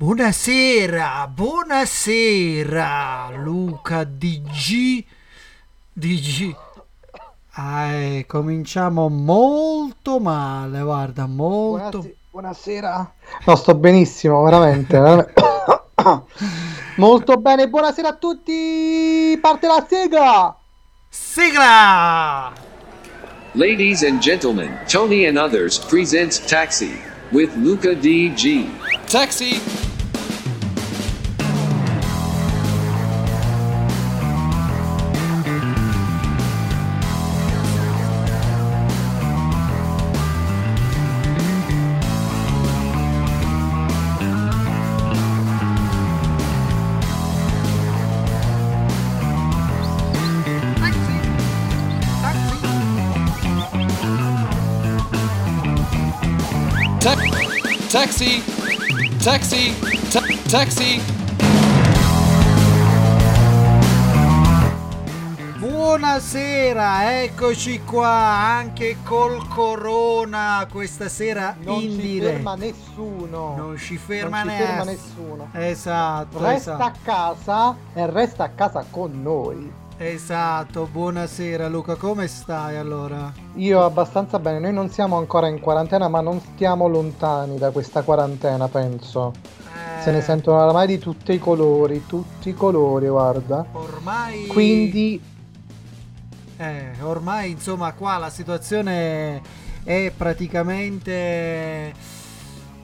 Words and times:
Buonasera, 0.00 1.28
buonasera 1.34 3.30
Luca 3.34 4.04
DG 4.04 5.04
DG 5.92 6.54
ah, 7.54 8.22
cominciamo 8.28 9.08
molto 9.08 10.20
male, 10.20 10.82
guarda, 10.82 11.26
molto 11.26 11.98
Buonasera. 11.98 12.16
Buonasera. 12.30 13.12
No, 13.44 13.56
sto 13.56 13.74
benissimo, 13.74 14.40
veramente. 14.44 15.00
veramente. 15.00 15.42
Molto 16.94 17.36
bene, 17.38 17.68
buonasera 17.68 18.08
a 18.10 18.14
tutti. 18.14 19.36
Parte 19.40 19.66
la 19.66 19.84
sigla. 19.88 20.56
Sigla! 21.08 22.52
Ladies 23.52 24.04
and 24.04 24.20
gentlemen, 24.20 24.78
Tony 24.86 25.26
and 25.26 25.36
Others 25.36 25.80
presents 25.86 26.38
Taxi 26.38 27.00
with 27.32 27.52
Luca 27.56 27.94
DG. 27.94 28.68
Taxi! 29.06 29.87
Taxi! 59.28 59.74
Ta- 60.10 60.24
taxi! 60.48 61.02
Buonasera, 65.58 67.22
eccoci 67.22 67.82
qua 67.82 68.08
anche 68.08 68.96
col 69.04 69.46
corona 69.48 70.66
questa 70.72 71.08
sera 71.10 71.54
Non 71.60 71.82
in 71.82 71.90
ci 71.90 71.96
diretta. 72.00 72.32
ferma 72.36 72.54
nessuno. 72.54 73.54
Non 73.56 73.76
ci 73.76 73.98
ferma, 73.98 74.42
Non 74.44 74.50
ci 74.52 74.56
ferma 74.62 74.84
ness- 74.84 75.00
nessuno. 75.02 75.48
Esatto, 75.52 76.38
Resta 76.38 76.54
esatto. 76.74 76.82
a 76.82 76.92
casa 77.02 77.76
e 77.92 78.06
resta 78.10 78.44
a 78.44 78.48
casa 78.48 78.86
con 78.90 79.20
noi. 79.22 79.70
Esatto, 80.00 80.88
buonasera 80.90 81.66
Luca, 81.66 81.96
come 81.96 82.28
stai 82.28 82.76
allora? 82.76 83.32
Io 83.56 83.84
abbastanza 83.84 84.38
bene, 84.38 84.60
noi 84.60 84.72
non 84.72 84.90
siamo 84.90 85.16
ancora 85.16 85.48
in 85.48 85.58
quarantena, 85.58 86.06
ma 86.06 86.20
non 86.20 86.40
stiamo 86.40 86.86
lontani 86.86 87.58
da 87.58 87.72
questa 87.72 88.02
quarantena, 88.02 88.68
penso. 88.68 89.32
Se 90.00 90.12
ne 90.12 90.18
Eh, 90.18 90.22
sentono 90.22 90.62
oramai 90.62 90.86
di 90.86 90.98
tutti 90.98 91.32
i 91.32 91.40
colori, 91.40 92.06
tutti 92.06 92.50
i 92.50 92.54
colori, 92.54 93.08
guarda. 93.08 93.66
Ormai... 93.72 94.46
Quindi 94.46 95.20
Eh, 96.58 96.90
ormai 97.02 97.50
insomma 97.50 97.92
qua 97.92 98.18
la 98.18 98.30
situazione 98.30 99.42
è 99.82 100.12
praticamente... 100.16 101.92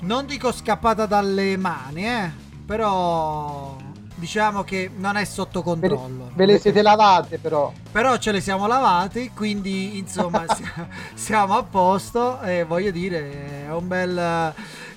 Non 0.00 0.26
dico 0.26 0.50
scappata 0.50 1.06
dalle 1.06 1.56
mani, 1.56 2.06
eh, 2.06 2.30
però 2.66 3.76
diciamo 4.24 4.64
che 4.64 4.90
non 4.96 5.16
è 5.16 5.24
sotto 5.26 5.62
controllo. 5.62 6.30
ve 6.34 6.46
le 6.46 6.58
siete 6.58 6.80
lavate 6.80 7.36
però. 7.38 7.70
Però 7.92 8.16
ce 8.16 8.32
le 8.32 8.40
siamo 8.40 8.66
lavati, 8.66 9.30
quindi 9.34 9.98
insomma 9.98 10.46
si- 10.56 10.64
siamo 11.12 11.54
a 11.58 11.62
posto 11.62 12.40
e 12.40 12.64
voglio 12.64 12.90
dire, 12.90 13.66
è 13.66 13.72
un 13.72 13.86
bel... 13.86 14.54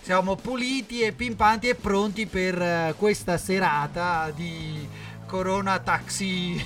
Siamo 0.08 0.38
puliti 0.38 1.02
e 1.02 1.12
pimpanti 1.12 1.68
e 1.68 1.76
pronti 1.76 2.28
per 2.28 2.62
eh, 2.62 2.94
questa 2.98 3.38
serata 3.38 4.32
di 4.34 4.88
Corona 5.28 5.78
Taxi. 5.80 6.60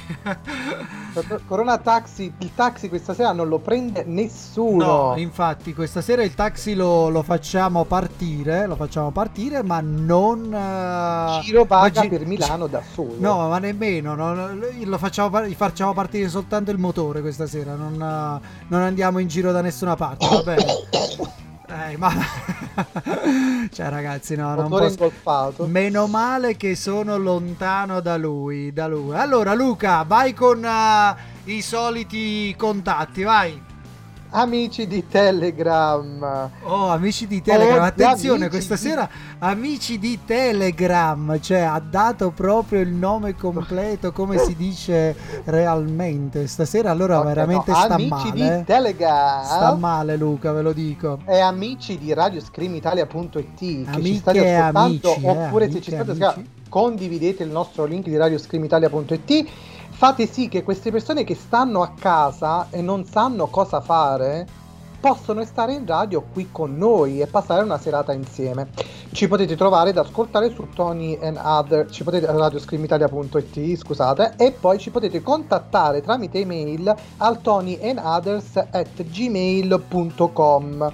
Corona 1.48 1.77
Taxi, 1.80 2.32
il 2.38 2.52
taxi 2.55 2.88
questa 2.88 3.14
sera 3.14 3.33
non 3.33 3.49
lo 3.49 3.58
prende 3.60 4.04
nessuno. 4.05 4.86
No, 4.86 5.14
infatti 5.17 5.73
questa 5.73 5.99
sera 6.02 6.23
il 6.23 6.33
taxi 6.36 6.73
lo, 6.76 7.10
lo 7.10 7.23
facciamo 7.23 7.83
partire, 7.86 8.67
lo 8.67 8.76
facciamo 8.76 9.11
partire, 9.11 9.64
ma 9.64 9.82
non... 9.82 10.54
eh, 10.54 11.42
Giro 11.44 11.66
vaga 11.66 11.92
ma 12.02 12.02
gi- 12.04 12.10
per 12.10 12.26
Milano 12.26 12.67
da 12.67 12.82
solo. 12.94 13.16
No, 13.17 13.49
ma 13.49 13.58
nemmeno, 13.60 14.16
no, 14.16 14.54
lo 14.83 14.98
facciamo, 14.98 15.42
facciamo 15.55 15.93
partire 15.93 16.30
soltanto 16.30 16.72
il 16.72 16.78
motore 16.78 17.22
questa 17.22 17.48
sera, 17.48 17.76
non, 17.76 17.93
eh, 17.95 18.48
non 18.67 18.82
andiamo 18.82 19.20
in 19.20 19.28
giro 19.28 19.52
da 19.52 19.61
nessuna 19.61 19.95
parte, 19.95 20.28
va 20.30 20.42
bene? 20.43 20.66
Eh, 21.71 21.95
ma... 21.95 22.11
cioè 23.71 23.87
ragazzi, 23.87 24.36
no, 24.36 24.54
non 24.55 24.67
posso... 24.67 24.89
ingolfato. 24.89 25.65
Meno 25.67 26.05
male 26.08 26.58
che 26.58 26.76
sono 26.76 27.17
lontano 27.17 28.02
da 28.02 28.17
lui, 28.17 28.73
da 28.73 28.87
lui. 28.87 29.15
Allora 29.15 29.54
Luca, 29.54 30.04
vai 30.04 30.33
con 30.33 30.65
eh, 30.65 31.15
i 31.45 31.61
soliti 31.61 32.54
contatti, 32.58 33.23
vai. 33.23 33.70
Amici 34.33 34.87
di 34.87 35.05
Telegram. 35.09 36.49
Oh, 36.64 36.87
amici 36.87 37.27
di 37.27 37.42
Telegram, 37.42 37.81
Oh, 37.81 37.86
attenzione, 37.86 38.45
amici 38.45 38.49
questa 38.49 38.75
di- 38.75 38.80
sera 38.80 39.09
amici 39.39 39.99
di 39.99 40.19
Telegram, 40.23 41.37
cioè 41.42 41.59
ha 41.59 41.80
dato 41.81 42.31
proprio 42.31 42.80
il 42.80 42.93
nome 42.93 43.36
completo, 43.36 44.14
come 44.14 44.37
si 44.37 44.55
dice 44.55 45.14
realmente. 45.43 46.47
Stasera 46.47 46.92
allora 46.92 47.19
Ok, 47.19 47.25
veramente 47.25 47.71
no, 47.71 47.77
sta 47.77 47.93
amici 47.95 48.09
male. 48.09 48.31
di 48.31 48.42
eh. 48.43 48.64
Telegram. 48.65 49.43
Sta 49.43 49.75
male 49.75 50.15
Luca, 50.15 50.53
ve 50.53 50.61
lo 50.61 50.71
dico. 50.71 51.19
e 51.25 51.37
amici 51.39 51.98
di 51.98 52.13
radioscreamitalia.it 52.13 53.89
che 53.92 54.02
ci 54.02 54.15
state 54.15 54.55
ascoltando 54.55 54.80
amici, 55.11 55.25
eh, 55.25 55.30
oppure 55.30 55.65
se 55.65 55.71
amiche 55.71 55.81
ci 55.81 55.89
e 55.89 55.93
state 55.93 56.09
amici. 56.11 56.23
ascoltando 56.23 56.59
condividete 56.71 57.43
il 57.43 57.49
nostro 57.49 57.83
link 57.83 58.05
di 58.05 58.15
radioscreamitalia.it 58.15 59.45
fate 60.02 60.26
sì 60.26 60.48
che 60.48 60.64
queste 60.64 60.89
persone 60.89 61.23
che 61.23 61.36
stanno 61.36 61.84
a 61.84 61.92
casa 61.95 62.66
e 62.72 62.82
non 62.82 63.06
sanno 63.06 63.45
cosa 63.45 63.82
fare 63.82 64.48
possono 65.00 65.45
stare 65.45 65.73
in 65.73 65.86
radio 65.86 66.23
qui 66.34 66.50
con 66.52 66.76
noi 66.76 67.22
e 67.22 67.28
passare 67.28 67.62
una 67.62 67.78
serata 67.78 68.11
insieme 68.11 68.70
ci 69.11 69.28
potete 69.28 69.56
trovare 69.56 69.92
ed 69.92 70.00
ascoltare 70.00 70.52
su 70.56 70.70
Tony 70.73 71.20
and 71.22 71.40
Other 71.40 71.88
ci 71.92 72.04
potete 72.04 72.26
radioscreamitalia.it 72.26 73.76
scusate 73.78 74.34
e 74.38 74.54
poi 74.54 74.80
ci 74.80 74.90
potete 74.90 75.22
contattare 75.22 76.02
tramite 76.02 76.40
email 76.40 76.95
al 77.17 77.40
tonyandothers 77.40 78.56
at 78.58 79.04
gmail.com 79.04 80.94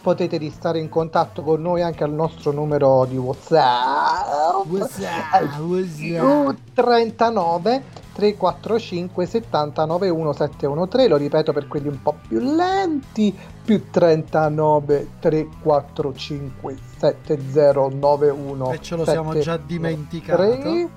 potete 0.00 0.38
restare 0.38 0.78
in 0.78 0.88
contatto 0.88 1.42
con 1.42 1.60
noi 1.60 1.82
anche 1.82 2.04
al 2.04 2.12
nostro 2.12 2.52
numero 2.52 3.04
di 3.04 3.18
whatsapp 3.18 4.64
What's 4.66 4.96
up? 4.96 5.32
al 5.32 5.60
What's 5.60 5.96
più 5.96 6.24
up? 6.24 6.56
39 6.72 8.04
345 8.16 9.26
79 9.26 10.10
1713 10.10 11.08
lo 11.10 11.16
ripeto 11.16 11.52
per 11.52 11.68
quelli 11.68 11.88
un 11.88 12.00
po' 12.00 12.14
più 12.26 12.38
lenti 12.40 13.36
più 13.62 13.90
39 13.90 15.08
345 15.20 16.76
7091 16.98 18.72
E 18.72 18.80
ce 18.80 18.96
lo 18.96 19.04
siamo 19.04 19.38
già 19.38 19.58
dimenticato. 19.58 20.42
e 20.42 20.88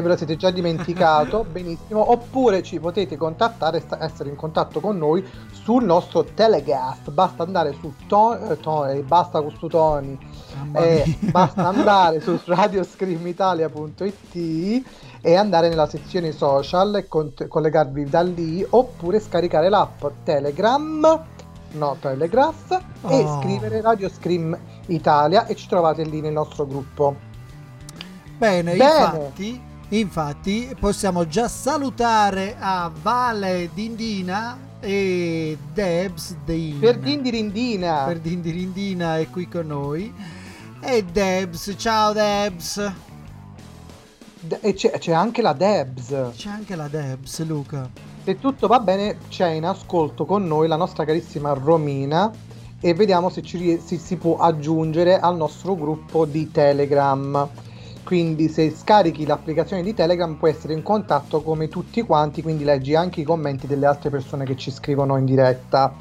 ve 0.00 0.08
lo 0.08 0.16
siete 0.16 0.36
già 0.36 0.50
dimenticato? 0.50 1.44
Benissimo. 1.50 2.10
Oppure 2.10 2.62
ci 2.62 2.80
potete 2.80 3.18
contattare 3.18 3.82
essere 4.00 4.30
in 4.30 4.36
contatto 4.36 4.80
con 4.80 4.96
noi 4.96 5.22
sul 5.50 5.84
nostro 5.84 6.24
Telegraph 6.24 7.10
basta 7.10 7.42
andare 7.42 7.74
su 7.78 7.92
to- 8.06 8.38
eh, 8.50 8.58
to- 8.60 8.86
eh, 8.86 9.02
basta 9.02 9.42
con 9.42 9.54
toni 9.68 10.18
Mamma 10.56 10.78
eh, 10.78 11.18
basta 11.30 11.68
andare 11.68 12.20
su 12.20 12.38
radioscreamitalia.it 12.46 14.82
e 15.24 15.36
andare 15.36 15.68
nella 15.68 15.88
sezione 15.88 16.32
social 16.32 16.96
e 16.96 17.06
cont- 17.06 17.46
collegarvi 17.46 18.04
da 18.04 18.22
lì 18.22 18.66
oppure 18.68 19.20
scaricare 19.20 19.68
l'app 19.68 20.04
Telegram 20.24 21.24
no 21.74 21.96
Telegraph 22.00 22.70
e 23.08 23.14
Oh. 23.22 23.40
scrivere 23.40 23.80
Radio 23.80 24.08
Scream 24.10 24.58
Italia 24.86 25.46
e 25.46 25.54
ci 25.54 25.68
trovate 25.68 26.02
lì 26.04 26.20
nel 26.20 26.32
nostro 26.32 26.66
gruppo 26.66 27.16
Bene, 28.36 28.74
Bene. 28.74 29.04
infatti, 29.04 29.62
infatti 29.90 30.76
possiamo 30.78 31.26
già 31.28 31.46
salutare 31.46 32.56
a 32.58 32.90
Vale 33.00 33.70
Dindina 33.72 34.58
e 34.80 35.56
Debs 35.72 36.34
Din. 36.44 36.80
per 36.80 36.98
Dindirindina 36.98 38.04
Per 38.06 38.18
Dindirindina 38.18 39.18
è 39.18 39.30
qui 39.30 39.46
con 39.48 39.68
noi. 39.68 40.12
E 40.80 41.04
Debs, 41.04 41.74
ciao 41.78 42.12
Debs. 42.12 42.92
E 44.60 44.74
c'è, 44.74 44.98
c'è 44.98 45.12
anche 45.12 45.40
la 45.40 45.52
Debs 45.52 46.32
C'è 46.34 46.48
anche 46.48 46.74
la 46.74 46.88
Debs, 46.88 47.44
Luca. 47.46 47.88
se 48.24 48.40
tutto 48.40 48.66
va 48.66 48.80
bene 48.80 49.18
c'è 49.28 49.50
in 49.50 49.64
ascolto 49.64 50.24
con 50.24 50.44
noi 50.44 50.66
la 50.66 50.74
nostra 50.74 51.04
carissima 51.04 51.52
Romina 51.52 52.30
e 52.80 52.94
vediamo 52.94 53.28
se 53.30 53.42
ci 53.42 53.80
se 53.80 53.98
si 53.98 54.16
può 54.16 54.38
aggiungere 54.38 55.20
al 55.20 55.36
nostro 55.36 55.76
gruppo 55.76 56.24
di 56.24 56.50
Telegram. 56.50 57.48
Quindi 58.02 58.48
se 58.48 58.74
scarichi 58.76 59.24
l'applicazione 59.24 59.82
di 59.82 59.94
Telegram 59.94 60.34
puoi 60.34 60.50
essere 60.50 60.72
in 60.72 60.82
contatto 60.82 61.40
come 61.42 61.68
tutti 61.68 62.02
quanti, 62.02 62.42
quindi 62.42 62.64
leggi 62.64 62.96
anche 62.96 63.20
i 63.20 63.24
commenti 63.24 63.68
delle 63.68 63.86
altre 63.86 64.10
persone 64.10 64.44
che 64.44 64.56
ci 64.56 64.72
scrivono 64.72 65.16
in 65.16 65.24
diretta. 65.24 65.94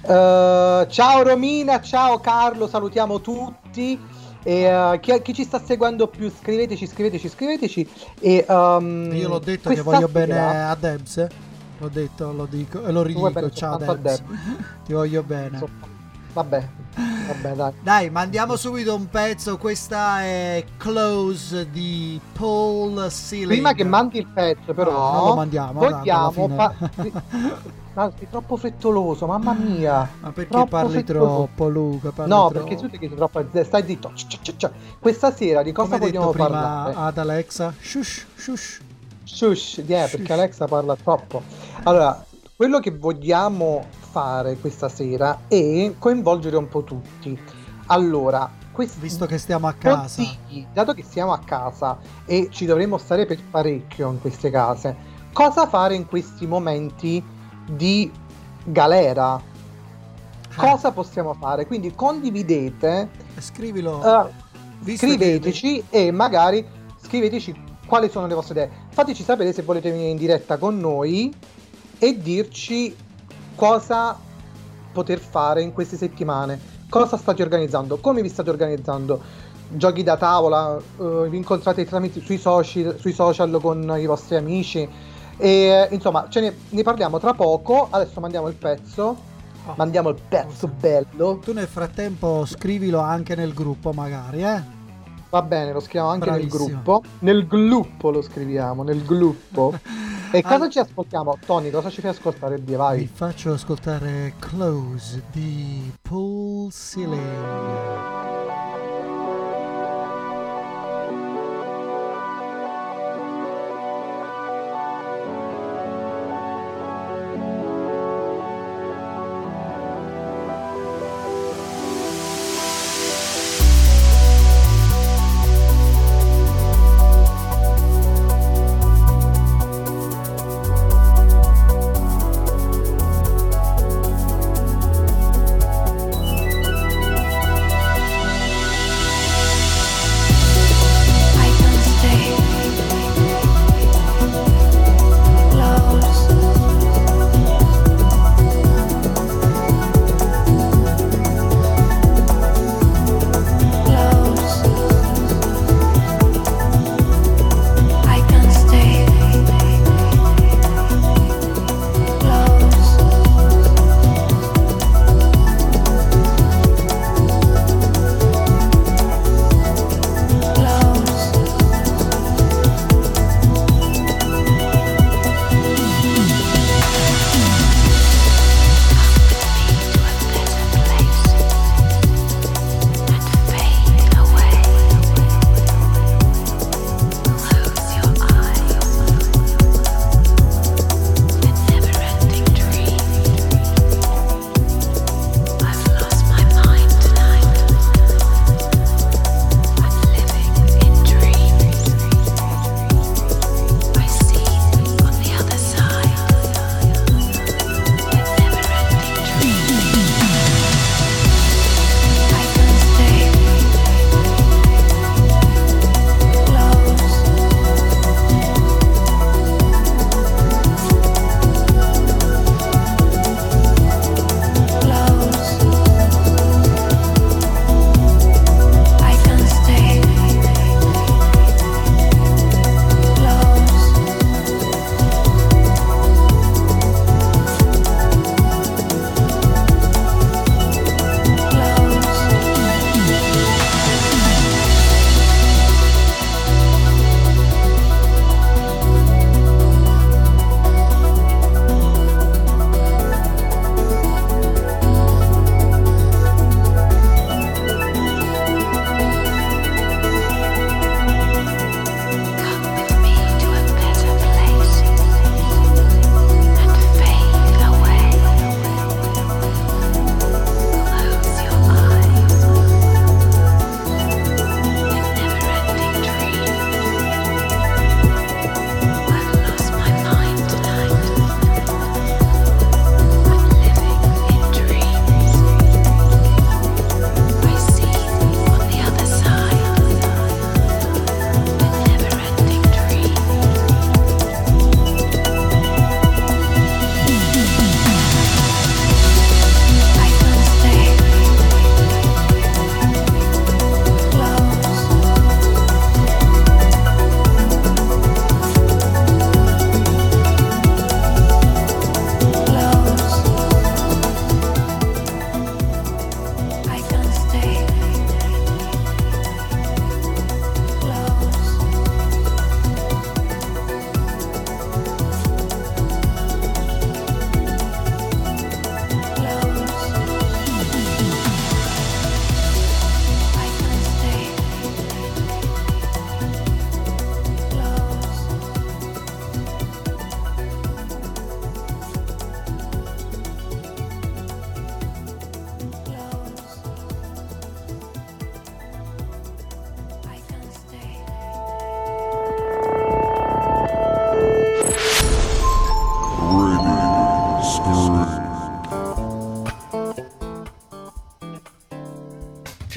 Eh, 0.00 0.86
ciao 0.88 1.22
Romina, 1.22 1.80
ciao 1.82 2.18
Carlo, 2.20 2.66
salutiamo 2.66 3.20
tutti. 3.20 4.00
E, 4.46 4.62
eh, 4.62 5.00
chi, 5.00 5.20
chi 5.22 5.34
ci 5.34 5.42
sta 5.42 5.60
seguendo 5.60 6.06
più, 6.06 6.30
scriveteci, 6.30 6.86
scriveteci, 6.86 7.28
scriveteci. 7.28 7.88
E, 8.20 8.44
um, 8.48 9.12
Io 9.12 9.26
l'ho 9.28 9.40
detto 9.40 9.70
che 9.70 9.80
voglio 9.80 10.06
bene 10.06 10.34
sera- 10.34 10.68
a 10.70 10.76
Debs. 10.76 11.16
eh. 11.16 11.28
L'ho 11.78 11.88
detto, 11.88 12.32
lo 12.32 12.46
dico 12.48 12.84
e 12.84 12.92
lo 12.92 13.02
bene 13.02 13.24
ridico. 13.24 13.50
Ciao 13.50 13.76
Debs. 13.76 14.22
Ti 14.86 14.92
voglio 14.92 15.24
bene. 15.24 15.48
Insomma, 15.54 15.94
Vabbè, 16.32 16.68
vabbè, 17.26 17.54
dai. 17.56 17.72
Dai, 17.82 18.10
mandiamo 18.10 18.54
subito 18.56 18.94
un 18.94 19.08
pezzo. 19.08 19.56
Questa 19.58 20.20
è 20.22 20.64
Close 20.76 21.68
di 21.70 22.20
Paul 22.38 23.10
Sealing. 23.10 23.48
Prima 23.50 23.72
che 23.72 23.82
mandi 23.84 24.18
il 24.18 24.28
pezzo, 24.32 24.74
però, 24.74 24.92
No, 24.92 25.12
non 25.18 25.28
lo 25.30 25.34
mandiamo, 25.34 25.80
tanto 25.80 25.96
vogliamo. 25.96 26.44
alla 26.44 26.54
fa-. 26.54 26.90
Ma 27.96 28.12
sei 28.14 28.28
troppo 28.28 28.58
frettoloso, 28.58 29.24
mamma 29.26 29.54
mia. 29.54 30.06
Ma 30.20 30.30
perché 30.30 30.50
Troppo 30.50 30.66
parli 30.68 30.92
frettoloso. 30.92 31.24
troppo, 31.34 31.68
Luca? 31.70 32.10
Parli 32.10 32.30
No, 32.30 32.50
troppo. 32.50 32.66
perché 32.66 32.76
tu 32.82 32.90
ti 32.90 32.98
chiedi 32.98 33.14
troppo. 33.14 33.42
Stai 33.64 33.84
zitto. 33.86 34.12
Questa 34.98 35.32
sera 35.32 35.62
di 35.62 35.72
cosa 35.72 35.92
Come 35.94 36.04
hai 36.04 36.10
detto 36.10 36.24
vogliamo 36.24 36.32
prima 36.32 36.60
parlare? 36.60 36.94
ad 36.94 37.16
Alexa, 37.18 37.72
shush, 37.80 38.26
shush. 38.34 38.80
Shush, 39.24 39.82
yeah, 39.86 40.02
Shush. 40.06 40.16
perché 40.18 40.32
Alexa 40.34 40.66
parla 40.66 40.94
troppo. 40.94 41.40
Allora, 41.84 42.22
quello 42.54 42.80
che 42.80 42.90
vogliamo 42.90 43.86
fare 44.10 44.56
questa 44.58 44.90
sera 44.90 45.40
è 45.48 45.94
coinvolgere 45.98 46.56
un 46.56 46.68
po' 46.68 46.82
tutti. 46.84 47.38
Allora, 47.86 48.50
questi 48.72 49.00
Visto 49.00 49.24
che 49.24 49.38
stiamo 49.38 49.68
a 49.68 49.72
casa. 49.72 49.96
consigli, 50.00 50.66
dato 50.70 50.92
che 50.92 51.02
siamo 51.02 51.32
a 51.32 51.38
casa 51.38 51.96
e 52.26 52.48
ci 52.50 52.66
dovremmo 52.66 52.98
stare 52.98 53.24
per 53.24 53.38
parecchio 53.50 54.10
in 54.10 54.20
queste 54.20 54.50
case, 54.50 54.94
cosa 55.32 55.66
fare 55.66 55.94
in 55.94 56.04
questi 56.06 56.46
momenti 56.46 57.24
di 57.66 58.10
galera? 58.64 59.40
Cosa 60.56 60.90
possiamo 60.90 61.34
fare? 61.34 61.66
Quindi 61.66 61.94
condividete, 61.94 63.08
Eh, 63.36 63.40
Scrivilo. 63.40 64.02
eh, 64.02 64.30
Visto 64.78 65.06
scriveteci 65.06 65.84
e 65.90 66.10
magari 66.10 66.64
scriveteci 67.02 67.54
quali 67.86 68.08
sono 68.10 68.26
le 68.26 68.34
vostre 68.34 68.54
idee. 68.54 68.70
Fateci 68.90 69.22
sapere 69.22 69.52
se 69.52 69.62
volete 69.62 69.90
venire 69.90 70.10
in 70.10 70.16
diretta 70.16 70.56
con 70.58 70.78
noi 70.78 71.32
e 71.98 72.18
dirci 72.18 72.94
cosa 73.54 74.18
poter 74.92 75.18
fare 75.18 75.62
in 75.62 75.72
queste 75.72 75.96
settimane. 75.96 76.58
Cosa 76.88 77.16
state 77.16 77.42
organizzando? 77.42 77.98
Come 77.98 78.22
vi 78.22 78.28
state 78.28 78.48
organizzando? 78.50 79.20
Giochi 79.68 80.02
da 80.02 80.16
tavola? 80.16 80.78
eh, 80.78 81.28
vi 81.28 81.36
incontrate 81.36 81.84
tramite 81.84 82.20
sui 82.20 82.38
social, 82.38 82.96
sui 82.98 83.12
social 83.12 83.58
con 83.60 83.94
i 83.98 84.06
vostri 84.06 84.36
amici? 84.36 84.88
E 85.38 85.88
insomma, 85.90 86.26
ce 86.28 86.40
ne, 86.40 86.56
ne 86.70 86.82
parliamo 86.82 87.18
tra 87.18 87.34
poco. 87.34 87.88
Adesso 87.90 88.20
mandiamo 88.20 88.48
il 88.48 88.54
pezzo. 88.54 89.34
Oh. 89.66 89.74
Mandiamo 89.76 90.10
il 90.10 90.16
pezzo 90.28 90.68
bello. 90.68 91.38
Tu 91.44 91.52
nel 91.52 91.66
frattempo 91.66 92.44
scrivilo 92.46 93.00
anche 93.00 93.34
nel 93.34 93.52
gruppo, 93.52 93.92
magari, 93.92 94.42
eh? 94.44 94.62
Va 95.28 95.42
bene, 95.42 95.72
lo 95.72 95.80
scriviamo 95.80 96.08
anche 96.08 96.26
Bravissimo. 96.26 96.64
nel 96.64 96.72
gruppo. 96.72 97.02
Nel 97.18 97.46
gruppo 97.46 98.10
lo 98.10 98.22
scriviamo, 98.22 98.82
nel 98.84 99.04
gruppo. 99.04 99.74
e 100.30 100.40
cosa 100.40 100.54
Allora- 100.54 100.70
ci 100.70 100.78
ascoltiamo? 100.78 101.36
Tony, 101.44 101.70
cosa 101.70 101.90
ci 101.90 102.00
fai 102.00 102.10
ascoltare? 102.10 102.56
Via, 102.56 102.64
Vi 102.64 102.74
vai. 102.76 103.10
faccio 103.12 103.52
ascoltare 103.52 104.34
Close 104.38 105.24
di 105.32 105.92
Paul 106.00 106.70
Sealing. 106.70 108.35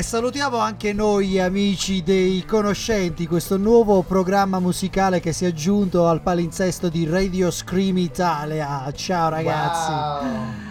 E 0.00 0.02
salutiamo 0.02 0.56
anche 0.56 0.94
noi 0.94 1.38
amici 1.38 2.02
dei 2.02 2.42
conoscenti, 2.46 3.26
questo 3.26 3.58
nuovo 3.58 4.00
programma 4.00 4.58
musicale 4.58 5.20
che 5.20 5.34
si 5.34 5.44
è 5.44 5.48
aggiunto 5.48 6.08
al 6.08 6.22
palinsesto 6.22 6.88
di 6.88 7.04
Radio 7.04 7.50
Scream 7.50 7.98
Italia. 7.98 8.90
Ciao 8.92 9.28
ragazzi. 9.28 9.90
Wow. 9.90 10.68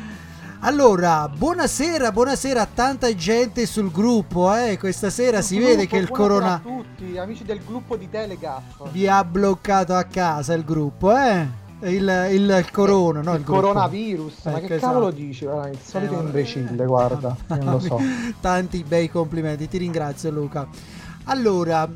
Allora, 0.62 1.30
buonasera, 1.30 2.12
buonasera 2.12 2.62
a 2.62 2.68
tanta 2.74 3.14
gente 3.14 3.68
sul 3.68 3.92
gruppo, 3.92 4.52
eh. 4.56 4.80
Questa 4.80 5.12
sera 5.12 5.44
si 5.44 5.60
vede 5.60 5.86
che 5.86 5.98
il 5.98 6.10
corona 6.10 6.56
a 6.56 6.60
tutti, 6.60 7.16
amici 7.20 7.44
del 7.44 7.64
gruppo 7.64 7.98
di 7.98 8.10
Telegaff. 8.10 8.90
vi 8.90 9.08
ha 9.08 9.24
bloccato 9.24 9.94
a 9.94 10.06
casa 10.06 10.56
il 10.56 10.64
gruppo, 10.64 11.16
eh. 11.16 11.59
Il, 11.82 12.28
il, 12.32 12.68
corona, 12.72 13.22
no? 13.22 13.34
il 13.34 13.40
Il 13.40 13.46
coronavirus, 13.46 14.34
ma 14.46 14.58
Ecco, 14.58 14.68
che 14.68 14.76
esatto. 14.76 14.94
cavolo 14.94 15.12
dici? 15.12 15.46
Guarda, 15.46 15.70
il 15.70 15.80
solito 15.82 16.14
Eh, 16.20 16.24
imbecille, 16.24 16.86
guarda, 16.86 17.36
io 17.50 17.56
non 17.64 17.74
lo 17.74 17.80
so. 17.80 18.00
Tanti 18.42 18.84
bei 18.86 19.10
complimenti, 19.10 19.68
ti 19.68 19.78
ringrazio 19.78 20.30
Luca. 20.30 20.68
Allora, 21.26 21.88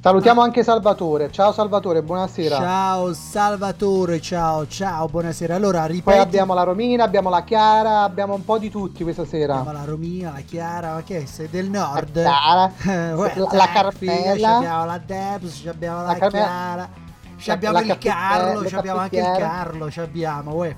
Salutiamo 0.00 0.42
anche 0.42 0.62
Salvatore. 0.62 1.30
Ciao 1.32 1.52
Salvatore, 1.52 2.02
buonasera. 2.02 2.56
ciao 2.56 3.12
Salvatore, 3.12 4.20
ciao, 4.20 4.66
ciao, 4.68 5.06
buonasera. 5.08 5.56
Allora, 5.56 5.84
ripeti. 5.86 6.02
Poi 6.02 6.18
abbiamo 6.18 6.54
la 6.54 6.62
Romina, 6.62 7.02
abbiamo 7.04 7.28
la 7.30 7.42
Chiara, 7.42 8.02
abbiamo 8.02 8.34
un 8.34 8.44
po' 8.44 8.58
di 8.58 8.70
tutti 8.70 9.02
questa 9.02 9.24
sera. 9.26 9.58
Abbiamo 9.58 9.76
la 9.76 9.84
Romina, 9.84 10.30
la 10.32 10.40
Chiara, 10.40 10.94
ma 10.94 11.02
che 11.02 11.22
è? 11.22 11.24
sei 11.26 11.48
del 11.50 11.68
nord? 11.68 12.12
Chiara, 12.12 12.72
Eh, 12.86 13.12
uè, 13.12 13.32
la, 13.36 13.48
la 13.52 13.68
Carmela, 13.72 14.56
abbiamo 14.56 14.84
la 14.84 15.00
Debs, 15.04 15.66
abbiamo 15.66 15.96
la, 16.02 16.06
La 16.06 16.14
Carmela- 16.14 16.44
Chiara, 16.46 16.76
la- 16.76 16.88
abbiamo 17.46 17.78
il 17.80 17.98
Carlo, 17.98 18.66
ci 18.66 18.74
abbiamo 18.74 19.00
anche 19.00 19.18
il. 19.18 19.34
Carlo, 19.36 19.90
ci 19.90 20.00
abbiamo, 20.00 20.54
uè. 20.54 20.76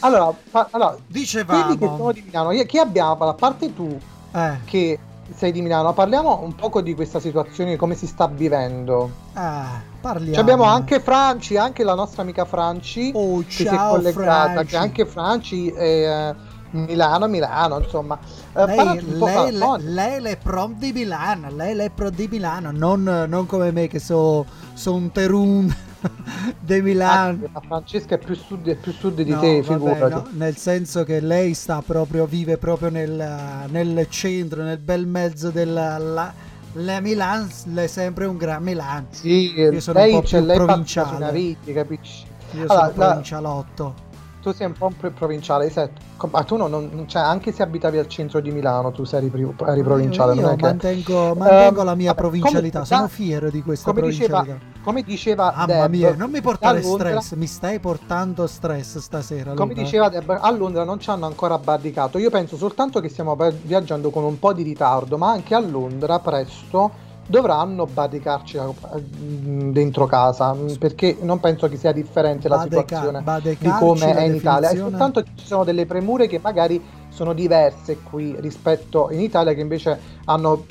Allora, 0.00 0.32
fa- 0.50 0.68
allora, 0.72 0.90
quelli 0.90 1.04
che 1.08 1.18
Dicevamo, 1.18 1.96
sono 1.96 2.12
di 2.12 2.22
Milano, 2.26 2.50
chi 2.64 2.78
abbiamo? 2.78 3.28
A 3.28 3.34
parte 3.34 3.74
tu 3.74 3.98
eh, 4.32 4.58
che 4.64 4.98
sei 5.34 5.50
di 5.52 5.62
Milano, 5.62 5.92
parliamo 5.92 6.40
un 6.42 6.54
poco 6.54 6.80
di 6.82 6.94
questa 6.94 7.18
situazione, 7.18 7.76
come 7.76 7.94
si 7.94 8.06
sta 8.06 8.28
vivendo. 8.28 9.10
ah, 9.32 9.80
parliamo. 10.00 10.34
Ci 10.34 10.40
abbiamo 10.40 10.64
anche 10.64 11.00
Franci, 11.00 11.56
anche 11.56 11.82
la 11.82 11.94
nostra 11.94 12.22
amica 12.22 12.44
Franci, 12.44 13.10
Oh, 13.14 13.38
che 13.40 13.50
si 13.50 13.64
è 13.64 13.76
collegata, 13.76 14.52
Franci. 14.52 14.66
che 14.70 14.76
anche 14.76 15.06
Franci 15.06 15.68
eh, 15.72 16.34
Milano, 16.76 17.26
Milano, 17.28 17.78
insomma. 17.78 18.18
Eh, 18.54 18.64
Lei, 18.64 18.98
un 18.98 19.16
po', 19.16 19.26
lei, 19.26 19.52
no, 19.56 19.76
lei, 19.76 20.20
lei 20.20 20.32
è 20.32 20.36
prom 20.38 20.74
di 20.78 20.92
Milano, 20.92 21.50
lei, 21.50 21.74
lei 21.74 21.86
è 21.86 21.90
pro 21.90 22.10
di 22.10 22.28
Milano, 22.30 22.70
non, 22.72 23.02
non 23.28 23.46
come 23.46 23.70
me 23.72 23.86
che 23.86 23.98
so, 23.98 24.46
so 24.74 24.94
un 24.94 25.10
terun 25.12 25.74
di 26.60 26.80
Milano. 26.82 27.38
la 27.52 27.60
Francesca 27.60 28.14
è 28.16 28.18
più 28.18 28.34
sud, 28.34 28.66
è 28.68 28.76
più 28.76 28.92
sud 28.92 29.20
di 29.22 29.32
No, 29.32 29.38
te, 29.40 29.62
figurati. 29.62 30.08
no, 30.08 30.28
nel 30.32 30.56
senso 30.56 31.04
che 31.04 31.20
lei 31.20 31.54
sta 31.54 31.82
proprio, 31.82 32.26
vive 32.26 32.58
proprio 32.58 32.90
nel, 32.90 33.66
nel 33.68 34.06
centro, 34.08 34.62
nel 34.62 34.78
bel 34.78 35.06
mezzo 35.06 35.50
della 35.50 35.98
la, 35.98 36.32
la 36.72 37.00
Milan, 37.00 37.48
lei 37.66 37.84
è 37.84 37.88
sempre 37.88 38.26
un 38.26 38.36
gran 38.36 38.62
Milan. 38.62 39.06
Sì, 39.10 39.52
Io 39.68 39.80
sono 39.80 39.98
un 40.00 40.04
lei, 40.04 40.10
po' 40.10 40.22
cioè, 40.22 40.40
più 40.40 40.48
lei 40.48 40.60
fa 40.60 40.64
provinciale. 40.64 41.56
capisci? 41.72 42.24
Io 42.52 42.66
Allora, 42.66 42.68
sono 42.68 42.92
la- 42.96 43.06
provincialotto. 43.06 44.05
Tu 44.46 44.52
sei 44.52 44.68
un 44.68 44.74
po' 44.74 44.86
un 44.86 44.96
pro- 44.96 45.10
provinciale, 45.10 45.72
com- 46.16 46.30
ma 46.30 46.44
tu 46.44 46.54
non, 46.54 46.70
non- 46.70 47.08
cioè, 47.08 47.20
anche 47.20 47.50
se 47.50 47.64
abitavi 47.64 47.98
al 47.98 48.06
centro 48.06 48.38
di 48.38 48.52
Milano, 48.52 48.92
tu 48.92 49.02
sei 49.02 49.26
eri, 49.26 49.42
eri 49.66 49.82
provinciale, 49.82 50.34
Io, 50.34 50.40
non 50.42 50.50
io 50.50 50.54
è 50.54 50.56
che... 50.56 50.62
mantengo, 50.66 51.34
mantengo 51.34 51.80
Ehm, 51.80 51.84
la 51.84 51.94
mia 51.96 52.06
vabbè, 52.10 52.20
provincialità, 52.20 52.60
comunque, 52.82 52.86
sono 52.86 53.00
da- 53.00 53.08
fiero 53.08 53.50
di 53.50 53.62
questa 53.62 53.90
come 53.92 54.06
diceva, 54.06 54.36
provincialità. 54.42 54.80
come 54.84 55.02
diceva 55.02 55.52
Mamma 55.56 55.88
Deb, 55.88 55.90
mia, 55.90 56.14
non 56.14 56.30
mi 56.30 56.40
portare 56.40 56.80
Londra- 56.80 57.08
stress, 57.20 57.32
mi 57.36 57.46
stai 57.48 57.80
portando 57.80 58.46
stress 58.46 58.98
stasera. 58.98 59.52
Come 59.54 59.70
Luca. 59.72 59.82
diceva 59.82 60.08
Deb, 60.10 60.38
a 60.40 60.50
Londra 60.52 60.84
non 60.84 61.00
ci 61.00 61.10
hanno 61.10 61.26
ancora 61.26 61.58
barricato. 61.58 62.18
Io 62.18 62.30
penso 62.30 62.56
soltanto 62.56 63.00
che 63.00 63.08
stiamo 63.08 63.36
viaggiando 63.62 64.10
con 64.10 64.22
un 64.22 64.38
po' 64.38 64.52
di 64.52 64.62
ritardo, 64.62 65.18
ma 65.18 65.28
anche 65.32 65.56
a 65.56 65.58
Londra 65.60 66.20
presto 66.20 67.02
dovranno 67.26 67.86
barricarci 67.86 68.56
eh, 68.56 69.02
dentro 69.02 70.06
casa 70.06 70.56
perché 70.78 71.18
non 71.20 71.40
penso 71.40 71.68
che 71.68 71.76
sia 71.76 71.92
differente 71.92 72.48
la 72.48 72.58
Badeca- 72.58 72.96
situazione 72.96 73.40
di 73.58 73.68
come 73.68 74.14
è 74.14 74.22
in 74.22 74.34
Italia. 74.36 74.70
È 74.70 74.76
soltanto 74.76 75.22
che 75.22 75.30
ci 75.34 75.46
sono 75.46 75.64
delle 75.64 75.86
premure 75.86 76.28
che 76.28 76.38
magari 76.38 76.82
sono 77.08 77.32
diverse 77.32 77.98
qui 78.02 78.36
rispetto 78.40 79.08
in 79.10 79.20
Italia, 79.20 79.54
che 79.54 79.60
invece 79.60 79.98
hanno 80.26 80.64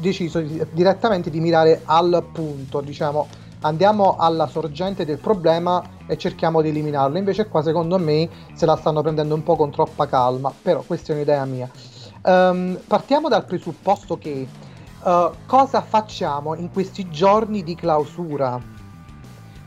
deciso 0.00 0.40
di- 0.40 0.64
direttamente 0.72 1.30
di 1.30 1.40
mirare 1.40 1.82
al 1.84 2.24
punto, 2.32 2.80
diciamo. 2.80 3.26
Andiamo 3.64 4.16
alla 4.16 4.48
sorgente 4.48 5.04
del 5.04 5.18
problema 5.18 5.80
e 6.06 6.18
cerchiamo 6.18 6.60
di 6.60 6.70
eliminarlo. 6.70 7.16
Invece, 7.16 7.46
qua, 7.46 7.62
secondo 7.62 7.96
me, 7.96 8.28
se 8.54 8.66
la 8.66 8.74
stanno 8.74 9.02
prendendo 9.02 9.36
un 9.36 9.44
po' 9.44 9.54
con 9.54 9.70
troppa 9.70 10.08
calma. 10.08 10.52
Però, 10.60 10.82
questa 10.84 11.12
è 11.12 11.14
un'idea 11.14 11.44
mia. 11.44 11.70
Ehm, 12.24 12.80
partiamo 12.88 13.28
dal 13.28 13.44
presupposto 13.44 14.18
che 14.18 14.48
eh, 15.04 15.30
cosa 15.46 15.82
facciamo 15.82 16.54
in 16.54 16.70
questi 16.70 17.08
giorni 17.10 17.62
di 17.62 17.74
clausura? 17.74 18.60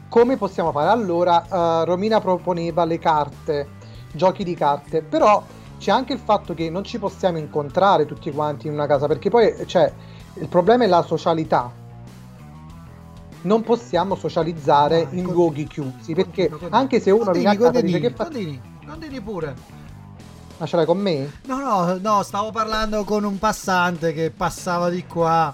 Come 0.07 0.37
possiamo 0.37 0.71
fare? 0.71 0.89
Allora, 0.89 1.45
eh, 1.45 1.85
Romina 1.85 2.21
proponeva 2.21 2.85
le 2.85 2.99
carte, 2.99 3.67
giochi 4.13 4.43
di 4.43 4.55
carte, 4.55 5.01
però 5.01 5.43
c'è 5.77 5.91
anche 5.91 6.13
il 6.13 6.19
fatto 6.19 6.53
che 6.53 6.69
non 6.69 6.83
ci 6.83 6.99
possiamo 6.99 7.37
incontrare 7.37 8.05
tutti 8.05 8.31
quanti 8.31 8.67
in 8.67 8.73
una 8.73 8.87
casa, 8.87 9.07
perché 9.07 9.29
poi 9.29 9.53
cioè, 9.67 9.91
il 10.35 10.47
problema 10.47 10.85
è 10.85 10.87
la 10.87 11.01
socialità. 11.01 11.83
Non 13.41 13.61
possiamo 13.61 14.15
socializzare 14.15 15.03
Vai, 15.03 15.19
in 15.19 15.25
continua. 15.25 15.33
luoghi 15.33 15.67
chiusi, 15.67 16.15
perché 16.15 16.49
anche 16.69 16.99
se 16.99 17.11
uno 17.11 17.25
Continui, 17.25 17.57
casa 17.57 17.77
e 17.77 17.81
dice 17.83 17.99
continui, 17.99 18.01
che 18.01 18.15
fa... 18.15 18.23
continui, 18.23 18.61
continui 18.87 19.21
pure. 19.21 19.55
Ma 20.57 20.65
ce 20.65 20.75
l'hai 20.77 20.85
con 20.85 20.97
me? 20.97 21.31
No, 21.47 21.57
no, 21.59 21.97
no, 22.01 22.23
stavo 22.23 22.51
parlando 22.51 23.03
con 23.03 23.23
un 23.25 23.37
passante 23.37 24.13
che 24.13 24.31
passava 24.31 24.89
di 24.89 25.05
qua 25.05 25.53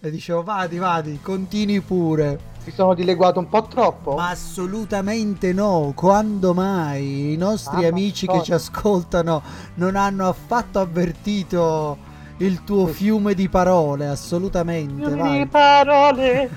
e 0.00 0.10
dicevo 0.10 0.42
vadi, 0.42 0.78
vadi, 0.78 1.20
continui 1.22 1.80
pure. 1.80 2.48
Mi 2.64 2.72
sono 2.72 2.94
dileguato 2.94 3.38
un 3.38 3.48
po' 3.48 3.62
troppo? 3.64 4.14
Ma 4.16 4.30
assolutamente 4.30 5.52
no, 5.52 5.92
quando 5.94 6.52
mai? 6.52 7.32
I 7.32 7.36
nostri 7.36 7.76
Mamma 7.76 7.88
amici 7.88 8.26
che 8.26 8.42
ci 8.42 8.52
ascoltano 8.52 9.40
non 9.74 9.94
hanno 9.96 10.28
affatto 10.28 10.80
avvertito 10.80 12.08
il 12.38 12.64
tuo 12.64 12.86
fiume 12.86 13.34
di 13.34 13.48
parole, 13.48 14.08
assolutamente. 14.08 15.14
vai. 15.14 15.46
parole, 15.46 16.50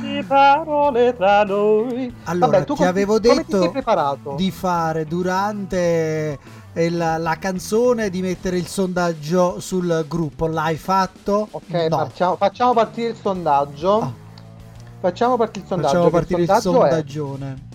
di 0.00 0.22
parole 0.28 1.16
tra 1.16 1.44
noi. 1.44 2.14
Allora, 2.24 2.50
Vabbè, 2.50 2.64
tu 2.64 2.74
ti 2.74 2.84
avevo 2.84 3.18
ti 3.18 3.28
detto 3.28 3.70
preparato? 3.70 4.34
di 4.36 4.50
fare 4.50 5.06
durante 5.06 6.38
il- 6.74 6.96
la 6.96 7.36
canzone 7.38 8.10
di 8.10 8.20
mettere 8.20 8.56
il 8.56 8.66
sondaggio 8.66 9.60
sul 9.60 10.04
gruppo. 10.08 10.46
L'hai 10.46 10.76
fatto? 10.76 11.48
Ok, 11.50 11.72
no. 11.88 11.96
facciamo, 11.98 12.36
facciamo 12.36 12.72
partire 12.72 13.08
il 13.10 13.16
sondaggio. 13.16 14.00
Ah. 14.00 14.12
Facciamo 15.00 15.36
partire 15.36 15.64
il 15.64 15.68
sondaggio. 15.68 15.92
Facciamo 15.92 16.10
partire 16.10 16.42
il 16.42 16.48
sondaggio 16.48 16.84
è 16.84 16.88
sondaggione. 16.88 17.68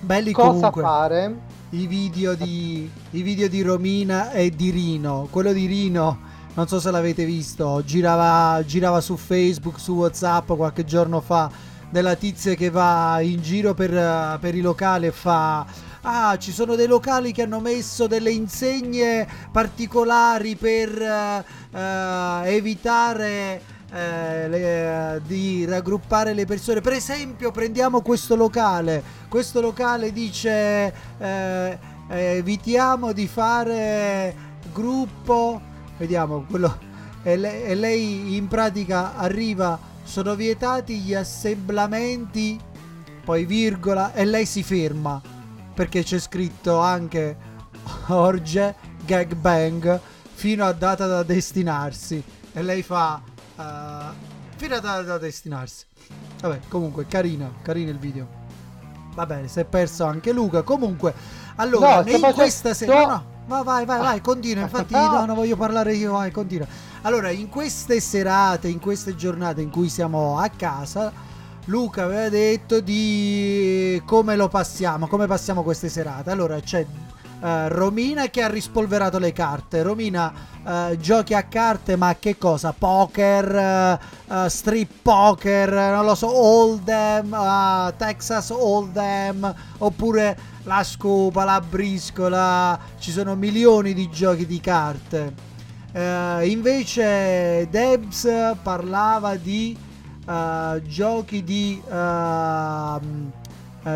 Belli 0.00 0.32
cosa 0.32 0.48
comunque 0.48 0.82
fare? 0.82 1.36
i 1.70 1.86
video, 1.86 2.34
di, 2.34 2.90
i 3.10 3.22
video 3.22 3.48
di 3.48 3.62
Romina 3.62 4.30
e 4.30 4.50
di 4.50 4.70
Rino. 4.70 5.26
Quello 5.30 5.52
di 5.52 5.66
Rino, 5.66 6.18
non 6.54 6.66
so 6.68 6.80
se 6.80 6.90
l'avete 6.90 7.24
visto, 7.24 7.82
girava, 7.84 8.62
girava 8.64 9.00
su 9.00 9.16
Facebook, 9.16 9.78
su 9.78 9.94
WhatsApp 9.94 10.52
qualche 10.52 10.84
giorno 10.84 11.20
fa 11.20 11.50
della 11.90 12.14
tizia 12.14 12.54
che 12.54 12.70
va 12.70 13.18
in 13.20 13.40
giro 13.40 13.74
per, 13.74 13.94
eh, 13.94 14.38
per 14.40 14.54
i 14.54 14.60
locali 14.60 15.06
e 15.06 15.12
fa 15.12 15.66
ah 16.02 16.36
ci 16.38 16.52
sono 16.52 16.74
dei 16.74 16.86
locali 16.86 17.32
che 17.32 17.42
hanno 17.42 17.60
messo 17.60 18.06
delle 18.06 18.30
insegne 18.30 19.26
particolari 19.52 20.56
per 20.56 21.00
eh, 21.00 21.44
eh, 21.72 22.54
evitare 22.54 23.62
eh, 23.90 24.48
le- 24.48 25.22
di 25.26 25.64
raggruppare 25.64 26.34
le 26.34 26.44
persone. 26.44 26.80
Per 26.80 26.92
esempio 26.92 27.50
prendiamo 27.50 28.02
questo 28.02 28.36
locale. 28.36 29.02
Questo 29.28 29.60
locale 29.60 30.12
dice 30.12 30.92
eh, 31.18 31.78
eh, 32.08 32.36
evitiamo 32.36 33.12
di 33.12 33.26
fare 33.26 34.34
gruppo. 34.72 35.60
Vediamo 35.96 36.44
quello 36.48 36.86
e 37.22 37.36
lei, 37.36 37.62
e 37.64 37.74
lei 37.74 38.36
in 38.36 38.46
pratica 38.46 39.16
arriva 39.16 39.78
sono 40.04 40.34
vietati 40.34 40.98
gli 41.00 41.14
assemblamenti 41.14 42.58
poi 43.24 43.44
virgola 43.44 44.14
e 44.14 44.24
lei 44.24 44.46
si 44.46 44.62
ferma 44.62 45.20
perché 45.78 46.02
c'è 46.02 46.18
scritto 46.18 46.80
anche 46.80 47.36
Orge 48.08 48.74
Gag 49.06 49.34
Bang 49.36 50.00
fino 50.34 50.64
a 50.64 50.72
data 50.72 51.06
da 51.06 51.22
destinarsi 51.22 52.20
e 52.52 52.62
lei 52.62 52.82
fa 52.82 53.22
eh, 53.56 53.62
fino 54.56 54.74
a 54.74 54.80
data 54.80 55.02
da 55.02 55.18
destinarsi 55.18 55.84
vabbè 56.40 56.62
comunque 56.66 57.06
carino 57.06 57.52
carino 57.62 57.90
il 57.90 57.98
video 57.98 58.26
Va 59.14 59.24
bene, 59.26 59.48
si 59.48 59.58
è 59.58 59.64
perso 59.64 60.04
anche 60.04 60.30
Luca. 60.30 60.62
Comunque, 60.62 61.12
allora, 61.56 61.94
No, 61.94 62.00
in 62.02 62.04
facendo- 62.06 62.32
questa 62.34 62.72
sera... 62.72 62.94
no. 63.00 63.06
No, 63.06 63.06
no, 63.08 63.24
va- 63.46 63.62
vai, 63.62 63.84
vai, 63.84 63.98
vai, 63.98 64.20
continua. 64.20 64.62
Infatti, 64.62 64.92
No. 64.94 65.10
no, 65.10 65.24
non 65.26 65.34
voglio 65.34 65.56
parlare 65.56 65.94
io, 65.94 66.12
vai, 66.12 66.30
continua. 66.30 66.68
Allora, 67.02 67.30
in 67.30 67.48
queste 67.48 67.98
serate, 67.98 68.68
in 68.68 68.78
queste 68.78 69.16
giornate 69.16 69.60
in 69.60 69.70
cui 69.70 69.88
siamo 69.88 70.38
a 70.38 70.48
casa, 70.50 71.12
Luca 71.68 72.04
aveva 72.04 72.30
detto 72.30 72.80
di 72.80 74.00
come 74.06 74.36
lo 74.36 74.48
passiamo, 74.48 75.06
come 75.06 75.26
passiamo 75.26 75.62
queste 75.62 75.90
serate. 75.90 76.30
Allora, 76.30 76.58
c'è 76.60 76.86
eh, 77.42 77.68
Romina 77.68 78.28
che 78.28 78.42
ha 78.42 78.48
rispolverato 78.48 79.18
le 79.18 79.34
carte. 79.34 79.82
Romina, 79.82 80.32
eh, 80.66 80.96
giochi 80.98 81.34
a 81.34 81.42
carte, 81.42 81.96
ma 81.96 82.16
che 82.18 82.38
cosa? 82.38 82.72
Poker, 82.72 83.54
eh, 83.54 83.98
eh, 84.34 84.48
strip 84.48 84.90
poker, 85.02 85.70
non 85.70 86.06
lo 86.06 86.14
so, 86.14 86.80
eh, 86.86 87.94
Texas 87.98 88.48
Hold'em, 88.48 89.54
oppure 89.76 90.38
la 90.62 90.82
scopa, 90.82 91.44
la 91.44 91.60
briscola. 91.60 92.78
Ci 92.98 93.10
sono 93.10 93.34
milioni 93.34 93.92
di 93.92 94.08
giochi 94.08 94.46
di 94.46 94.60
carte. 94.60 95.46
Invece 96.44 97.66
Debs 97.70 98.28
parlava 98.62 99.34
di 99.34 99.76
eh, 100.28 100.82
giochi 100.86 101.42
di, 101.42 101.80
eh, 101.90 102.98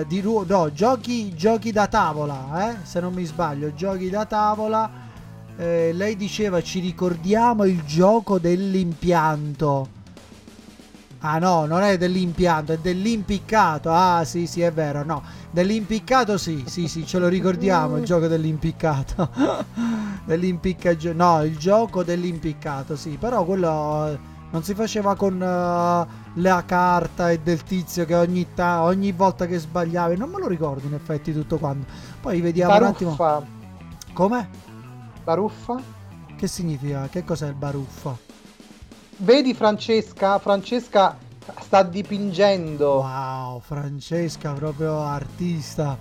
di 0.07 0.21
ruo- 0.21 0.45
no, 0.47 0.73
giochi, 0.73 1.35
giochi 1.35 1.73
da 1.73 1.87
tavola, 1.87 2.71
eh, 2.71 2.77
se 2.85 3.01
non 3.01 3.12
mi 3.12 3.25
sbaglio, 3.25 3.75
giochi 3.75 4.09
da 4.09 4.25
tavola. 4.25 5.01
Eh, 5.57 5.93
lei 5.93 6.17
diceva 6.17 6.62
ci 6.62 6.81
ricordiamo 6.81 7.65
il 7.65 7.83
gioco 7.85 8.39
dell'impianto. 8.39 10.01
Ah 11.25 11.39
no, 11.39 11.67
non 11.67 11.83
è 11.83 11.99
dell'impianto, 11.99 12.73
è 12.73 12.79
dell'impiccato. 12.79 13.93
Ah 13.93 14.25
sì, 14.25 14.47
sì, 14.47 14.61
è 14.62 14.73
vero, 14.73 15.05
no. 15.05 15.23
Dell'impiccato 15.51 16.37
sì, 16.39 16.65
sì, 16.67 16.89
sì, 16.89 17.07
ce 17.07 17.19
lo 17.19 17.29
ricordiamo, 17.29 17.99
il 17.99 18.05
gioco 18.05 18.27
dell'impiccato. 18.27 19.29
Dell'impiccaggio. 20.25 21.12
No, 21.12 21.45
il 21.45 21.57
gioco 21.59 22.03
dell'impiccato, 22.03 22.97
sì, 22.97 23.16
però 23.21 23.45
quello 23.45 24.07
eh, 24.09 24.18
non 24.51 24.64
si 24.64 24.75
faceva 24.75 25.14
con 25.14 25.40
eh, 25.40 26.07
la 26.35 26.64
carta 26.64 27.31
e 27.31 27.40
del 27.40 27.62
tizio 27.62 28.05
che 28.05 28.14
ogni, 28.14 28.55
ta- 28.55 28.83
ogni 28.83 29.12
volta 29.12 29.47
che 29.47 29.59
sbagliavi, 29.59 30.16
non 30.16 30.31
me 30.31 30.38
lo 30.38 30.49
ricordo 30.49 30.87
in 30.87 30.95
effetti 30.95 31.33
tutto 31.33 31.59
quanto. 31.59 31.90
Poi 32.21 32.40
vediamo 32.40 32.77
un 32.77 32.83
attimo. 32.85 33.14
Baruffa. 33.14 33.47
Come? 34.12 34.51
Baruffa? 35.25 35.81
Che 36.37 36.47
significa? 36.47 37.09
Che 37.09 37.25
cos'è 37.25 37.49
il 37.49 37.55
baruffa? 37.55 38.16
Vedi 39.18 39.55
Francesca? 39.55 40.38
Francesca 40.38 41.16
sta 41.61 41.83
dipingendo. 41.83 43.01
Wow, 43.01 43.61
Francesca, 43.61 44.53
proprio 44.53 45.01
artista. 45.01 45.97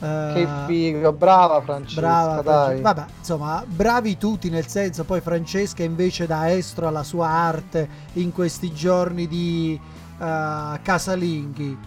Eh, 0.00 0.32
Che 0.34 0.48
figo, 0.66 1.12
brava 1.12 1.60
Francesca, 1.62 2.00
Brava, 2.00 2.42
dai. 2.42 2.80
Vabbè, 2.80 3.04
insomma, 3.18 3.64
bravi 3.66 4.16
tutti 4.18 4.50
nel 4.50 4.66
senso, 4.66 5.04
poi 5.04 5.20
Francesca 5.20 5.82
invece 5.82 6.26
dà 6.26 6.50
estro 6.52 6.88
alla 6.88 7.02
sua 7.02 7.28
arte 7.28 7.88
in 8.14 8.32
questi 8.32 8.72
giorni 8.72 9.26
di 9.28 9.78
eh, 10.18 10.78
casalinghi. 10.82 11.78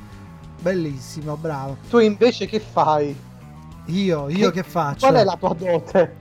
Bellissimo, 0.60 1.36
bravo. 1.36 1.78
Tu 1.90 2.00
invece 2.00 2.46
che 2.48 2.60
fai? 2.60 3.16
Io, 3.86 4.30
io 4.30 4.52
che, 4.52 4.64
faccio? 4.64 5.06
Qual 5.08 5.16
è 5.16 5.24
la 5.24 5.36
tua 5.38 5.54
dote? 5.54 6.16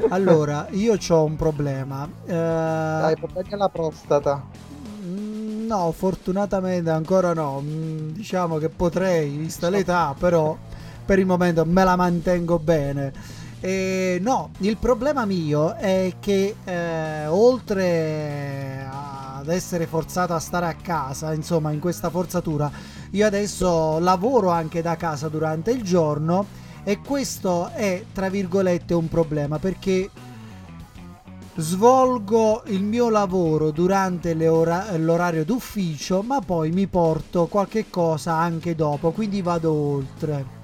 Allora, 0.08 0.66
io 0.70 0.96
ho 1.08 1.24
un 1.24 1.36
problema. 1.36 2.08
Eh, 2.24 2.32
Dai, 2.32 3.16
problemi 3.16 3.52
alla 3.52 3.68
prostata. 3.68 4.42
Mm, 5.04 5.66
No, 5.66 5.92
fortunatamente 5.92 6.88
ancora 6.90 7.34
no. 7.34 7.60
Mm, 7.60 8.08
Diciamo 8.10 8.56
che 8.56 8.70
potrei, 8.70 9.28
vista 9.36 9.68
l'età, 9.68 10.14
però 10.18 10.56
per 11.10 11.18
il 11.18 11.26
momento 11.26 11.64
me 11.66 11.82
la 11.82 11.96
mantengo 11.96 12.60
bene. 12.60 13.12
E 13.58 14.20
no, 14.22 14.50
il 14.58 14.76
problema 14.76 15.24
mio 15.24 15.74
è 15.74 16.12
che 16.20 16.54
eh, 16.62 17.26
oltre 17.26 18.86
ad 18.88 19.48
essere 19.48 19.88
forzato 19.88 20.34
a 20.34 20.38
stare 20.38 20.66
a 20.66 20.74
casa, 20.74 21.34
insomma, 21.34 21.72
in 21.72 21.80
questa 21.80 22.10
forzatura, 22.10 22.70
io 23.10 23.26
adesso 23.26 23.98
lavoro 23.98 24.50
anche 24.50 24.82
da 24.82 24.94
casa 24.94 25.28
durante 25.28 25.72
il 25.72 25.82
giorno 25.82 26.46
e 26.84 27.00
questo 27.00 27.70
è, 27.70 28.04
tra 28.12 28.28
virgolette, 28.28 28.94
un 28.94 29.08
problema 29.08 29.58
perché 29.58 30.08
svolgo 31.56 32.62
il 32.66 32.84
mio 32.84 33.10
lavoro 33.10 33.72
durante 33.72 34.30
ora- 34.46 34.96
l'orario 34.96 35.44
d'ufficio, 35.44 36.22
ma 36.22 36.38
poi 36.38 36.70
mi 36.70 36.86
porto 36.86 37.46
qualche 37.46 37.90
cosa 37.90 38.36
anche 38.36 38.76
dopo, 38.76 39.10
quindi 39.10 39.42
vado 39.42 39.72
oltre. 39.72 40.59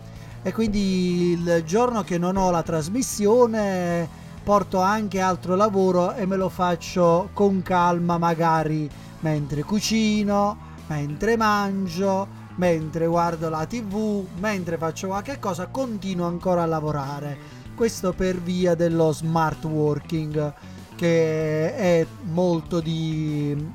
E 0.47 0.53
quindi 0.53 1.33
il 1.33 1.65
giorno 1.67 2.05
che 2.05 2.19
non 2.19 2.37
ho 2.37 2.53
la 2.53 2.63
trasmissione 2.63 4.09
porto 4.45 4.79
anche 4.79 5.19
altro 5.19 5.57
lavoro 5.57 6.15
e 6.15 6.25
me 6.25 6.37
lo 6.37 6.49
faccio 6.49 7.31
con 7.33 7.63
calma, 7.63 8.17
magari 8.17 8.89
mentre 9.23 9.65
cucino, 9.65 10.57
mentre 10.87 11.37
mangio, 11.37 12.29
mentre 12.55 13.09
guardo 13.09 13.49
la 13.49 13.67
tv, 13.67 14.25
mentre 14.39 14.79
faccio 14.79 15.09
qualche 15.09 15.41
cosa, 15.41 15.67
continuo 15.67 16.29
ancora 16.29 16.63
a 16.63 16.67
lavorare. 16.67 17.37
Questo 17.75 18.13
per 18.13 18.41
via 18.41 18.77
dello 18.77 19.11
smart 19.11 19.65
working 19.65 20.55
che 20.95 21.75
è 21.75 22.07
molto 22.23 22.79
di, 22.79 23.69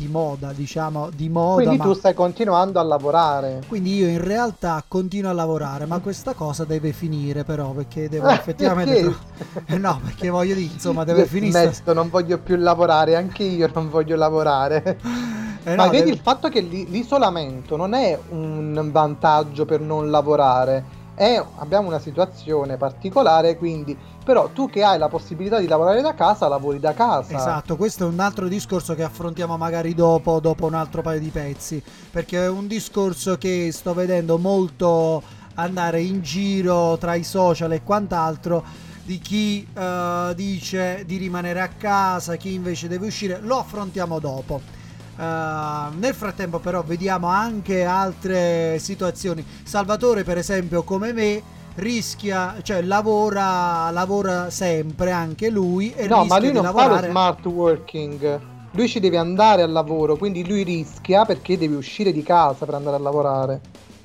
di 0.00 0.08
moda, 0.08 0.52
diciamo, 0.54 1.10
di 1.14 1.28
moda. 1.28 1.56
Quindi 1.56 1.76
ma- 1.76 1.84
tu 1.84 1.92
stai 1.92 2.14
continuando 2.14 2.78
a 2.80 2.82
lavorare. 2.82 3.60
quindi 3.68 3.96
io 3.96 4.08
in 4.08 4.22
realtà 4.24 4.82
continuo 4.88 5.30
a 5.30 5.34
lavorare, 5.34 5.84
ma 5.84 5.98
questa 6.00 6.32
cosa 6.32 6.64
deve 6.64 6.92
finire 6.92 7.44
però 7.44 7.72
perché 7.72 8.08
devo 8.08 8.28
Eh, 8.28 8.32
effettivamente... 8.34 9.02
perché? 9.02 9.76
no, 9.78 10.00
perché 10.02 10.30
voglio 10.30 10.54
dire, 10.54 10.72
insomma, 10.72 11.04
deve 11.04 11.20
Io 11.20 11.26
finire... 11.26 11.50
smetto, 11.72 11.92
non 11.92 12.08
voglio 12.08 12.38
più 12.38 12.56
lavorare, 12.56 13.14
anche 13.14 13.42
io 13.42 13.70
non 13.74 13.90
voglio 13.90 14.16
lavorare. 14.16 14.98
Eh 15.62 15.76
Ma 15.76 15.84
no, 15.84 15.90
vedi 15.90 16.04
deve- 16.04 16.16
il 16.16 16.20
fatto 16.22 16.48
che 16.48 16.60
l'i- 16.62 16.88
l'isolamento 16.88 17.76
non 17.76 17.92
è 17.92 18.18
un 18.30 18.88
vantaggio 18.90 19.66
per 19.66 19.80
non 19.82 20.08
lavorare, 20.08 20.82
è- 21.20 21.44
abbiamo 21.56 21.88
una 21.88 21.98
situazione 21.98 22.78
particolare, 22.78 23.58
quindi 23.58 23.94
però 24.24 24.48
tu 24.48 24.70
che 24.70 24.82
hai 24.82 24.98
la 24.98 25.08
possibilità 25.08 25.58
di 25.58 25.66
lavorare 25.66 26.00
da 26.00 26.14
casa, 26.14 26.48
lavori 26.48 26.80
da 26.80 26.94
casa. 26.94 27.34
Esatto, 27.34 27.76
questo 27.76 28.04
è 28.04 28.08
un 28.08 28.20
altro 28.20 28.48
discorso 28.48 28.94
che 28.94 29.02
affrontiamo 29.02 29.58
magari 29.58 29.94
dopo, 29.94 30.40
dopo 30.40 30.64
un 30.64 30.72
altro 30.72 31.02
paio 31.02 31.20
di 31.20 31.28
pezzi, 31.28 31.82
perché 32.10 32.44
è 32.44 32.48
un 32.48 32.66
discorso 32.66 33.36
che 33.36 33.68
sto 33.70 33.92
vedendo 33.92 34.38
molto 34.38 35.22
andare 35.56 36.00
in 36.00 36.22
giro 36.22 36.96
tra 36.96 37.14
i 37.14 37.22
social 37.22 37.72
e 37.72 37.82
quant'altro 37.82 38.64
di 39.02 39.18
chi 39.18 39.66
eh, 39.74 40.32
dice 40.34 41.02
di 41.04 41.18
rimanere 41.18 41.60
a 41.60 41.68
casa, 41.68 42.36
chi 42.36 42.54
invece 42.54 42.88
deve 42.88 43.08
uscire, 43.08 43.40
lo 43.42 43.58
affrontiamo 43.58 44.18
dopo. 44.20 44.79
Eh, 45.20 45.96
nel 45.98 46.14
frattempo 46.14 46.60
però 46.60 46.82
vediamo 46.82 47.26
anche 47.26 47.84
altre 47.84 48.78
situazioni. 48.78 49.44
Salvatore 49.62 50.24
per 50.24 50.38
esempio 50.38 50.82
come 50.82 51.12
me 51.12 51.42
rischia, 51.74 52.56
cioè 52.62 52.80
lavora, 52.80 53.90
lavora 53.90 54.48
sempre 54.48 55.10
anche 55.10 55.50
lui 55.50 55.92
e 55.92 56.08
No, 56.08 56.24
ma 56.24 56.40
lui 56.40 56.52
non 56.52 56.64
fa 56.72 56.88
lo 56.88 57.08
smart 57.08 57.44
working. 57.44 58.40
Lui 58.72 58.88
ci 58.88 59.00
deve 59.00 59.18
andare 59.18 59.62
al 59.62 59.72
lavoro, 59.72 60.16
quindi 60.16 60.46
lui 60.46 60.62
rischia 60.62 61.24
perché 61.24 61.58
deve 61.58 61.74
uscire 61.74 62.12
di 62.12 62.22
casa 62.22 62.64
per 62.64 62.74
andare 62.74 62.96
a 62.96 63.00
lavorare. 63.00 63.60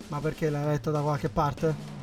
Ma 0.09 0.19
perché 0.19 0.49
l'hai 0.49 0.65
letto 0.65 0.91
da 0.91 0.99
qualche 0.99 1.29
parte? 1.29 1.93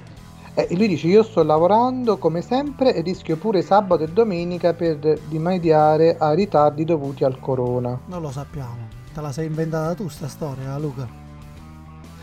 Eh, 0.54 0.68
lui 0.70 0.86
dice: 0.86 1.06
Io 1.08 1.22
sto 1.22 1.42
lavorando 1.42 2.18
come 2.18 2.40
sempre 2.40 2.94
e 2.94 3.02
rischio 3.02 3.36
pure 3.36 3.62
sabato 3.62 4.04
e 4.04 4.08
domenica 4.08 4.72
per 4.74 4.98
rimediare 5.28 6.16
ai 6.18 6.36
ritardi 6.36 6.84
dovuti 6.84 7.24
al 7.24 7.38
corona. 7.40 7.98
Non 8.06 8.22
lo 8.22 8.30
sappiamo. 8.30 8.91
Te 9.14 9.20
la 9.20 9.32
sei 9.32 9.46
inventata 9.46 9.94
tu 9.94 10.08
sta 10.08 10.26
storia, 10.28 10.76
Luca? 10.78 11.06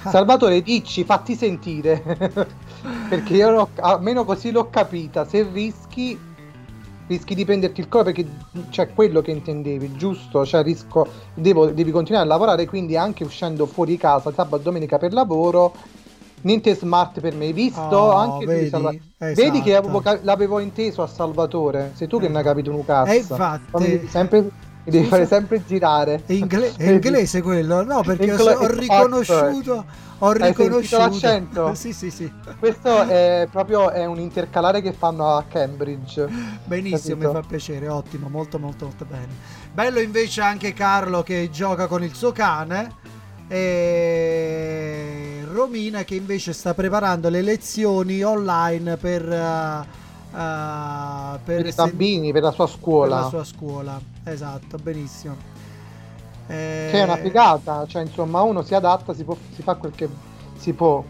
Ah. 0.04 0.10
Salvatore, 0.12 0.62
dici, 0.62 1.04
fatti 1.04 1.36
sentire. 1.36 2.02
perché 3.10 3.36
io 3.36 3.50
l'ho- 3.52 3.70
almeno 3.80 4.24
così 4.24 4.52
l'ho 4.52 4.70
capita. 4.70 5.26
Se 5.26 5.44
rischi, 5.52 6.18
rischi 7.08 7.36
di 7.36 7.46
prenderti 7.46 7.82
il 7.82 7.90
collo 7.90 8.06
perché 8.06 8.26
c'è 8.70 8.94
quello 8.94 9.22
che 9.22 9.32
intendevi, 9.32 9.94
giusto? 9.96 10.46
Cioè, 10.46 10.64
risco, 10.64 11.06
devo- 11.34 11.68
devi 11.68 11.92
continuare 11.92 12.26
a 12.26 12.30
lavorare, 12.30 12.66
quindi 12.66 12.96
anche 12.98 13.24
uscendo 13.24 13.66
fuori 13.66 13.98
casa 13.98 14.32
sabato 14.32 14.62
e 14.62 14.64
domenica 14.64 14.98
per 14.98 15.14
lavoro. 15.14 15.74
Niente 16.42 16.74
smart 16.74 17.20
per 17.20 17.36
me, 17.36 17.46
hai 17.48 17.54
visto? 17.54 17.82
Oh, 17.82 18.14
anche 18.14 18.46
vedi? 18.46 18.70
Salva- 18.70 18.92
Esatto. 18.92 19.34
Vedi 19.42 19.62
che 19.62 19.76
avevo 19.76 20.02
l'avevo 20.22 20.60
inteso 20.60 21.02
a 21.04 21.08
Salvatore. 21.08 21.92
Sei 21.96 22.08
tu 22.08 22.18
che 22.18 22.30
ne 22.30 22.38
hai 22.38 22.44
capito 22.46 22.72
un 22.74 22.86
cazzo. 22.86 23.12
E 23.12 23.18
infatti- 23.18 23.64
mi 23.74 23.90
devi 23.90 24.08
sempre, 24.08 24.50
mi 24.84 24.92
devi 24.92 25.04
Scusa? 25.04 25.16
fare 25.16 25.28
sempre 25.28 25.64
girare. 25.66 26.24
È, 26.26 26.34
ingle- 26.34 26.74
è 26.76 26.90
inglese 26.90 27.42
quello? 27.42 27.84
No, 27.84 28.02
perché 28.02 28.32
ho, 28.32 28.38
Ingle- 28.38 28.56
ho 28.56 28.68
riconosciuto. 28.68 29.86
Ho 30.22 30.32
riconosciuto. 30.34 30.98
l'accento? 30.98 31.74
sì, 31.80 31.94
sì, 31.94 32.12
sì. 32.12 32.32
Questo 32.60 33.04
è 33.04 33.48
proprio 33.50 33.90
è 33.92 34.06
un 34.06 34.20
intercalare 34.20 34.82
che 34.82 34.92
fanno 34.92 35.36
a 35.36 35.44
Cambridge. 35.48 36.28
Benissimo, 36.66 37.16
Capito? 37.16 37.28
mi 37.34 37.42
fa 37.42 37.48
piacere, 37.48 37.88
ottimo, 37.88 38.28
molto 38.30 38.60
molto 38.60 38.86
molto 38.86 39.06
bene. 39.06 39.28
Bello 39.74 40.00
invece 40.00 40.42
anche 40.42 40.74
Carlo 40.74 41.24
che 41.24 41.50
gioca 41.52 41.88
con 41.88 42.04
il 42.04 42.14
suo 42.14 42.32
cane. 42.32 42.96
E 43.52 45.44
Romina 45.52 46.04
che 46.04 46.16
invece 46.16 46.54
sta 46.54 46.74
preparando 46.74 47.30
le 47.30 47.42
lezioni 47.42 48.22
online 48.22 48.98
per, 48.98 49.28
eh, 49.28 49.86
eh, 50.36 51.40
Per 51.44 51.66
i 51.66 51.72
sen- 51.72 51.76
bambini, 51.90 52.32
per 52.32 52.42
la 52.44 52.52
sua 52.52 52.66
per 52.68 52.76
scuola. 52.76 53.20
la 53.22 53.28
sua 53.30 53.44
scuola. 53.44 54.00
Esatto, 54.24 54.78
benissimo. 54.78 55.36
Eh, 56.48 56.88
Che 56.92 57.00
è 57.00 57.04
una 57.04 57.18
figata, 57.18 57.86
cioè 57.88 58.02
insomma 58.02 58.42
uno 58.42 58.62
si 58.64 58.74
adatta, 58.74 59.14
si, 59.14 59.24
può- 59.24 59.38
si 59.54 59.62
fa 59.62 59.76
quel 59.76 59.92
che 59.94 60.10
si 60.58 60.74
può. 60.74 61.04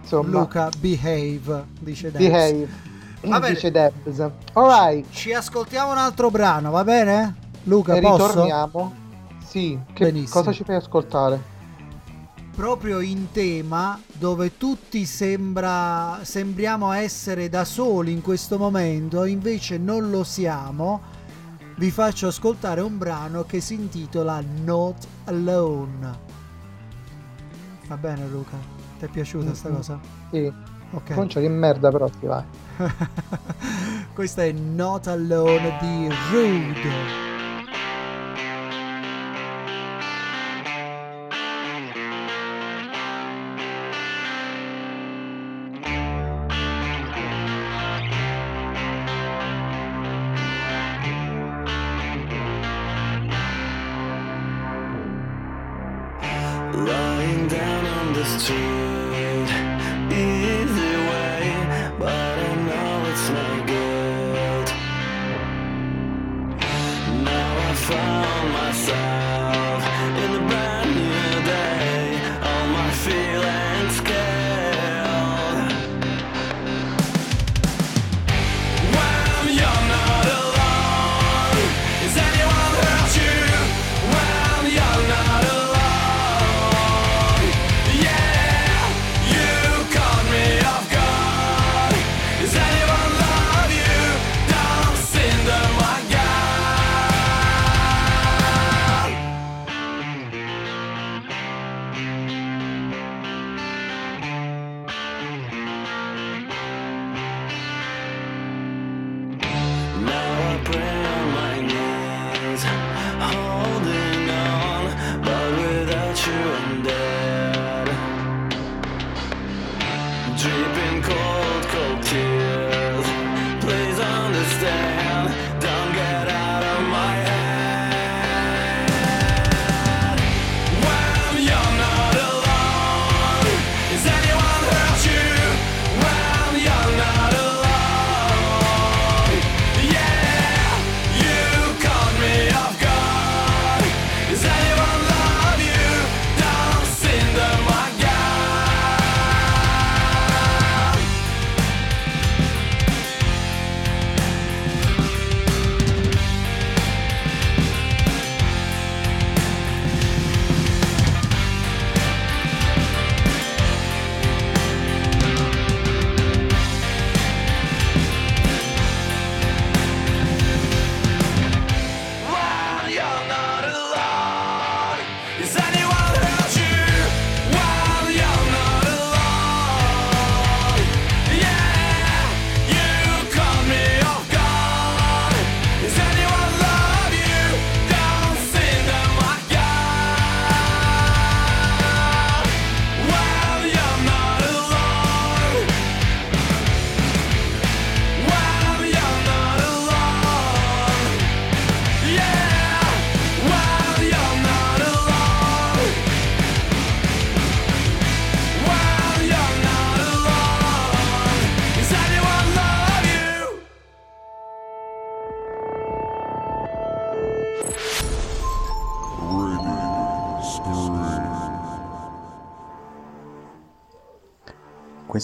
Insomma, 0.00 0.40
Luca, 0.40 0.68
behave, 0.78 1.66
dice 1.80 2.10
Debs. 2.10 2.26
behave, 2.28 2.68
Va 3.22 3.38
bene. 3.38 3.54
dice 3.54 3.70
Debs. 3.70 4.30
Alright, 4.54 5.10
Ci 5.10 5.32
ascoltiamo 5.32 5.92
un 5.92 5.98
altro 5.98 6.30
brano, 6.30 6.70
va 6.70 6.84
bene? 6.84 7.36
Luca, 7.64 7.94
e 7.94 8.00
posso? 8.00 8.26
ritorniamo. 8.28 8.94
Sì, 9.44 9.78
che 9.92 10.04
Benissimo. 10.06 10.40
cosa 10.40 10.52
ci 10.52 10.64
fai 10.64 10.76
ascoltare? 10.76 11.50
Proprio 12.54 13.00
in 13.00 13.30
tema 13.32 14.00
dove 14.12 14.56
tutti 14.56 15.04
sembra, 15.04 16.18
sembriamo 16.22 16.92
essere 16.92 17.48
da 17.48 17.64
soli 17.64 18.12
in 18.12 18.20
questo 18.20 18.58
momento, 18.58 19.24
invece 19.24 19.78
non 19.78 20.10
lo 20.10 20.22
siamo, 20.22 21.00
vi 21.76 21.90
faccio 21.90 22.26
ascoltare 22.28 22.80
un 22.80 22.98
brano 22.98 23.44
che 23.44 23.60
si 23.60 23.74
intitola 23.74 24.42
Not 24.64 25.06
Alone. 25.24 26.18
Va 27.88 27.96
bene 27.96 28.26
Luca? 28.28 28.56
Ti 28.98 29.06
è 29.06 29.08
piaciuta 29.08 29.54
sta 29.54 29.68
Mhm. 29.68 29.74
cosa? 29.76 29.98
Sì, 30.30 30.52
Ok. 30.92 31.14
concia 31.14 31.40
di 31.40 31.48
merda 31.48 31.90
però 31.90 32.08
si 32.20 32.26
va. 32.26 32.44
Questa 34.14 34.44
è 34.44 34.52
Not 34.52 35.06
Alone 35.06 35.76
di 35.80 36.08
Rude. 36.30 37.31
to 58.42 58.81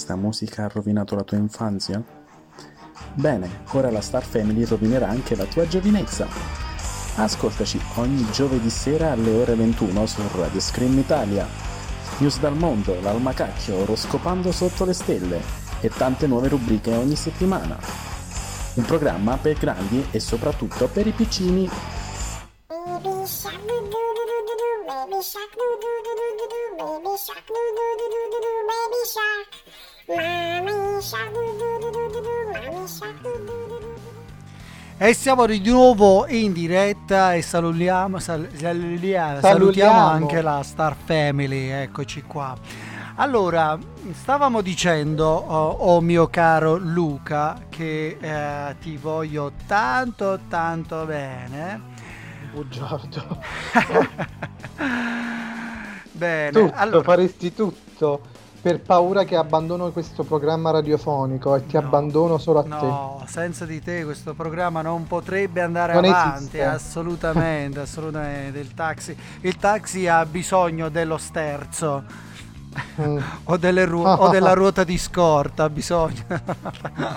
Questa 0.08 0.26
musica 0.26 0.64
ha 0.64 0.70
rovinato 0.72 1.14
la 1.14 1.22
tua 1.22 1.36
infanzia? 1.36 2.02
Bene, 3.12 3.64
ora 3.72 3.90
la 3.90 4.00
Star 4.00 4.24
Family 4.24 4.64
rovinerà 4.64 5.06
anche 5.06 5.36
la 5.36 5.44
tua 5.44 5.68
giovinezza. 5.68 6.26
Ascoltaci 7.16 7.78
ogni 7.96 8.24
giovedì 8.30 8.70
sera 8.70 9.10
alle 9.10 9.30
ore 9.32 9.54
21 9.54 10.06
su 10.06 10.22
Radio 10.34 10.60
Scream 10.60 10.96
Italia. 10.96 11.46
News 12.20 12.40
dal 12.40 12.56
mondo, 12.56 12.98
l'almacacchio, 13.02 13.82
oroscopando 13.82 14.50
sotto 14.50 14.86
le 14.86 14.94
stelle 14.94 15.42
e 15.82 15.90
tante 15.90 16.26
nuove 16.26 16.48
rubriche 16.48 16.94
ogni 16.94 17.14
settimana. 17.14 17.78
Un 18.76 18.84
programma 18.84 19.36
per 19.36 19.58
grandi 19.58 20.06
e 20.10 20.20
soprattutto 20.20 20.88
per 20.88 21.06
i 21.06 21.12
piccini. 21.12 21.68
Baby 28.78 29.04
shark 29.06 29.87
E 35.00 35.12
siamo 35.12 35.44
di 35.44 35.60
nuovo 35.68 36.26
in 36.28 36.54
diretta 36.54 37.34
e 37.34 37.42
salutiamo, 37.42 38.18
sal- 38.18 38.48
salutiamo, 38.54 39.40
salutiamo 39.40 39.40
Salutiamo. 39.42 40.06
anche 40.06 40.40
la 40.40 40.62
Star 40.62 40.96
Family, 40.96 41.68
eccoci 41.68 42.22
qua. 42.22 42.56
Allora, 43.16 43.78
stavamo 44.12 44.62
dicendo, 44.62 45.26
oh, 45.26 45.68
oh 45.72 46.00
mio 46.00 46.28
caro 46.28 46.78
Luca, 46.78 47.60
che 47.68 48.16
eh, 48.18 48.76
ti 48.80 48.96
voglio 48.96 49.52
tanto 49.66 50.40
tanto 50.48 51.04
bene. 51.04 51.82
Bugiardo. 52.54 53.42
bene, 56.12 56.50
Tutto, 56.50 56.72
allora, 56.74 57.02
faresti 57.02 57.52
tutto. 57.52 58.36
Per 58.60 58.82
paura 58.82 59.24
che 59.24 59.36
abbandono 59.36 59.90
questo 59.92 60.24
programma 60.24 60.70
radiofonico 60.70 61.54
e 61.56 61.66
ti 61.66 61.76
abbandono 61.76 62.38
solo 62.38 62.58
a 62.60 62.64
te. 62.64 62.96
No, 62.96 63.24
senza 63.26 63.64
di 63.64 63.80
te 63.80 64.02
questo 64.04 64.34
programma 64.34 64.82
non 64.82 65.06
potrebbe 65.06 65.60
andare 65.62 65.92
Non 65.92 66.04
avanti, 66.04 66.58
esiste. 66.58 66.64
assolutamente, 66.64 67.80
assolutamente. 67.80 68.58
Il 68.58 68.74
taxi, 68.74 69.16
il 69.42 69.56
taxi 69.56 70.06
ha 70.08 70.24
bisogno 70.26 70.88
dello 70.88 71.18
sterzo 71.18 72.04
Mm. 73.00 73.18
o, 73.44 73.56
delle 73.56 73.84
ru- 73.86 74.12
o 74.16 74.28
della 74.28 74.52
ruota 74.54 74.84
di 74.84 74.98
scorta, 74.98 75.64
ha 75.64 75.70
bisogno. 75.70 76.24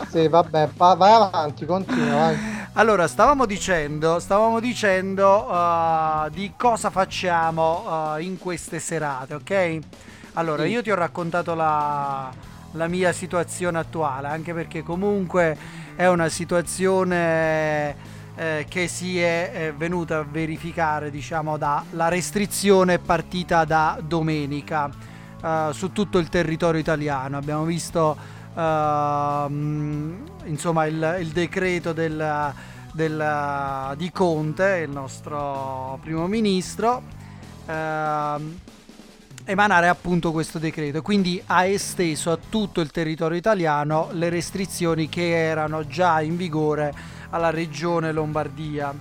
Sì, 0.07 0.27
vabbè, 0.27 0.73
va- 0.75 0.95
vai 0.95 1.13
avanti, 1.13 1.65
continua, 1.65 2.15
vai. 2.17 2.39
Allora, 2.73 3.07
stavamo 3.07 3.45
dicendo, 3.45 4.19
stavamo 4.19 4.59
dicendo 4.59 5.47
uh, 5.49 6.29
di 6.29 6.53
cosa 6.57 6.89
facciamo 6.89 8.13
uh, 8.15 8.17
in 8.19 8.37
queste 8.37 8.79
serate, 8.79 9.33
ok? 9.35 9.79
Allora, 10.33 10.65
io 10.65 10.81
ti 10.81 10.89
ho 10.89 10.95
raccontato 10.95 11.53
la, 11.55 12.31
la 12.71 12.87
mia 12.87 13.11
situazione 13.11 13.77
attuale, 13.77 14.27
anche 14.29 14.53
perché 14.53 14.81
comunque 14.81 15.57
è 15.95 16.07
una 16.07 16.29
situazione 16.29 17.95
eh, 18.35 18.65
che 18.69 18.87
si 18.87 19.19
è 19.19 19.51
eh, 19.53 19.73
venuta 19.73 20.19
a 20.19 20.23
verificare, 20.23 21.11
diciamo, 21.11 21.57
dalla 21.57 22.07
restrizione 22.07 22.97
partita 22.97 23.65
da 23.65 23.99
domenica 24.01 24.89
eh, 25.43 25.69
su 25.73 25.91
tutto 25.91 26.17
il 26.17 26.29
territorio 26.29 26.79
italiano. 26.79 27.35
Abbiamo 27.35 27.65
visto 27.65 28.15
ehm, 28.55 30.23
insomma 30.45 30.85
il, 30.85 31.17
il 31.19 31.27
decreto 31.27 31.91
del, 31.91 32.53
del- 32.93 33.93
di 33.97 34.11
Conte, 34.13 34.85
il 34.87 34.91
nostro 34.91 35.99
primo 36.01 36.25
ministro, 36.27 37.01
ehm, 37.65 38.59
emanare 39.51 39.87
appunto 39.87 40.31
questo 40.31 40.57
decreto. 40.59 41.01
Quindi 41.01 41.41
ha 41.45 41.65
esteso 41.65 42.31
a 42.31 42.37
tutto 42.49 42.81
il 42.81 42.91
territorio 42.91 43.37
italiano 43.37 44.09
le 44.13 44.29
restrizioni 44.29 45.07
che 45.09 45.35
erano 45.35 45.85
già 45.85 46.21
in 46.21 46.35
vigore 46.37 46.93
alla 47.29 47.49
regione 47.49 48.11
Lombardia. 48.11 48.93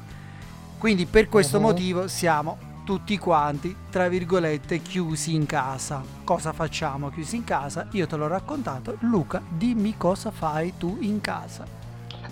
Quindi 0.79 1.07
per 1.07 1.29
questo 1.29 1.59
Mhm. 1.59 1.63
motivo 1.65 2.09
siamo 2.09 2.59
tutti 2.85 3.19
quanti, 3.19 3.75
tra 3.91 4.09
virgolette, 4.09 4.81
chiusi 4.83 5.35
in 5.35 5.47
casa. 5.47 6.03
Cosa 6.25 6.53
facciamo 6.53 7.11
chiusi 7.11 7.37
in 7.37 7.45
casa? 7.45 7.87
Io 7.93 8.07
te 8.07 8.17
l'ho 8.17 8.27
raccontato. 8.27 8.97
Luca, 9.01 9.41
dimmi 9.49 9.97
cosa 9.97 10.31
fai 10.31 10.75
tu 10.77 10.97
in 11.01 11.21
casa. 11.21 11.65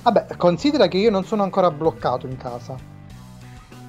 Vabbè, 0.02 0.37
considera 0.37 0.88
che 0.88 0.96
io 0.96 1.11
non 1.11 1.24
sono 1.24 1.42
ancora 1.42 1.70
bloccato 1.70 2.26
in 2.26 2.37
casa. 2.37 2.96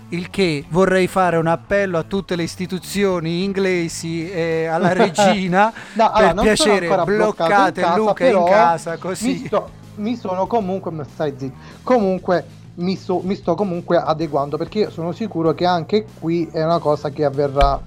Il 0.09 0.29
che 0.29 0.65
vorrei 0.69 1.07
fare 1.07 1.37
un 1.37 1.47
appello 1.47 1.97
a 1.97 2.03
tutte 2.03 2.35
le 2.35 2.43
istituzioni 2.43 3.43
inglesi 3.43 4.29
e 4.29 4.65
alla 4.65 4.93
regina 4.93 5.71
No, 5.93 6.11
per 6.15 6.27
allora, 6.29 6.41
piacere 6.41 7.03
bloccate 7.03 7.81
casa, 7.81 7.95
Luca 7.95 8.27
in 8.27 8.43
casa 8.45 8.97
così. 8.97 9.27
Mi, 9.27 9.45
sto- 9.45 9.69
mi 9.95 10.15
sono 10.15 10.47
comunque, 10.47 10.91
stai 11.11 11.35
zitto, 11.37 11.57
comunque 11.83 12.45
mi, 12.75 12.95
so- 12.95 13.21
mi 13.23 13.35
sto 13.35 13.53
comunque 13.53 13.97
adeguando 13.97 14.57
perché 14.57 14.89
sono 14.89 15.11
sicuro 15.11 15.53
che 15.53 15.65
anche 15.65 16.05
qui 16.19 16.49
è 16.51 16.63
una 16.63 16.79
cosa 16.79 17.09
che 17.09 17.23
avverrà 17.23 17.79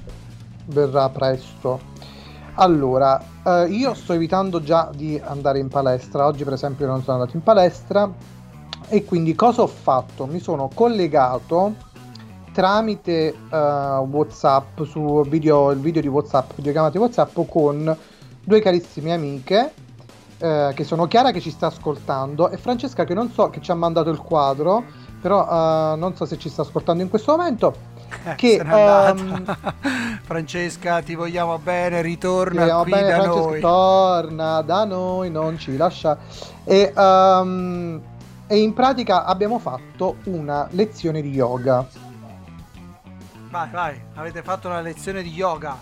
verrà 0.66 1.08
presto. 1.08 1.90
Allora, 2.54 3.20
eh, 3.44 3.66
io 3.68 3.94
sto 3.94 4.12
evitando 4.12 4.62
già 4.62 4.90
di 4.94 5.20
andare 5.22 5.58
in 5.58 5.68
palestra. 5.68 6.26
Oggi, 6.26 6.44
per 6.44 6.52
esempio, 6.52 6.87
non 6.87 7.02
sono 7.02 7.18
andato 7.18 7.37
in 7.37 7.42
palestra. 7.42 8.11
E 8.88 9.04
quindi 9.04 9.35
cosa 9.35 9.62
ho 9.62 9.66
fatto? 9.66 10.26
Mi 10.26 10.38
sono 10.38 10.68
collegato 10.72 11.74
tramite 12.53 13.29
eh, 13.29 13.57
WhatsApp 13.57 14.83
su 14.83 15.23
video, 15.27 15.71
il 15.71 15.81
video 15.81 16.03
di 16.03 16.09
WhatsApp, 16.09 16.53
videochiamate 16.57 16.99
WhatsApp 16.99 17.38
con 17.49 17.97
due 18.45 18.61
carissime 18.61 19.12
amiche 19.12 19.73
eh, 20.43 20.73
che 20.75 20.85
sono 20.85 21.07
Chiara 21.07 21.31
che 21.31 21.41
ci 21.41 21.51
sta 21.51 21.69
ascoltando 21.69 22.51
e 22.51 22.57
Francesca 22.57 23.05
che 23.05 23.15
non 23.15 23.31
so 23.31 23.49
che 23.49 23.61
ci 23.61 23.71
ha 23.71 23.75
mandato 23.75 24.11
il 24.11 24.19
quadro, 24.19 24.83
però 25.21 25.45
eh, 25.45 25.97
non 25.97 26.17
so 26.17 26.25
se 26.25 26.37
ci 26.37 26.49
sta 26.49 26.62
ascoltando 26.62 27.03
in 27.03 27.09
questo 27.09 27.37
momento. 27.37 27.91
Che 28.37 28.61
n'è 28.62 28.81
andata. 28.81 29.11
ehm, 29.11 29.57
Francesca, 30.23 31.01
ti 31.01 31.15
vogliamo 31.15 31.59
bene, 31.59 32.03
ritorna 32.03 32.61
Speriamo 32.61 32.83
qui 32.83 32.91
bene, 32.91 33.09
da 33.09 33.15
Francesco, 33.15 33.49
noi. 33.49 33.61
torna 33.61 34.61
da 34.62 34.85
noi, 34.85 35.31
non 35.31 35.59
ci 35.59 35.77
lascia. 35.77 36.19
E, 36.65 36.93
ehm, 36.95 38.01
e 38.47 38.59
in 38.59 38.75
pratica 38.75 39.25
abbiamo 39.25 39.59
fatto 39.59 40.17
una 40.25 40.67
lezione 40.73 41.23
di 41.23 41.31
yoga. 41.31 41.87
Vai, 43.53 43.69
vai, 43.71 44.01
avete 44.15 44.43
fatto 44.43 44.69
una 44.69 44.81
lezione 44.81 45.23
di 45.23 45.29
yoga. 45.31 45.79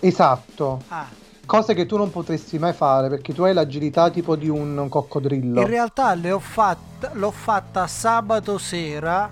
Esatto. 0.00 0.82
Ah, 0.88 1.06
Cose 1.46 1.74
che 1.74 1.86
tu 1.86 1.96
non 1.96 2.10
potresti 2.10 2.58
mai 2.58 2.72
fare 2.72 3.08
perché 3.08 3.32
tu 3.32 3.42
hai 3.44 3.52
l'agilità 3.54 4.10
tipo 4.10 4.34
di 4.34 4.48
un 4.48 4.86
coccodrillo. 4.88 5.60
in 5.60 5.66
realtà 5.66 6.14
le 6.14 6.32
ho 6.32 6.38
fatta, 6.40 7.10
l'ho 7.12 7.30
fatta 7.30 7.86
sabato 7.86 8.58
sera. 8.58 9.30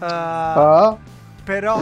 eh, 0.00 0.06
Ah, 0.06 0.96
Però 1.44 1.76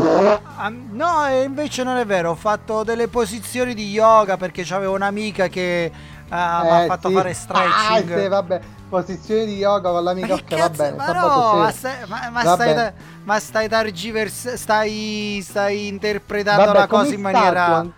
ah, 0.56 0.68
no, 0.70 1.26
invece 1.44 1.82
non 1.84 1.96
è 1.98 2.06
vero, 2.06 2.30
ho 2.30 2.34
fatto 2.34 2.82
delle 2.84 3.08
posizioni 3.08 3.74
di 3.74 3.90
yoga 3.90 4.36
perché 4.36 4.62
c'avevo 4.64 4.94
un'amica 4.94 5.48
che 5.48 5.92
ah, 6.28 6.62
mi 6.62 6.70
ha 6.70 6.82
eh, 6.82 6.86
fatto 6.86 7.08
sì. 7.08 7.14
fare 7.14 7.30
Ah, 7.30 7.34
stretching. 7.34 8.22
sì, 8.22 8.28
vabbè, 8.28 8.60
posizioni 8.88 9.46
di 9.46 9.56
yoga 9.56 9.90
con 9.90 10.04
che 10.44 10.56
va 10.56 10.68
bene. 10.70 10.96
ma 10.96 11.12
no, 11.12 11.56
ma 11.58 11.70
stai, 11.70 12.06
ma, 12.06 12.30
ma 12.30 12.44
stai, 12.44 12.74
da- 12.74 12.92
ma 13.24 13.38
stai 13.38 13.68
targivers- 13.68 14.54
stai, 14.54 15.40
stai 15.42 15.86
interpretando 15.88 16.64
Vabbè, 16.64 16.78
la 16.78 16.86
cosa 16.86 17.14
in 17.14 17.20
maniera... 17.20 17.64
stato? 17.64 17.94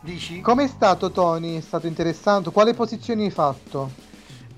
Dici? 0.00 0.40
Com'è 0.40 0.66
stato 0.68 1.10
Tony? 1.10 1.56
È 1.56 1.60
stato 1.62 1.86
interessante? 1.86 2.50
Quale 2.50 2.74
posizioni 2.74 3.24
hai 3.24 3.30
fatto? 3.30 3.90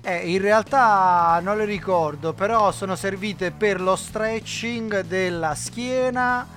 Eh, 0.01 0.31
in 0.31 0.41
realtà 0.41 1.39
non 1.41 1.57
le 1.57 1.65
ricordo, 1.65 2.33
però 2.33 2.71
sono 2.71 2.95
servite 2.95 3.51
per 3.51 3.81
lo 3.81 3.95
stretching 3.95 5.01
della 5.01 5.53
schiena, 5.55 6.47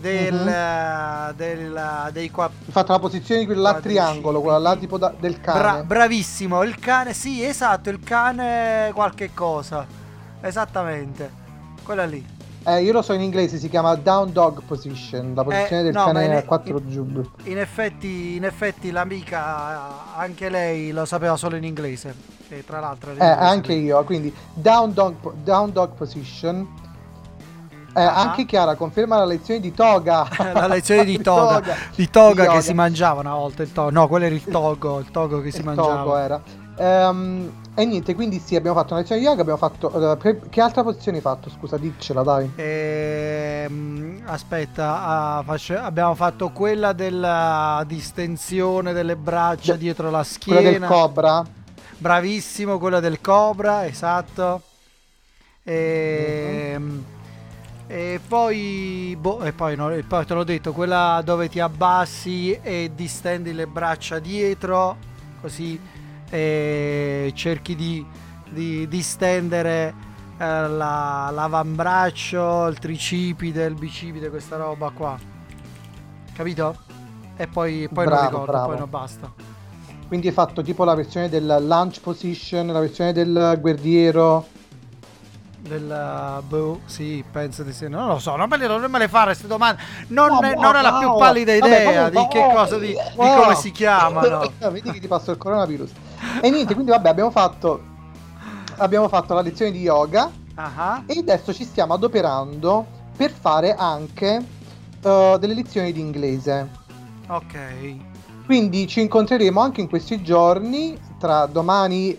del, 0.00 0.34
Mhm. 0.34 1.34
del- 1.36 2.08
dei 2.12 2.30
qua... 2.30 2.44
Hai 2.46 2.72
fatto 2.72 2.92
la 2.92 2.98
posizione 2.98 3.40
di 3.40 3.46
quella 3.46 3.72
là 3.72 3.80
triangolo, 3.80 4.40
quella 4.40 4.58
là 4.58 4.76
tipo 4.76 4.98
da- 4.98 5.12
del 5.18 5.40
cane. 5.40 5.58
Bra- 5.60 5.82
bravissimo, 5.84 6.62
il 6.62 6.78
cane, 6.78 7.12
sì, 7.14 7.42
esatto, 7.44 7.90
il 7.90 8.00
cane 8.00 8.90
qualche 8.94 9.30
cosa. 9.34 9.86
Esattamente. 10.40 11.44
Quella 11.82 12.04
lì. 12.04 12.34
Eh, 12.68 12.82
io 12.82 12.92
lo 12.92 13.00
so 13.02 13.12
in 13.12 13.20
inglese, 13.20 13.58
si 13.58 13.68
chiama 13.68 13.94
down 13.94 14.32
dog 14.32 14.60
position, 14.66 15.34
la 15.36 15.44
posizione 15.44 15.82
Eh, 15.82 15.84
del 15.84 15.92
no, 15.94 16.04
cane 16.06 16.36
a 16.36 16.42
quattro 16.42 16.78
in- 16.78 16.90
giù. 16.90 17.30
In 17.44 17.58
effetti, 17.58 18.34
in 18.34 18.44
effetti 18.44 18.90
l'amica, 18.90 20.14
anche 20.16 20.48
lei 20.48 20.90
lo 20.90 21.04
sapeva 21.04 21.36
solo 21.36 21.54
in 21.56 21.62
inglese. 21.64 22.14
E 22.48 22.64
tra 22.64 22.80
l'altro... 22.80 23.12
Eh, 23.12 23.24
anche 23.24 23.72
io, 23.72 24.02
quindi 24.04 24.34
down 24.52 24.92
dog, 24.92 25.14
down 25.44 25.72
dog 25.72 25.90
position. 25.96 26.66
Eh, 27.96 28.02
Ah. 28.02 28.14
Anche 28.20 28.44
Chiara 28.44 28.74
conferma 28.74 29.16
la 29.16 29.24
lezione 29.24 29.58
di 29.60 29.72
toga. 29.72 30.28
La 30.52 30.66
lezione 30.66 31.04
di 31.04 31.18
toga, 31.22 31.62
di 31.94 32.10
toga 32.10 32.30
Di 32.42 32.48
che 32.48 32.54
yoga. 32.54 32.60
si 32.60 32.74
mangiava 32.74 33.20
una 33.20 33.34
volta. 33.34 33.62
Il 33.62 33.72
togo. 33.72 33.90
No, 33.90 34.06
quello 34.06 34.26
era 34.26 34.34
il 34.34 34.44
togo, 34.44 34.98
il 34.98 35.10
togo 35.10 35.40
che 35.40 35.50
si 35.50 35.58
Il 35.60 35.64
mangiava. 35.64 35.94
togo 35.94 36.16
era. 36.16 36.40
Ehm, 36.78 37.50
e 37.74 37.84
niente, 37.86 38.14
quindi 38.14 38.38
sì, 38.38 38.54
abbiamo 38.54 38.76
fatto 38.76 38.92
una 38.92 39.00
lezione 39.00 39.20
di 39.22 39.26
yoga, 39.26 39.40
abbiamo 39.40 39.58
fatto... 39.58 40.12
eh, 40.12 40.16
che- 40.18 40.40
che 40.50 40.60
altra 40.60 40.82
posizione 40.82 41.16
hai 41.18 41.22
fatto? 41.22 41.48
Scusa, 41.48 41.78
diccela, 41.78 42.22
dai. 42.22 42.50
Ehm, 42.54 44.22
aspetta, 44.26 45.02
ah, 45.02 45.42
face- 45.46 45.76
abbiamo 45.76 46.14
fatto 46.14 46.50
quella 46.50 46.92
della 46.92 47.82
distensione 47.86 48.92
delle 48.92 49.16
braccia 49.16 49.72
De- 49.72 49.78
dietro 49.78 50.10
la 50.10 50.22
schiena. 50.22 50.60
Quella 50.60 50.78
del 50.78 50.86
cobra. 50.88 51.42
Bravissimo, 51.98 52.78
quella 52.78 53.00
del 53.00 53.22
cobra, 53.22 53.86
esatto. 53.86 54.60
Ehm, 55.64 57.04
E 57.88 58.20
poi, 58.26 59.16
boh, 59.18 59.42
e 59.44 59.52
poi, 59.52 59.76
no, 59.76 59.90
e 59.90 60.02
poi 60.02 60.26
te 60.26 60.34
l'ho 60.34 60.42
detto, 60.44 60.72
quella 60.72 61.20
dove 61.24 61.48
ti 61.48 61.60
abbassi 61.60 62.52
e 62.52 62.90
distendi 62.94 63.52
le 63.52 63.68
braccia 63.68 64.18
dietro, 64.18 65.04
così 65.40 65.80
e 66.28 67.32
cerchi 67.36 67.76
di, 67.76 68.04
di 68.48 68.88
distendere 68.88 69.96
eh, 70.36 70.68
la- 70.68 71.30
l'avambraccio, 71.32 72.66
il 72.66 72.78
tricipite, 72.78 73.62
il 73.62 73.76
bicipite, 73.76 74.30
questa 74.30 74.56
roba 74.56 74.90
qua. 74.90 75.20
Capito? 76.32 76.76
E 77.36 77.48
poi, 77.48 77.88
poi 77.92 78.06
non 78.06 78.18
Bravo, 78.18 78.18
ricordo, 78.18 78.44
bravo. 78.44 78.66
poi 78.66 78.76
non 78.76 78.90
basta. 78.90 79.32
Quindi 80.06 80.28
hai 80.28 80.32
fatto 80.32 80.62
tipo 80.62 80.84
la 80.84 80.94
versione 80.94 81.28
del 81.28 81.44
lunge 81.60 82.00
position, 82.00 82.68
la 82.68 82.80
versione 82.80 83.12
del 83.12 83.58
guerriero. 83.60 84.52
Del 85.66 86.42
boh, 86.46 86.80
sì, 86.86 87.24
penso 87.30 87.62
di 87.62 87.72
sì. 87.72 87.88
Non 87.88 88.06
lo 88.08 88.18
so, 88.18 88.36
non 88.36 88.48
me 88.48 88.56
le, 88.56 88.66
non 88.66 88.90
me 88.90 88.98
le 88.98 89.08
fare 89.08 89.26
queste 89.26 89.46
domande. 89.46 89.82
Non, 90.08 90.28
No, 90.28 90.38
ne- 90.40 90.54
no, 90.54 90.60
non 90.60 90.76
ho 90.76 90.80
la 90.82 90.90
no. 90.90 90.98
più 90.98 91.14
pallida 91.16 91.58
Vabbè, 91.58 91.66
idea 91.66 92.10
comunque, 92.10 92.20
di 92.40 92.46
che 92.46 92.54
cosa 92.54 92.78
di, 92.78 92.86
di 92.88 92.96
come 93.16 93.54
si 93.56 93.70
chiamano. 93.72 94.52
Vedi 94.70 94.90
che 94.92 95.00
ti 95.00 95.08
passo 95.08 95.30
il 95.32 95.38
coronavirus. 95.38 95.90
E 96.40 96.50
niente, 96.50 96.74
quindi 96.74 96.90
vabbè, 96.92 97.08
abbiamo 97.08 97.30
fatto 97.30 97.82
abbiamo 98.78 99.08
fatto 99.08 99.32
la 99.34 99.40
lezione 99.40 99.70
di 99.70 99.80
yoga 99.80 100.30
Ah, 100.56 101.02
e 101.06 101.18
adesso 101.18 101.52
ci 101.52 101.64
stiamo 101.64 101.94
adoperando 101.94 102.86
per 103.16 103.30
fare 103.30 103.74
anche 103.74 104.42
eh, 105.02 105.36
delle 105.38 105.54
lezioni 105.54 105.92
di 105.92 106.00
inglese. 106.00 106.68
Ok. 107.28 107.96
Quindi 108.46 108.86
ci 108.86 109.00
incontreremo 109.00 109.60
anche 109.60 109.80
in 109.80 109.88
questi 109.88 110.22
giorni. 110.22 110.98
Tra 111.18 111.46
domani, 111.46 112.16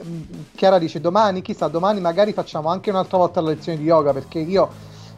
Chiara 0.56 0.80
dice 0.80 1.00
domani, 1.00 1.42
chissà, 1.42 1.68
domani 1.68 2.00
magari 2.02 2.34
facciamo 2.34 2.70
anche 2.70 2.90
un'altra 2.90 3.18
volta 3.18 3.42
la 3.42 3.50
lezione 3.50 3.78
di 3.78 3.84
yoga 3.84 4.12
perché 4.12 4.40
io 4.40 4.68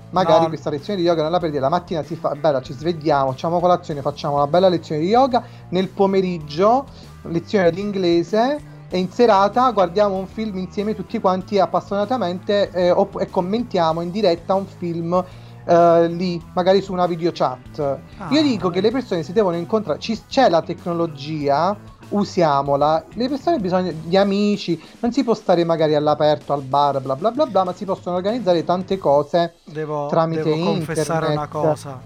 magari 0.09 0.41
No. 0.43 0.47
questa 0.49 0.69
lezione 0.69 0.99
di 0.99 1.05
yoga 1.05 1.21
non 1.21 1.31
la 1.31 1.39
per 1.39 1.49
dire. 1.49 1.61
La 1.61 1.69
mattina 1.69 2.03
si 2.03 2.15
fa 2.15 2.35
bella, 2.35 2.61
ci 2.61 2.73
svegliamo, 2.73 3.31
facciamo 3.31 3.59
colazione, 3.61 4.01
facciamo 4.01 4.35
una 4.35 4.47
bella 4.47 4.67
lezione 4.67 4.99
di 5.01 5.07
yoga. 5.07 5.43
Nel 5.69 5.87
pomeriggio, 5.87 6.85
lezione 7.23 7.71
di 7.71 7.79
inglese. 7.79 8.67
E 8.91 8.97
in 8.97 9.11
serata 9.11 9.69
guardiamo 9.71 10.15
un 10.15 10.25
film 10.25 10.57
insieme 10.57 10.95
tutti 10.95 11.19
quanti 11.19 11.59
appassionatamente 11.59 12.71
eh, 12.71 12.89
opp- 12.89 13.21
e 13.21 13.29
commentiamo 13.29 14.01
in 14.01 14.09
diretta 14.09 14.55
un 14.55 14.65
film 14.65 15.23
eh, 15.63 16.07
lì, 16.07 16.43
magari 16.55 16.81
su 16.81 16.91
una 16.91 17.05
video 17.05 17.29
chat. 17.31 17.77
Io 17.77 18.39
Ah, 18.39 18.41
dico 18.41 18.71
che 18.71 18.81
le 18.81 18.89
persone 18.89 19.21
si 19.21 19.31
devono 19.31 19.57
incontrare, 19.57 19.99
ci- 19.99 20.19
c'è 20.27 20.49
la 20.49 20.63
tecnologia, 20.63 21.77
usiamola. 22.09 23.05
Le 23.13 23.29
persone 23.29 23.59
bisogna, 23.59 23.91
gli 23.91 24.15
amici, 24.15 24.81
non 24.99 25.11
si 25.11 25.23
può 25.23 25.33
stare 25.33 25.63
magari 25.63 25.95
all'aperto 25.95 26.53
al 26.53 26.61
bar, 26.61 27.01
bla 27.01 27.15
bla 27.15 27.31
bla 27.31 27.45
bla, 27.45 27.63
ma 27.63 27.73
si 27.73 27.85
possono 27.85 28.15
organizzare 28.15 28.63
tante 28.63 28.97
cose 28.97 29.55
Devo, 29.65 30.07
tramite 30.07 30.43
devo 30.43 30.63
confessare 30.63 31.27
internet. 31.27 31.37
una 31.37 31.47
cosa. 31.47 32.01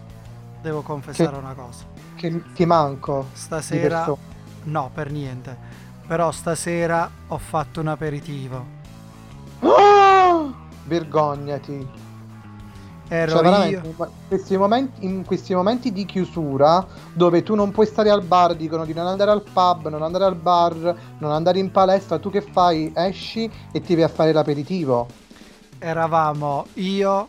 Devo 0.62 0.82
confessare 0.82 1.36
una 1.36 1.54
cosa. 1.54 1.84
che 2.16 2.42
ti 2.54 2.66
manco. 2.66 3.28
di 3.30 3.38
Stasera, 3.38 4.14
no, 4.64 4.90
per 4.94 5.12
niente. 5.12 5.58
Però 6.08 6.32
stasera 6.32 7.10
ho 7.28 7.38
fatto 7.38 7.80
un 7.80 7.88
aperitivo. 7.88 8.66
Ah! 9.62 10.52
Vergognati. 10.86 12.03
Ero 13.14 13.44
Cioè, 13.44 13.68
io. 13.68 13.82
in 13.84 13.94
questi, 14.28 14.58
momenti, 14.58 15.06
in 15.06 15.24
questi 15.24 15.54
momenti 15.54 15.92
di 15.92 16.04
chiusura, 16.04 16.84
dove 17.14 17.44
tu 17.44 17.54
non 17.54 17.70
puoi 17.72 17.86
stare 17.86 18.10
al 18.10 18.24
bar, 18.24 18.56
dicono 18.56 18.86
di 18.86 18.94
non 18.94 19.06
andare 19.06 19.30
al 19.30 19.44
pub, 19.44 19.88
non 19.88 20.02
andare 20.02 20.24
al 20.26 20.36
bar, 20.36 20.96
non 21.20 21.32
andare 21.32 21.60
in 21.60 21.70
palestra, 21.70 22.18
tu 22.18 22.32
che 22.32 22.42
fai? 22.42 22.92
Esci 22.96 23.52
e 23.72 23.82
ti 23.82 23.94
vai 23.94 24.06
a 24.06 24.08
fare 24.08 24.32
l'aperitivo. 24.34 25.08
Eravamo 25.78 26.66
io 26.74 27.28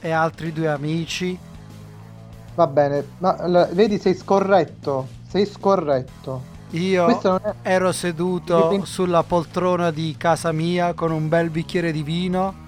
e 0.00 0.10
altri 0.10 0.52
due 0.52 0.68
amici. 0.68 1.38
Va 2.54 2.66
bene, 2.66 3.04
ma 3.18 3.46
l- 3.46 3.68
vedi, 3.74 3.98
sei 3.98 4.14
scorretto. 4.14 5.06
Sei 5.28 5.44
scorretto. 5.44 6.54
Io 6.70 7.38
è- 7.38 7.54
ero 7.62 7.92
seduto 7.92 8.84
sulla 8.84 9.22
poltrona 9.22 9.90
di 9.90 10.16
casa 10.18 10.52
mia 10.52 10.94
con 10.94 11.12
un 11.12 11.28
bel 11.28 11.50
bicchiere 11.50 11.92
di 11.92 12.02
vino. 12.02 12.65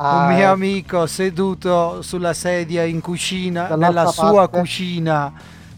Ah, 0.00 0.18
un 0.18 0.34
mio 0.34 0.38
eh. 0.38 0.44
amico 0.44 1.06
seduto 1.06 2.02
sulla 2.02 2.32
sedia 2.32 2.84
in 2.84 3.00
cucina, 3.00 3.74
nella 3.74 4.06
sua 4.06 4.46
parte. 4.48 4.60
cucina 4.60 5.32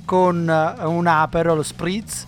con 0.05 0.47
eh, 0.49 0.85
un 0.85 1.07
Aperol 1.07 1.65
Spritz 1.65 2.27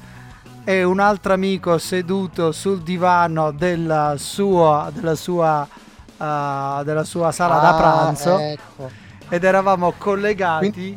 e 0.65 0.85
un 0.85 1.01
altro 1.01 1.35
amico 1.35 1.77
seduto 1.77 2.51
sul 2.53 2.81
divano 2.83 3.51
della 3.51 4.15
sua, 4.17 4.91
della 4.93 5.15
sua, 5.15 5.69
eh, 6.17 6.83
della 6.85 7.05
sua 7.05 7.31
sala 7.31 7.59
da 7.59 7.69
Ah, 7.69 7.77
pranzo 7.77 8.39
ecco. 8.39 8.91
ed 9.29 9.45
eravamo 9.45 9.93
collegati 9.99 10.97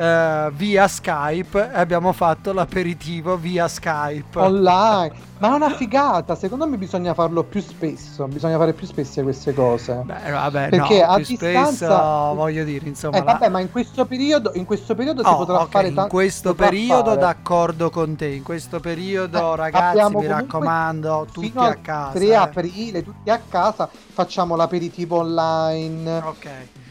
eh, 0.00 0.50
via 0.54 0.88
Skype 0.88 1.70
e 1.74 1.78
abbiamo 1.78 2.12
fatto 2.12 2.52
l'aperitivo 2.54 3.36
via 3.36 3.68
Skype. 3.68 4.38
Online. 4.38 5.28
Ma 5.40 5.52
è 5.52 5.54
una 5.54 5.70
figata, 5.70 6.34
secondo 6.34 6.66
me 6.66 6.76
bisogna 6.76 7.14
farlo 7.14 7.42
più 7.44 7.60
spesso. 7.62 8.26
Bisogna 8.26 8.58
fare 8.58 8.72
più 8.74 8.86
spesse 8.86 9.22
queste 9.22 9.54
cose. 9.54 10.02
Beh, 10.04 10.30
vabbè, 10.30 10.68
Perché 10.68 11.00
no, 11.00 11.12
a 11.12 11.16
distanza- 11.16 11.70
spesso, 11.72 12.34
voglio 12.34 12.64
dire, 12.64 12.86
insomma, 12.88 13.16
Eh, 13.16 13.24
la- 13.24 13.32
vabbè, 13.32 13.48
ma 13.48 13.60
in 13.60 13.70
questo 13.70 14.04
periodo, 14.04 14.52
in 14.54 14.66
questo 14.66 14.94
periodo 14.94 15.22
si 15.22 15.28
Oh, 15.30 15.36
potrà 15.36 15.60
ok, 15.62 15.70
fare 15.70 15.88
in 15.88 15.94
tanto. 15.94 16.10
questo 16.10 16.54
periodo 16.54 17.16
d'accordo 17.16 17.88
con 17.90 18.16
te. 18.16 18.26
In 18.28 18.42
questo 18.42 18.80
periodo, 18.80 19.54
Eh, 19.54 19.56
ragazzi, 19.56 20.14
mi 20.16 20.26
raccomando, 20.26 21.26
tutti 21.32 21.52
a 21.56 21.74
casa. 21.80 22.12
3 22.12 22.26
eh. 22.26 22.34
aprile, 22.34 23.02
tutti 23.02 23.30
a 23.30 23.40
casa, 23.48 23.88
facciamo 24.12 24.56
l'aperitivo 24.56 25.16
online. 25.18 26.18
Ok. 26.18 26.48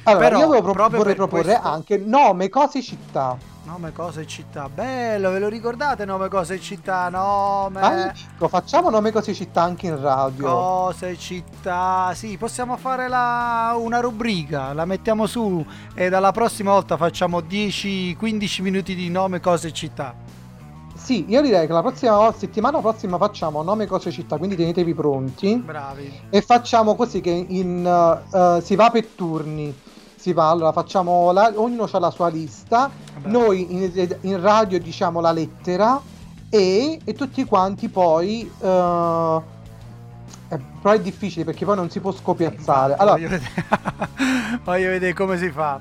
Allora, 0.09 0.27
Però, 0.27 0.39
io 0.39 0.47
volevo 0.47 0.71
pro- 0.71 0.89
vorrei 0.89 1.15
proporre 1.15 1.43
questo- 1.43 1.67
anche 1.67 1.97
nome, 1.97 2.49
cose, 2.49 2.81
città. 2.81 3.37
Nome, 3.65 3.91
cose, 3.93 4.25
città. 4.25 4.67
Bello, 4.67 5.29
ve 5.29 5.37
lo 5.37 5.47
ricordate? 5.47 6.03
Nome, 6.03 6.27
cose, 6.27 6.59
città. 6.59 7.07
Nome. 7.09 7.79
Ma 7.79 7.95
io 8.05 8.11
dico, 8.13 8.47
facciamo 8.47 8.89
nome, 8.89 9.11
cose, 9.11 9.33
città 9.35 9.61
anche 9.61 9.85
in 9.87 10.01
radio. 10.01 10.45
Cose, 10.47 11.15
città. 11.19 12.11
Sì, 12.15 12.35
possiamo 12.37 12.77
fare 12.77 13.07
la- 13.07 13.75
una 13.77 13.99
rubrica, 13.99 14.73
la 14.73 14.85
mettiamo 14.85 15.27
su 15.27 15.63
e 15.93 16.09
dalla 16.09 16.31
prossima 16.31 16.71
volta 16.71 16.97
facciamo 16.97 17.41
10-15 17.41 18.61
minuti 18.63 18.95
di 18.95 19.09
nome, 19.09 19.39
cose, 19.39 19.71
città. 19.71 20.15
Sì, 20.95 21.25
io 21.29 21.41
direi 21.41 21.65
che 21.65 21.73
la 21.73 21.81
prossima 21.81 22.31
settimana 22.35 22.79
prossima 22.79 23.17
facciamo 23.17 23.61
nome, 23.63 23.85
cose, 23.87 24.11
città, 24.11 24.37
quindi 24.37 24.55
tenetevi 24.55 24.93
pronti. 24.93 25.55
Bravi. 25.55 26.21
E 26.29 26.41
facciamo 26.41 26.95
così 26.95 27.21
che 27.21 27.45
in, 27.47 27.85
uh, 27.85 28.37
uh, 28.37 28.61
si 28.61 28.75
va 28.75 28.89
per 28.89 29.05
turni. 29.05 29.75
Si 30.19 30.33
va, 30.33 30.49
allora 30.49 30.73
facciamo 30.73 31.31
la- 31.31 31.53
ognuno 31.55 31.87
ha 31.89 31.99
la 31.99 32.09
sua 32.11 32.27
lista. 32.27 32.89
Noi 33.23 33.67
in, 33.73 34.17
in 34.21 34.41
radio 34.41 34.77
diciamo 34.77 35.21
la 35.21 35.31
lettera 35.31 36.01
e, 36.49 36.99
e 37.05 37.13
tutti 37.13 37.45
quanti 37.45 37.87
poi. 37.87 38.49
uh, 38.59 39.41
eh, 40.51 40.59
però 40.81 40.93
è 40.95 40.99
difficile 40.99 41.45
perché 41.45 41.63
poi 41.63 41.77
non 41.77 41.89
si 41.89 42.01
può 42.01 42.11
scopiazzare. 42.11 42.95
Allora, 42.97 43.15
Voglio 43.15 43.29
vedere, 43.29 43.51
voglio 44.65 44.89
vedere 44.89 45.13
come 45.13 45.37
si 45.37 45.49
fa. 45.51 45.79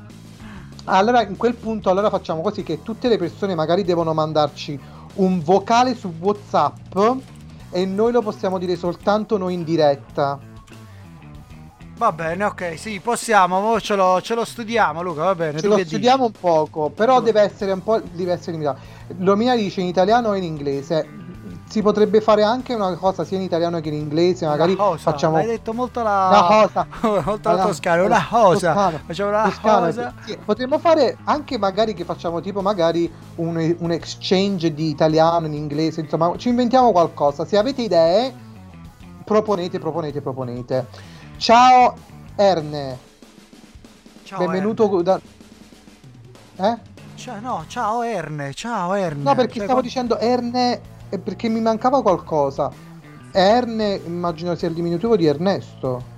allora, 0.84 1.22
in 1.26 1.36
quel 1.36 1.54
punto, 1.54 1.90
allora 1.90 2.08
facciamo 2.08 2.40
così 2.40 2.62
che 2.62 2.82
tutte 2.84 3.08
le 3.08 3.18
persone 3.18 3.56
magari 3.56 3.82
devono 3.82 4.14
mandarci 4.14 4.78
un 5.14 5.42
vocale 5.42 5.96
su 5.96 6.12
WhatsApp 6.20 6.96
e 7.70 7.84
noi 7.86 8.12
lo 8.12 8.22
possiamo 8.22 8.58
dire 8.58 8.76
soltanto 8.76 9.36
noi 9.36 9.54
in 9.54 9.64
diretta. 9.64 10.38
Va 11.98 12.12
bene, 12.12 12.44
ok, 12.44 12.78
sì, 12.78 13.00
possiamo, 13.00 13.58
mo 13.58 13.80
ce 13.80 13.96
lo, 13.96 14.20
ce 14.22 14.36
lo 14.36 14.44
studiamo 14.44 15.02
Luca, 15.02 15.24
va 15.24 15.34
bene. 15.34 15.58
Ce 15.58 15.66
lo 15.66 15.76
studiamo 15.78 16.26
un 16.26 16.30
poco, 16.30 16.90
però 16.90 17.20
deve 17.20 17.40
essere 17.40 17.72
un 17.72 17.82
po' 17.82 18.00
deve 18.12 18.34
essere 18.34 18.52
limitato. 18.52 18.78
Lomina 19.18 19.56
dice 19.56 19.80
in 19.80 19.88
italiano 19.88 20.32
e 20.32 20.38
in 20.38 20.44
inglese. 20.44 21.08
Si 21.68 21.82
potrebbe 21.82 22.20
fare 22.20 22.44
anche 22.44 22.72
una 22.72 22.94
cosa 22.94 23.24
sia 23.24 23.36
in 23.36 23.42
italiano 23.42 23.80
che 23.80 23.88
in 23.88 23.94
inglese, 23.94 24.46
magari 24.46 24.74
Una 24.74 24.84
cosa, 24.84 25.10
facciamo 25.10 25.36
Hai 25.38 25.46
detto 25.46 25.74
molto 25.74 26.00
la... 26.02 26.28
una 26.30 26.66
cosa. 26.66 26.86
molto 27.26 27.50
la 27.50 27.66
toscana, 27.66 28.04
una 28.04 28.26
cosa. 28.30 28.72
Toscano. 28.72 29.00
Facciamo 29.04 29.30
una 29.30 29.42
Toscano, 29.42 29.86
cosa. 29.86 30.14
sì. 30.24 30.38
Potremmo 30.42 30.78
fare 30.78 31.18
anche 31.24 31.58
magari 31.58 31.94
che 31.94 32.04
facciamo 32.04 32.40
tipo 32.40 32.62
magari 32.62 33.12
un, 33.34 33.74
un 33.76 33.90
exchange 33.90 34.72
di 34.72 34.88
italiano 34.88 35.46
in 35.46 35.52
inglese, 35.54 36.00
insomma, 36.00 36.32
ci 36.36 36.48
inventiamo 36.48 36.92
qualcosa. 36.92 37.44
Se 37.44 37.58
avete 37.58 37.82
idee, 37.82 38.32
proponete, 39.24 39.80
proponete, 39.80 40.20
proponete. 40.22 41.16
Ciao 41.38 41.94
Erne. 42.34 42.98
Ciao, 44.24 44.38
Benvenuto 44.40 45.02
da... 45.02 45.20
Eh? 46.56 46.78
Ciao, 47.14 47.40
no, 47.40 47.64
ciao 47.68 48.02
Erne, 48.02 48.52
ciao 48.54 48.92
Erne. 48.94 49.22
No, 49.22 49.34
perché 49.34 49.54
Cioè, 49.54 49.62
stavo 49.62 49.74
qua- 49.74 49.82
dicendo 49.82 50.18
Erne 50.18 50.80
perché 51.22 51.48
mi 51.48 51.60
mancava 51.60 52.02
qualcosa. 52.02 52.70
Erne, 53.30 54.00
immagino 54.04 54.54
sia 54.56 54.68
il 54.68 54.74
diminutivo 54.74 55.16
di 55.16 55.26
Ernesto. 55.26 56.16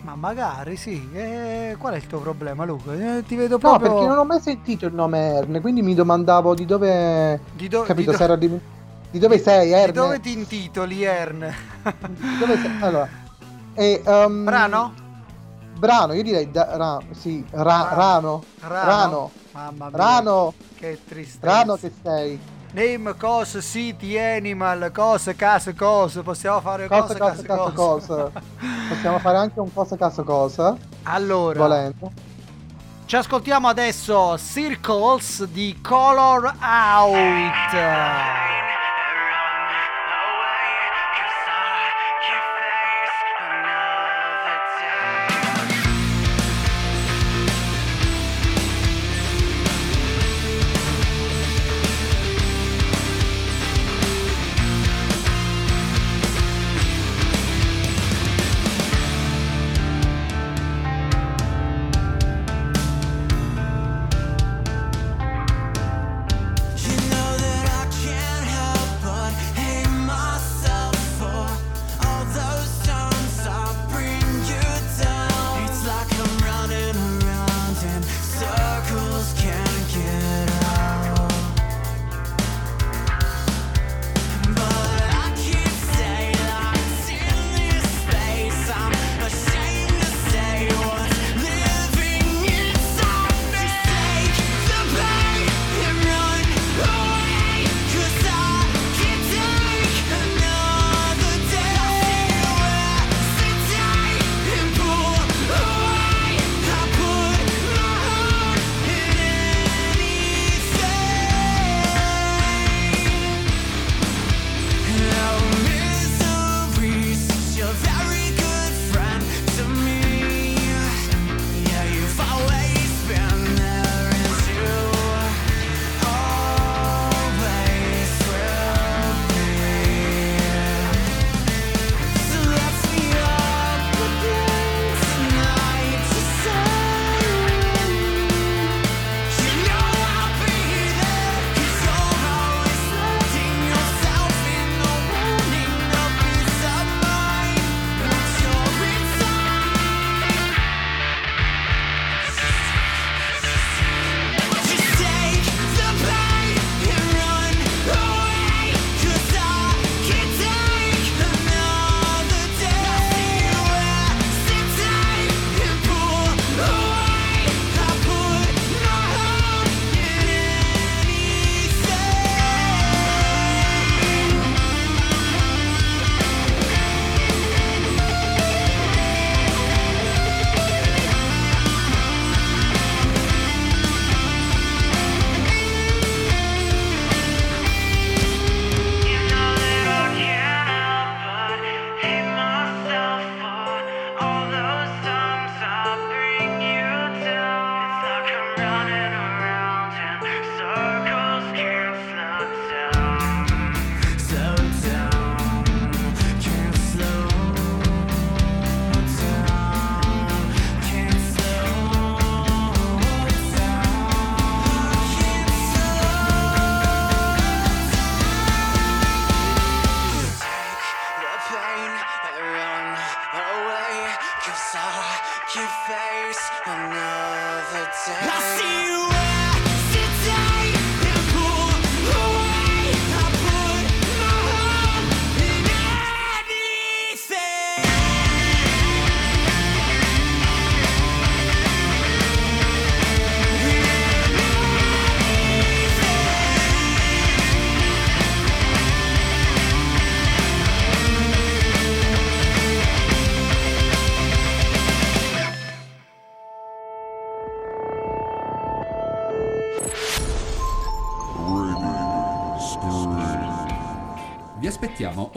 Ma 0.00 0.14
magari 0.16 0.76
sì, 0.76 1.08
eh, 1.12 1.76
qual 1.78 1.94
è 1.94 1.96
il 1.96 2.06
tuo 2.06 2.18
problema 2.20 2.64
Luca? 2.64 2.92
Eh, 2.94 3.22
ti 3.24 3.36
vedo 3.36 3.54
No, 3.54 3.58
proprio... 3.58 3.90
perché 3.90 4.06
non 4.06 4.18
ho 4.18 4.24
mai 4.24 4.40
sentito 4.40 4.86
il 4.86 4.94
nome 4.94 5.18
Erne, 5.34 5.60
quindi 5.60 5.82
mi 5.82 5.94
domandavo 5.94 6.54
di 6.54 6.64
dove. 6.64 7.40
Di, 7.52 7.68
do- 7.68 7.82
capito? 7.82 8.10
di 8.10 8.16
do- 8.16 8.36
di... 8.36 8.60
di 9.10 9.18
dove 9.18 9.38
sei, 9.38 9.70
Erne? 9.72 9.86
di 9.86 9.98
dove 9.98 10.20
ti 10.20 10.32
intitoli 10.32 11.02
Erne? 11.04 11.54
Dove 12.38 12.56
sei? 12.58 12.70
Allora. 12.80 13.08
E, 13.78 14.02
um, 14.04 14.44
Brano? 14.44 14.92
Brano, 15.78 16.12
io 16.12 16.22
direi 16.24 16.50
da- 16.50 16.76
ra- 16.76 16.98
sì, 17.12 17.44
ra- 17.52 17.90
Rano. 17.92 18.42
Rano? 18.60 18.84
Rano. 18.84 19.30
Mamma 19.52 19.88
mia. 19.88 19.96
Rano. 19.96 20.54
Che 20.74 20.98
tristezza. 21.06 21.46
Rano 21.46 21.76
che 21.76 21.92
sei. 22.02 22.40
Name, 22.72 23.16
cose, 23.16 23.62
city, 23.62 24.18
animal, 24.18 24.90
cose, 24.92 25.36
case, 25.36 25.74
cose. 25.74 26.22
Possiamo 26.22 26.60
fare 26.60 26.88
cosa, 26.88 27.14
case, 27.14 27.42
caso, 27.44 27.72
cose. 27.72 28.06
cosa. 28.06 28.30
Possiamo 28.88 29.18
fare 29.20 29.38
anche 29.38 29.60
un 29.60 29.72
cosa, 29.72 29.96
caso, 29.96 30.24
cosa. 30.24 30.76
Allora, 31.04 31.58
Volendo. 31.60 32.10
ci 33.06 33.14
ascoltiamo 33.16 33.68
adesso 33.68 34.36
Circles 34.36 35.44
di 35.44 35.78
Color 35.80 36.54
Out. 36.60 37.72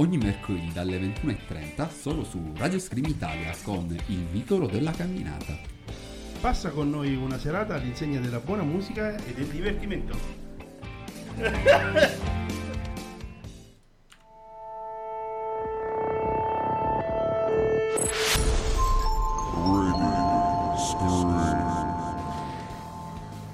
Ogni 0.01 0.17
mercoledì 0.17 0.71
dalle 0.73 0.99
21.30 0.99 1.89
solo 1.91 2.23
su 2.23 2.53
Radio 2.57 2.79
Scream 2.79 3.05
Italia 3.05 3.53
con 3.61 3.95
Il 4.07 4.25
Vicolo 4.25 4.65
della 4.65 4.89
Camminata. 4.91 5.55
Passa 6.39 6.71
con 6.71 6.89
noi 6.89 7.15
una 7.15 7.37
serata 7.37 7.75
all'insegna 7.75 8.19
della 8.19 8.39
buona 8.39 8.63
musica 8.63 9.15
e 9.15 9.33
del 9.33 9.45
divertimento. 9.45 10.17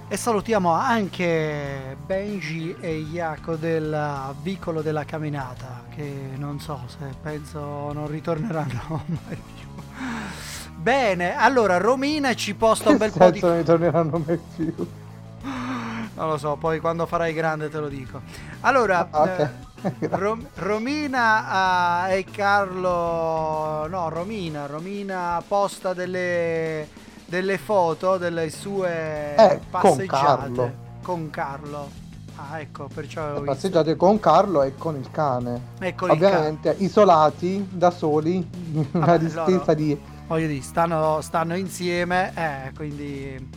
E 0.10 0.16
salutiamo 0.16 0.72
anche 0.72 1.98
Benji 2.06 2.74
e 2.80 3.00
Iaco 3.00 3.58
del 3.58 4.34
Vicolo 4.42 4.82
della 4.82 5.04
Camminata, 5.04 5.77
che 5.98 6.30
non 6.36 6.60
so 6.60 6.80
se 6.86 7.12
penso 7.22 7.92
non 7.92 8.08
ritorneranno 8.08 9.02
mai 9.26 9.36
più. 9.56 9.66
Bene, 10.76 11.36
allora 11.36 11.78
Romina 11.78 12.36
ci 12.36 12.54
posta 12.54 12.92
un 12.92 12.98
bel 12.98 13.12
po' 13.12 13.32
di... 13.32 13.40
Non 13.42 13.58
ritorneranno 13.58 14.24
mai 14.26 14.40
più. 14.56 14.74
Non 16.14 16.30
lo 16.30 16.38
so, 16.38 16.56
poi 16.56 16.80
quando 16.80 17.06
farai 17.08 17.34
grande 17.34 17.70
te 17.70 17.80
lo 17.80 17.88
dico. 17.90 18.22
Allora, 18.62 19.08
Ah, 19.10 19.22
ok. 19.24 19.50
eh, 20.00 20.08
Rom- 20.10 20.48
Romina 20.56 22.08
eh, 22.10 22.18
e 22.20 22.24
Carlo... 22.26 23.88
No, 23.88 24.10
Romina, 24.10 24.66
Romina 24.68 25.42
posta 25.48 25.94
delle, 25.94 26.88
delle 27.26 27.58
foto 27.58 28.18
delle 28.18 28.50
sue 28.52 29.36
Eh, 29.36 29.48
con 29.48 29.60
passeggiate 29.70 30.08
Carlo. 30.08 30.72
con 31.02 31.30
Carlo. 31.32 31.90
Ah, 32.40 32.60
ecco, 32.60 32.88
perciò. 32.94 33.42
Passeggiate 33.42 33.96
con 33.96 34.20
Carlo 34.20 34.62
e 34.62 34.76
con 34.78 34.96
il 34.96 35.10
cane. 35.12 35.74
E 35.80 35.96
con 35.96 36.10
Ovviamente 36.12 36.76
isolati 36.78 37.68
da 37.72 37.90
soli, 37.90 38.36
in 38.36 38.86
una 38.92 39.18
distanza 39.18 39.52
loro- 39.52 39.74
di... 39.74 40.00
Voglio 40.28 40.48
dire, 40.48 40.62
stanno, 40.62 41.20
stanno 41.22 41.56
insieme, 41.56 42.32
eh, 42.36 42.72
quindi... 42.76 43.50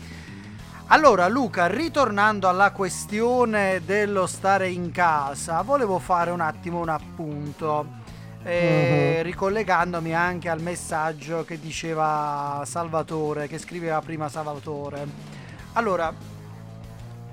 Allora 0.93 1.29
Luca, 1.29 1.67
ritornando 1.67 2.49
alla 2.49 2.73
questione 2.73 3.83
dello 3.85 4.27
stare 4.27 4.71
in 4.71 4.91
casa, 4.91 5.63
volevo 5.63 5.99
fare 6.01 6.31
un 6.33 6.41
attimo 6.41 6.81
un 6.81 6.89
appunto, 6.89 7.87
eh, 8.43 9.19
Mhm. 9.19 9.23
ricollegandomi 9.25 10.15
anche 10.15 10.49
al 10.49 10.61
messaggio 10.61 11.45
che 11.45 11.61
diceva 11.61 12.63
Salvatore, 12.65 13.47
che 13.47 13.59
scriveva 13.59 14.01
prima 14.01 14.29
Salvatore. 14.29 15.07
Allora, 15.75 16.13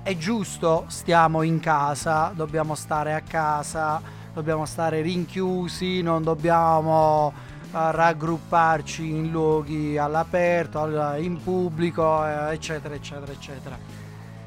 è 0.02 0.16
giusto, 0.16 0.84
stiamo 0.88 1.42
in 1.42 1.60
casa, 1.60 2.32
dobbiamo 2.34 2.74
stare 2.74 3.14
a 3.14 3.20
casa, 3.20 4.00
dobbiamo 4.32 4.64
stare 4.64 5.00
rinchiusi, 5.02 6.02
non 6.02 6.22
dobbiamo 6.22 7.32
eh, 7.72 7.92
raggrupparci 7.92 9.08
in 9.08 9.30
luoghi 9.30 9.98
all'aperto, 9.98 10.80
al- 10.80 11.16
in 11.22 11.42
pubblico, 11.42 12.24
eh, 12.26 12.52
eccetera, 12.54 12.94
eccetera, 12.94 13.32
eccetera. 13.32 13.78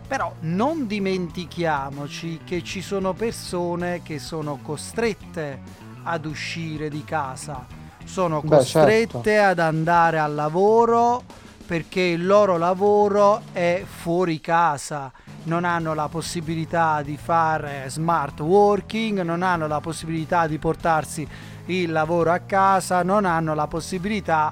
Però 0.08 0.34
non 0.42 0.88
dimentichiamoci 0.88 2.42
che 2.44 2.64
ci 2.64 2.82
sono 2.82 3.14
persone 3.14 4.02
che 4.02 4.20
sono 4.20 4.60
costrette 4.62 5.62
ad 6.04 6.26
uscire 6.26 6.90
di 6.90 7.04
casa, 7.04 7.66
sono 8.04 8.42
Beh, 8.42 8.48
costrette 8.48 9.24
certo. 9.24 9.46
ad 9.46 9.60
andare 9.60 10.20
al 10.20 10.34
lavoro 10.34 11.24
perché 11.66 12.02
il 12.02 12.26
loro 12.26 12.58
lavoro 12.58 13.44
è 13.54 13.84
fuori 13.86 14.42
casa, 14.42 15.12
non 15.44 15.64
hanno 15.66 15.94
la 15.94 16.08
possibilità 16.08 17.02
di 17.02 17.18
fare 17.18 17.86
smart 17.88 18.40
working, 18.40 19.22
non 19.22 19.42
hanno 19.42 19.68
la 19.68 19.80
possibilità 19.80 20.48
di 20.48 20.58
portarsi 20.58 21.28
il 21.66 21.92
lavoro 21.92 22.32
a 22.32 22.40
casa, 22.40 23.04
non 23.04 23.26
hanno 23.26 23.54
la 23.54 23.68
possibilità 23.68 24.52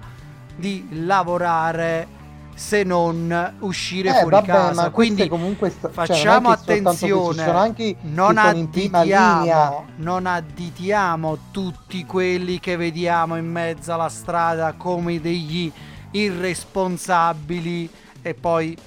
di 0.55 0.87
lavorare 0.91 2.17
se 2.55 2.83
non 2.83 3.55
uscire 3.59 4.09
Eh, 4.09 4.13
fuori 4.19 4.35
vabbè, 4.35 4.47
casa. 4.47 4.89
Quindi 4.89 5.29
comunque 5.29 5.69
sta- 5.69 5.87
cioè, 5.87 5.93
facciamo 5.93 6.49
non 6.49 6.51
è 6.51 6.57
che 6.57 6.73
soltanto 6.73 6.89
questi, 6.89 7.05
ci 7.05 7.11
attenzione, 7.11 7.49
anche 7.51 7.95
non 8.01 8.37
additiamo, 8.37 9.85
non 9.95 10.25
additiamo 10.25 11.37
tutti 11.51 12.05
quelli 12.05 12.59
che 12.59 12.75
vediamo 12.75 13.37
in 13.37 13.49
mezzo 13.49 13.93
alla 13.93 14.09
strada 14.09 14.73
come 14.73 15.21
degli 15.21 15.71
irresponsabili 16.11 17.89
e 18.21 18.33
poi 18.33 18.77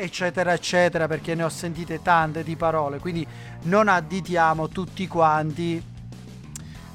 eccetera 0.00 0.52
eccetera 0.52 1.06
perché 1.06 1.34
ne 1.34 1.44
ho 1.44 1.48
sentite 1.48 2.02
tante 2.02 2.42
di 2.42 2.56
parole. 2.56 2.98
Quindi 2.98 3.26
non 3.62 3.88
additiamo 3.88 4.68
tutti 4.68 5.06
quanti 5.06 5.82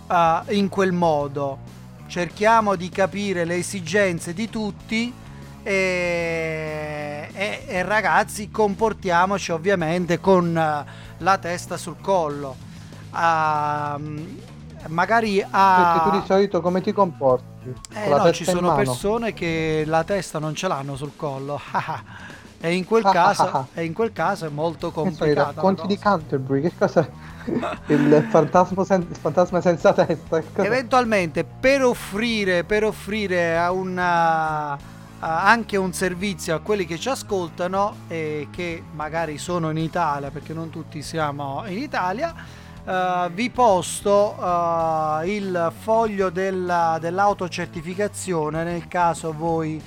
eh, 0.09 0.41
in 0.49 0.69
quel 0.69 0.91
modo. 0.91 1.69
Cerchiamo 2.07 2.75
di 2.75 2.89
capire 2.89 3.45
le 3.45 3.55
esigenze 3.55 4.33
di 4.33 4.49
tutti 4.49 5.13
e, 5.63 7.29
e- 7.33 7.63
e 7.67 7.83
ragazzi 7.83 8.49
comportiamoci 8.49 9.51
ovviamente 9.51 10.19
con 10.19 10.57
eh, 10.57 10.85
la 11.17 11.37
testa 11.37 11.77
sul 11.77 11.99
collo. 12.01 12.55
Ah, 13.11 13.99
magari 14.87 15.45
a 15.49 15.83
Perché 15.83 16.01
tu 16.01 16.09
di 16.09 16.25
solito 16.25 16.61
come 16.61 16.81
ti 16.81 16.91
comporti? 16.91 17.73
eh, 17.93 18.09
no, 18.09 18.31
ci 18.31 18.43
sono 18.45 18.73
persone 18.73 19.33
che 19.33 19.83
la 19.85 20.03
testa 20.03 20.39
non 20.39 20.55
ce 20.55 20.67
l'hanno 20.67 20.95
sul 20.95 21.15
collo 21.15 21.59
e 22.61 22.73
in 22.75 22.85
quel 22.85 23.03
Ah, 23.05 23.09
ah, 23.09 23.11
caso 23.13 23.43
ah. 23.43 23.67
e 23.73 23.83
in 23.83 23.93
quel 23.93 24.13
caso 24.13 24.45
è 24.45 24.49
molto 24.49 24.91
sono 24.91 25.09
i 25.09 25.09
complicato 25.09 25.53
racconti 25.55 25.87
di 25.87 25.97
Canterbury? 25.97 26.61
Che 26.61 26.73
cosa? 26.77 27.09
il, 27.87 28.27
fantasma 28.29 28.83
sen- 28.85 29.07
il 29.09 29.15
fantasma 29.15 29.61
senza 29.61 29.93
testa? 29.93 30.43
eventualmente 30.57 31.43
per 31.43 31.83
offrire, 31.83 32.63
per 32.63 32.83
offrire 32.83 33.57
a 33.57 33.71
una, 33.71 34.73
a- 34.73 34.79
anche 35.19 35.75
un 35.75 35.91
servizio 35.91 36.53
a 36.55 36.59
quelli 36.59 36.85
che 36.85 36.99
ci 36.99 37.09
ascoltano 37.09 37.95
e 38.07 38.47
che 38.51 38.83
magari 38.93 39.37
sono 39.39 39.71
in 39.71 39.77
Italia, 39.77 40.29
perché 40.29 40.53
non 40.53 40.69
tutti 40.69 41.01
siamo 41.01 41.63
in 41.65 41.79
Italia, 41.79 42.33
eh, 42.85 43.29
vi 43.33 43.49
posto 43.49 44.35
eh, 44.39 45.35
il 45.35 45.71
foglio 45.79 46.29
della- 46.29 46.97
dell'autocertificazione 47.01 48.63
nel 48.63 48.87
caso 48.87 49.33
voi 49.35 49.81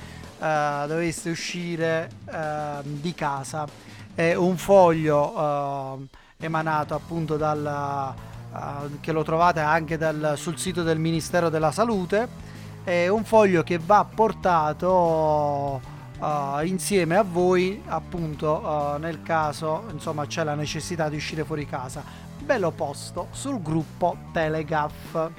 eh, 0.44 0.84
doveste 0.86 1.30
uscire 1.30 2.10
eh, 2.26 2.80
di 2.82 3.14
casa. 3.14 3.66
È 4.14 4.34
un 4.34 4.58
foglio 4.58 5.98
eh, 5.98 6.44
emanato 6.44 6.94
appunto 6.94 7.38
dal, 7.38 8.14
eh, 8.54 9.00
che 9.00 9.12
lo 9.12 9.22
trovate 9.22 9.60
anche 9.60 9.96
dal- 9.96 10.34
sul 10.36 10.58
sito 10.58 10.82
del 10.82 10.98
Ministero 10.98 11.48
della 11.48 11.72
Salute. 11.72 12.52
È 12.84 13.08
un 13.08 13.24
foglio 13.24 13.62
che 13.62 13.78
va 13.78 14.04
portato 14.04 15.80
eh, 16.22 16.66
insieme 16.66 17.16
a 17.16 17.22
voi 17.22 17.82
appunto 17.86 18.98
nel 18.98 19.22
caso 19.22 19.84
insomma 19.90 20.26
c'è 20.26 20.44
la 20.44 20.54
necessità 20.54 21.08
di 21.08 21.16
uscire 21.16 21.44
fuori 21.44 21.64
casa. 21.64 22.02
Ve 22.44 22.58
lo 22.58 22.72
posto 22.72 23.28
sul 23.30 23.62
gruppo 23.62 24.18
Telegaff, 24.32 25.30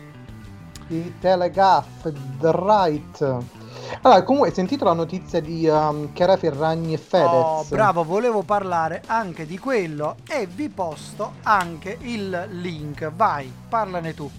The 2.39 2.51
Right. 2.51 3.64
Allora, 4.01 4.23
comunque, 4.23 4.49
hai 4.49 4.55
sentito 4.55 4.83
la 4.85 4.93
notizia 4.93 5.41
di 5.41 5.67
um, 5.67 6.11
Chiara 6.13 6.37
Ferragni 6.37 6.93
e 6.93 6.97
Fedez? 6.97 7.29
Oh, 7.29 7.65
bravo, 7.69 8.03
volevo 8.03 8.43
parlare 8.43 9.01
anche 9.07 9.45
di 9.45 9.57
quello 9.57 10.17
e 10.27 10.45
vi 10.47 10.69
posto 10.69 11.33
anche 11.43 11.97
il 12.01 12.47
link. 12.51 13.11
Vai, 13.11 13.51
parlane 13.67 14.13
tu. 14.13 14.29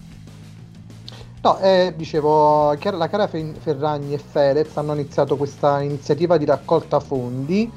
No, 1.43 1.59
eh, 1.59 1.95
dicevo, 1.97 2.73
la 2.73 3.09
Chiara 3.09 3.27
Fe- 3.29 3.55
Ferragni 3.59 4.15
e 4.15 4.19
Fedez 4.19 4.77
hanno 4.77 4.95
iniziato 4.95 5.37
questa 5.37 5.81
iniziativa 5.81 6.37
di 6.37 6.45
raccolta 6.45 7.01
fondi 7.01 7.71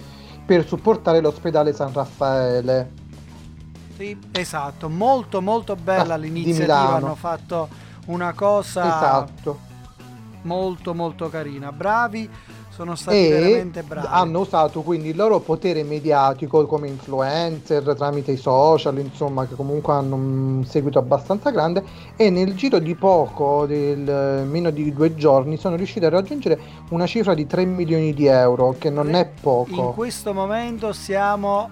per 0.46 0.66
supportare 0.68 1.22
l'ospedale 1.22 1.74
San 1.74 1.94
Raffaele. 1.94 2.92
Sì, 3.96 4.18
esatto, 4.32 4.90
molto 4.90 5.42
molto 5.42 5.76
bella 5.76 6.14
Ah, 6.14 6.18
l'iniziativa, 6.18 6.96
hanno 6.96 7.16
fatto 7.16 7.68
una 8.08 8.34
cosa 8.34 8.82
Esatto. 8.88 9.69
Molto 10.44 10.94
molto 10.94 11.30
carina. 11.30 11.72
Bravi, 11.72 12.30
sono 12.70 12.96
stati 12.96 13.18
e 13.18 13.30
veramente 13.30 13.84
bravi. 13.84 14.08
hanno 14.10 14.40
usato 14.40 14.82
quindi 14.82 15.10
il 15.10 15.18
loro 15.18 15.40
potere 15.42 15.84
mediatico 15.84 16.66
come 16.66 16.88
influencer 16.88 17.94
tramite 17.96 18.32
i 18.32 18.38
social, 18.38 18.98
insomma, 19.00 19.46
che 19.46 19.56
comunque 19.56 19.94
hanno 19.94 20.16
un 20.16 20.64
seguito 20.66 20.98
abbastanza 20.98 21.50
grande 21.52 21.84
e 22.16 22.30
nel 22.30 22.56
giro 22.56 22.80
di 22.80 22.96
poco, 22.96 23.66
del 23.66 24.46
meno 24.48 24.70
di 24.70 24.94
due 24.94 25.14
giorni, 25.16 25.58
sono 25.58 25.76
riusciti 25.76 26.06
a 26.06 26.10
raggiungere 26.10 26.60
una 26.92 27.06
cifra 27.06 27.34
di 27.34 27.46
3 27.46 27.66
milioni 27.66 28.14
di 28.14 28.28
euro, 28.28 28.76
che 28.78 28.90
non 28.90 29.14
è 29.14 29.20
In 29.20 29.42
poco. 29.42 29.92
questo 29.92 30.34
momento 30.34 30.94
siamo, 30.94 31.70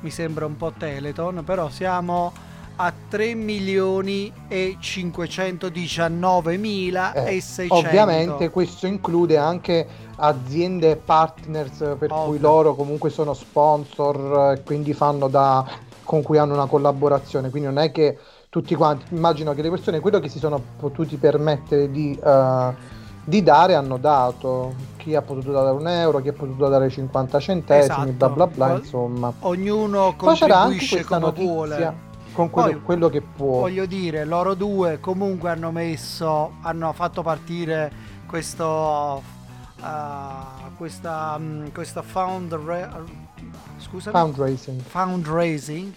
mi 0.00 0.10
sembra 0.10 0.44
un 0.46 0.56
po' 0.56 0.72
Teleton, 0.76 1.42
però 1.44 1.68
siamo 1.68 2.32
a 2.80 2.92
3 3.08 3.34
milioni 3.34 4.32
e 4.46 4.76
519 4.78 6.56
mila 6.56 7.12
Eh, 7.12 7.36
e 7.36 7.40
600. 7.40 7.74
Ovviamente 7.74 8.50
questo 8.50 8.86
include 8.86 9.36
anche 9.36 9.86
aziende 10.16 10.96
partners 10.96 11.78
per 11.98 12.12
Ovvio. 12.12 12.24
cui 12.26 12.38
loro 12.38 12.74
comunque 12.74 13.10
sono 13.10 13.34
sponsor 13.34 14.52
e 14.56 14.62
quindi 14.62 14.92
fanno 14.94 15.28
da 15.28 15.64
con 16.04 16.22
cui 16.22 16.38
hanno 16.38 16.54
una 16.54 16.64
collaborazione, 16.66 17.50
quindi 17.50 17.68
non 17.68 17.78
è 17.78 17.90
che 17.92 18.16
tutti 18.48 18.74
quanti, 18.74 19.12
immagino 19.14 19.52
che 19.52 19.60
le 19.60 19.68
persone 19.68 20.00
quello 20.00 20.20
che 20.20 20.28
si 20.30 20.38
sono 20.38 20.58
potuti 20.78 21.16
permettere 21.16 21.90
di, 21.90 22.18
eh, 22.24 22.74
di 23.24 23.42
dare 23.42 23.74
hanno 23.74 23.98
dato, 23.98 24.72
chi 24.96 25.14
ha 25.14 25.20
potuto 25.20 25.52
dare 25.52 25.70
un 25.70 25.86
euro, 25.86 26.20
chi 26.20 26.28
ha 26.28 26.32
potuto 26.32 26.66
dare 26.68 26.88
50 26.88 27.38
centesimi, 27.38 28.08
Esatto. 28.08 28.12
bla 28.12 28.28
bla 28.30 28.46
bla, 28.46 28.76
insomma. 28.78 29.30
Ognuno 29.40 30.14
Poi 30.16 30.34
c'era 30.34 30.60
anche 30.60 30.78
contribuisce 30.78 30.94
questa 30.96 31.14
come 31.18 31.26
notizia 31.26 31.52
vuole. 31.52 32.06
Con 32.38 32.50
quello, 32.50 32.70
Poi- 32.70 32.82
quello 32.82 33.08
che 33.08 33.20
può. 33.20 33.58
Voglio 33.58 33.84
dire, 33.84 34.24
loro 34.24 34.54
due 34.54 35.00
comunque 35.00 35.50
hanno 35.50 35.72
messo, 35.72 36.52
hanno 36.62 36.92
fatto 36.92 37.22
partire 37.22 37.90
questo, 38.26 39.20
uh, 39.80 40.76
questa, 40.76 41.36
mm, 41.36 41.66
questa 41.74 42.02
found, 42.02 42.56
scusami? 43.78 44.16
Fundraising. 44.16 44.80
fundraising 44.82 45.92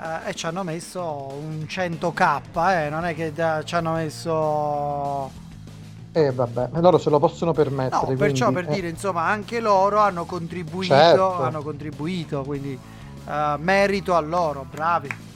eh, 0.00 0.30
e 0.30 0.34
ci 0.34 0.46
hanno 0.46 0.62
messo 0.62 1.02
un 1.38 1.66
100k, 1.68 2.70
eh, 2.70 2.88
non 2.88 3.04
è 3.04 3.14
che 3.14 3.34
da- 3.34 3.62
ci 3.62 3.74
hanno 3.74 3.92
messo... 3.92 5.30
E 6.12 6.32
vabbè, 6.32 6.70
loro 6.72 6.96
se 6.96 7.10
lo 7.10 7.18
possono 7.18 7.52
permettere. 7.52 8.12
No, 8.12 8.16
perciò 8.16 8.46
quindi, 8.50 8.64
per 8.64 8.72
eh. 8.72 8.74
dire, 8.76 8.88
insomma, 8.88 9.24
anche 9.24 9.60
loro 9.60 9.98
hanno 9.98 10.24
contribuito, 10.24 10.94
Certo. 10.94 11.42
hanno 11.42 11.62
contribuito, 11.62 12.42
quindi 12.44 12.78
eh, 13.28 13.56
merito 13.58 14.14
a 14.14 14.20
loro, 14.20 14.64
bravi. 14.70 15.34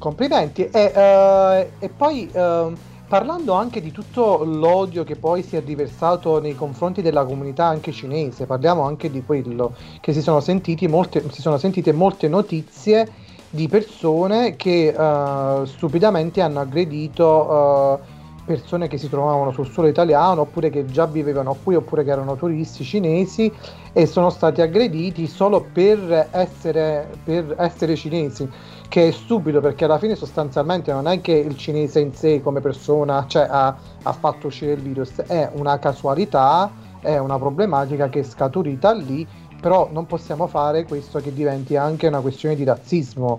Complimenti. 0.00 0.64
E, 0.70 0.92
eh, 0.94 1.70
e 1.78 1.88
poi 1.90 2.26
eh, 2.32 2.72
parlando 3.06 3.52
anche 3.52 3.82
di 3.82 3.92
tutto 3.92 4.42
l'odio 4.44 5.04
che 5.04 5.14
poi 5.14 5.42
si 5.42 5.56
è 5.56 5.62
riversato 5.62 6.40
nei 6.40 6.54
confronti 6.54 7.02
della 7.02 7.22
comunità 7.26 7.66
anche 7.66 7.92
cinese, 7.92 8.46
parliamo 8.46 8.80
anche 8.80 9.10
di 9.10 9.22
quello 9.22 9.74
che 10.00 10.14
si 10.14 10.22
sono, 10.22 10.42
molte, 10.88 11.30
si 11.30 11.42
sono 11.42 11.58
sentite 11.58 11.92
molte 11.92 12.28
notizie 12.28 13.08
di 13.50 13.68
persone 13.68 14.56
che 14.56 14.94
eh, 14.96 15.66
stupidamente 15.66 16.40
hanno 16.40 16.60
aggredito 16.60 17.98
eh, 17.98 18.18
persone 18.46 18.88
che 18.88 18.96
si 18.96 19.10
trovavano 19.10 19.52
sul 19.52 19.68
suolo 19.68 19.88
italiano 19.88 20.40
oppure 20.40 20.70
che 20.70 20.86
già 20.86 21.04
vivevano 21.04 21.56
qui 21.62 21.74
oppure 21.74 22.04
che 22.04 22.10
erano 22.10 22.36
turisti 22.36 22.84
cinesi 22.84 23.52
e 23.92 24.06
sono 24.06 24.30
stati 24.30 24.62
aggrediti 24.62 25.26
solo 25.26 25.66
per 25.72 26.28
essere, 26.30 27.10
per 27.22 27.54
essere 27.58 27.96
cinesi 27.96 28.48
che 28.90 29.06
è 29.06 29.10
stupido 29.12 29.60
perché 29.60 29.84
alla 29.84 29.98
fine 29.98 30.16
sostanzialmente 30.16 30.92
non 30.92 31.06
è 31.06 31.20
che 31.20 31.30
il 31.32 31.56
cinese 31.56 32.00
in 32.00 32.12
sé 32.12 32.42
come 32.42 32.60
persona 32.60 33.24
cioè, 33.28 33.46
ha, 33.48 33.76
ha 34.02 34.12
fatto 34.12 34.48
uscire 34.48 34.72
il 34.72 34.80
virus, 34.80 35.14
è 35.20 35.48
una 35.52 35.78
casualità, 35.78 36.68
è 37.00 37.16
una 37.16 37.38
problematica 37.38 38.08
che 38.08 38.18
è 38.18 38.22
scaturita 38.24 38.92
lì, 38.92 39.24
però 39.60 39.88
non 39.92 40.06
possiamo 40.06 40.48
fare 40.48 40.84
questo 40.86 41.20
che 41.20 41.32
diventi 41.32 41.76
anche 41.76 42.08
una 42.08 42.18
questione 42.18 42.56
di 42.56 42.64
razzismo. 42.64 43.38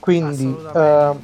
Quindi, 0.00 0.56
eh, 0.74 1.14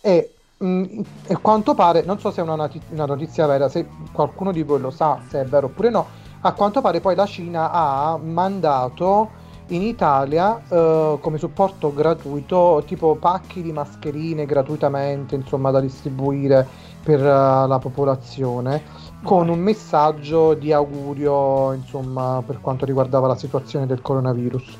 e, 0.00 0.34
mh, 0.56 1.00
e 1.28 1.34
a 1.34 1.38
quanto 1.38 1.74
pare, 1.74 2.02
non 2.02 2.18
so 2.18 2.32
se 2.32 2.40
è 2.40 2.42
una, 2.42 2.56
noti- 2.56 2.82
una 2.88 3.06
notizia 3.06 3.46
vera, 3.46 3.68
se 3.68 3.86
qualcuno 4.10 4.50
di 4.50 4.64
voi 4.64 4.80
lo 4.80 4.90
sa 4.90 5.20
se 5.28 5.42
è 5.42 5.44
vero 5.44 5.66
oppure 5.66 5.90
no, 5.90 6.06
a 6.40 6.52
quanto 6.54 6.80
pare 6.80 7.00
poi 7.00 7.14
la 7.14 7.26
Cina 7.26 7.70
ha 7.70 8.18
mandato 8.20 9.46
in 9.68 9.82
Italia 9.82 10.60
eh, 10.68 11.18
come 11.20 11.38
supporto 11.38 11.92
gratuito 11.92 12.82
tipo 12.86 13.16
pacchi 13.16 13.62
di 13.62 13.72
mascherine 13.72 14.46
gratuitamente, 14.46 15.34
insomma, 15.34 15.70
da 15.70 15.80
distribuire 15.80 16.66
per 17.02 17.20
eh, 17.20 17.24
la 17.24 17.78
popolazione 17.80 18.82
con 19.22 19.48
un 19.48 19.58
messaggio 19.58 20.54
di 20.54 20.72
augurio, 20.72 21.72
insomma, 21.72 22.42
per 22.46 22.60
quanto 22.60 22.84
riguardava 22.84 23.26
la 23.26 23.36
situazione 23.36 23.86
del 23.86 24.00
coronavirus. 24.00 24.76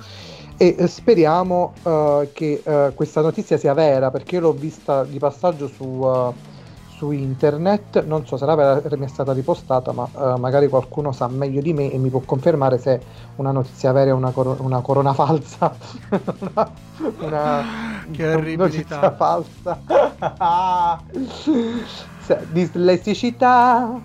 E 0.57 0.75
eh, 0.79 0.87
speriamo 0.87 1.73
eh, 1.83 2.31
che 2.33 2.63
eh, 2.65 2.93
questa 2.95 3.21
notizia 3.21 3.57
sia 3.57 3.75
vera 3.75 4.11
perché 4.11 4.37
io 4.37 4.41
l'ho 4.43 4.53
vista 4.53 5.05
di 5.05 5.19
passaggio 5.19 5.69
su, 5.69 6.03
eh, 6.05 6.48
su 6.99 7.13
internet, 7.13 8.05
non 8.05 8.27
so 8.27 8.37
se 8.37 8.45
vera, 8.45 8.83
mi 8.97 9.05
è 9.05 9.09
stata 9.09 9.33
ripostata, 9.33 9.93
ma 9.93 10.09
eh, 10.13 10.39
magari 10.39 10.67
qualcuno 10.69 11.13
sa 11.13 11.29
meglio 11.29 11.61
di 11.61 11.73
me 11.73 11.93
e 11.93 11.97
mi 11.97 12.09
può 12.11 12.19
confermare 12.25 12.79
se 12.79 12.95
è 12.95 13.01
una 13.37 13.53
notizia 13.53 13.93
vera 13.93 14.13
o 14.13 14.17
una, 14.17 14.33
coro- 14.33 14.57
una 14.59 14.81
corona 14.81 15.13
falsa. 15.15 15.73
una, 16.41 16.71
una 17.21 17.63
Che 18.11 18.25
notizia 18.25 18.37
orribilità. 18.37 19.15
falsa. 19.15 19.81
Dislessicità. 22.51 24.01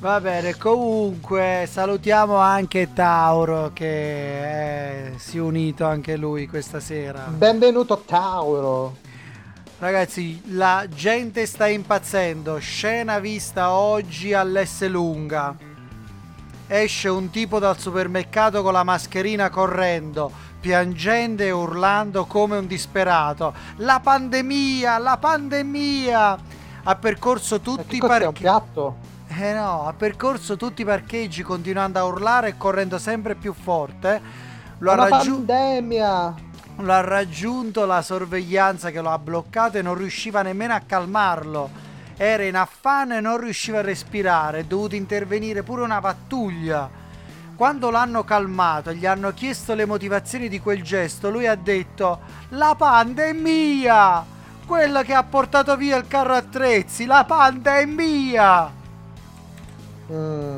Va 0.00 0.20
bene, 0.20 0.56
comunque 0.56 1.66
salutiamo 1.68 2.36
anche 2.36 2.92
Tauro 2.94 3.70
che 3.74 3.90
è- 3.90 5.12
si 5.16 5.38
è 5.38 5.40
unito 5.40 5.84
anche 5.84 6.16
lui 6.16 6.46
questa 6.46 6.78
sera. 6.78 7.24
Benvenuto 7.28 8.00
Tauro. 8.06 8.94
Ragazzi, 9.80 10.42
la 10.56 10.86
gente 10.92 11.46
sta 11.46 11.68
impazzendo. 11.68 12.58
Scena 12.58 13.20
vista 13.20 13.70
oggi 13.70 14.32
all'Esselunga. 14.34 15.54
Esce 16.66 17.08
un 17.08 17.30
tipo 17.30 17.58
dal 17.60 17.78
supermercato 17.78 18.62
con 18.62 18.72
la 18.72 18.82
mascherina 18.82 19.48
correndo, 19.50 20.30
piangendo 20.60 21.42
e 21.44 21.50
urlando 21.52 22.26
come 22.26 22.56
un 22.58 22.66
disperato. 22.66 23.54
La 23.76 24.00
pandemia, 24.00 24.98
la 24.98 25.16
pandemia! 25.16 26.38
Ha 26.82 26.94
percorso 26.96 27.60
tutti 27.60 27.96
i 27.96 27.98
Cos'è 27.98 28.12
un 28.12 28.18
parcheggi. 28.18 28.40
piatto? 28.42 28.96
Eh 29.28 29.52
no, 29.52 29.86
ha 29.86 29.92
percorso 29.92 30.56
tutti 30.56 30.82
i 30.82 30.84
parcheggi 30.84 31.42
continuando 31.42 31.98
a 32.00 32.04
urlare 32.04 32.48
e 32.48 32.56
correndo 32.56 32.98
sempre 32.98 33.34
più 33.36 33.52
forte. 33.54 34.20
Lo 34.78 34.90
ha, 34.90 34.94
Una 34.94 35.08
raggiu- 35.08 35.44
pandemia. 35.44 36.34
Lo 36.80 36.92
ha 36.92 37.00
raggiunto 37.00 37.84
la 37.86 38.02
sorveglianza 38.02 38.90
che 38.90 39.00
lo 39.00 39.10
ha 39.10 39.18
bloccato 39.18 39.78
e 39.78 39.82
non 39.82 39.94
riusciva 39.96 40.42
nemmeno 40.42 40.74
a 40.74 40.80
calmarlo. 40.84 41.86
Era 42.16 42.42
in 42.44 42.56
affanno 42.56 43.16
e 43.16 43.20
non 43.20 43.38
riusciva 43.38 43.78
a 43.78 43.82
respirare, 43.82 44.60
è 44.60 44.64
dovuto 44.64 44.94
intervenire 44.94 45.62
pure 45.62 45.82
una 45.82 46.00
pattuglia. 46.00 46.88
Quando 47.56 47.90
l'hanno 47.90 48.22
calmato 48.24 48.90
e 48.90 48.94
gli 48.94 49.06
hanno 49.06 49.32
chiesto 49.32 49.74
le 49.74 49.84
motivazioni 49.84 50.48
di 50.48 50.60
quel 50.60 50.82
gesto, 50.82 51.30
lui 51.30 51.46
ha 51.46 51.56
detto: 51.56 52.20
La 52.50 52.74
pandemia! 52.76 54.36
Quella 54.64 55.02
che 55.02 55.14
ha 55.14 55.22
portato 55.24 55.76
via 55.76 55.96
il 55.96 56.06
carro 56.06 56.34
attrezzi, 56.34 57.04
la 57.06 57.24
pandemia! 57.24 58.72
Mm. 60.12 60.56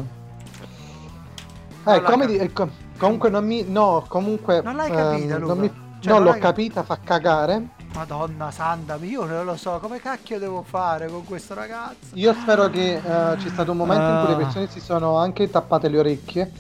Non 1.83 1.95
Eh, 1.95 2.01
l'ha 2.01 2.11
come 2.11 2.27
di- 2.27 2.37
eh, 2.37 2.53
com- 2.53 2.71
comunque 2.99 3.31
non 3.31 3.47
mi... 3.47 3.65
No, 3.67 4.05
comunque... 4.07 4.61
Non 4.63 4.77
l'hai 4.77 4.91
capita, 4.91 5.39
non 5.39 5.49
Luca? 5.49 5.55
mi- 5.55 5.73
Cioè, 6.01 6.13
non 6.15 6.23
l'ho 6.23 6.31
hai- 6.33 6.41
capita, 6.41 6.83
fa 6.83 6.99
cagare. 7.03 7.69
Madonna 7.95 8.51
santa, 8.51 8.97
io 9.03 9.25
non 9.25 9.45
lo 9.45 9.57
so, 9.57 9.79
come 9.83 10.01
cacchio 10.01 10.39
devo 10.39 10.63
fare 10.63 11.09
con 11.09 11.25
questo 11.25 11.55
ragazzo? 11.55 12.15
Io 12.15 12.33
spero 12.33 12.69
che 12.71 12.95
eh, 12.95 13.37
c'è 13.37 13.49
stato 13.49 13.73
un 13.73 13.77
momento 13.77 14.05
in 14.05 14.19
cui 14.21 14.29
le 14.29 14.35
Ah. 14.35 14.45
persone 14.45 14.69
si 14.69 14.81
sono 14.81 15.17
anche 15.17 15.51
tappate 15.51 15.89
le 15.89 15.99
orecchie. 15.99 16.53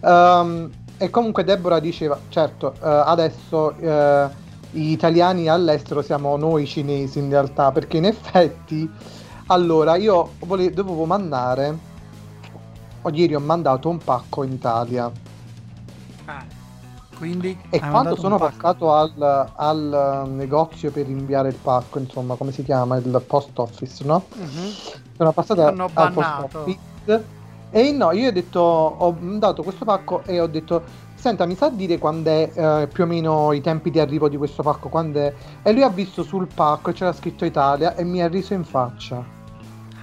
Ehm, 0.00 0.70
e 0.98 1.08
comunque 1.10 1.44
Deborah 1.44 1.78
diceva, 1.78 2.18
certo, 2.28 2.74
eh, 2.74 2.78
adesso 2.82 3.74
eh, 3.78 4.28
gli 4.70 4.90
italiani 4.90 5.48
all'estero 5.48 6.02
siamo 6.02 6.36
noi 6.36 6.66
cinesi 6.66 7.18
in 7.18 7.30
realtà, 7.30 7.70
perché 7.72 7.96
in 7.96 8.04
effetti, 8.04 8.90
allora 9.46 9.96
io 9.96 10.32
vole- 10.40 10.70
dovevo 10.72 11.04
mandare, 11.06 11.78
o 13.02 13.10
ieri 13.10 13.34
ho 13.34 13.40
mandato 13.40 13.88
un 13.88 13.98
pacco 13.98 14.42
in 14.42 14.52
Italia. 14.52 15.10
Quindi 17.22 17.56
E 17.70 17.78
quando 17.78 18.16
sono 18.16 18.36
passato 18.36 18.92
al, 18.92 19.48
al 19.54 20.24
negozio 20.30 20.90
per 20.90 21.08
inviare 21.08 21.50
il 21.50 21.54
pacco, 21.54 22.00
insomma, 22.00 22.34
come 22.34 22.50
si 22.50 22.64
chiama? 22.64 22.96
Il 22.96 23.22
post 23.28 23.56
office, 23.60 24.04
no? 24.04 24.24
Mhm. 24.34 24.74
Sono 25.16 25.30
passato 25.32 25.62
al 25.94 26.12
post 26.12 26.56
office 26.56 27.26
e 27.70 27.92
no, 27.92 28.10
io 28.10 28.28
ho 28.28 28.32
detto, 28.32 28.58
ho 28.58 29.16
dato 29.38 29.62
questo 29.62 29.84
pacco 29.84 30.24
e 30.24 30.40
ho 30.40 30.48
detto, 30.48 30.82
senta, 31.14 31.46
mi 31.46 31.54
sa 31.54 31.68
dire 31.70 31.96
quando 31.96 32.28
è 32.28 32.50
eh, 32.52 32.88
più 32.92 33.04
o 33.04 33.06
meno 33.06 33.52
i 33.52 33.60
tempi 33.60 33.92
di 33.92 34.00
arrivo 34.00 34.28
di 34.28 34.36
questo 34.36 34.64
pacco? 34.64 34.88
Quando 34.88 35.20
è? 35.20 35.32
E 35.62 35.72
lui 35.72 35.84
ha 35.84 35.90
visto 35.90 36.24
sul 36.24 36.48
pacco 36.52 36.90
e 36.90 36.92
c'era 36.92 37.12
scritto 37.12 37.44
Italia 37.44 37.94
e 37.94 38.02
mi 38.02 38.20
ha 38.20 38.26
riso 38.26 38.52
in 38.52 38.64
faccia. 38.64 39.24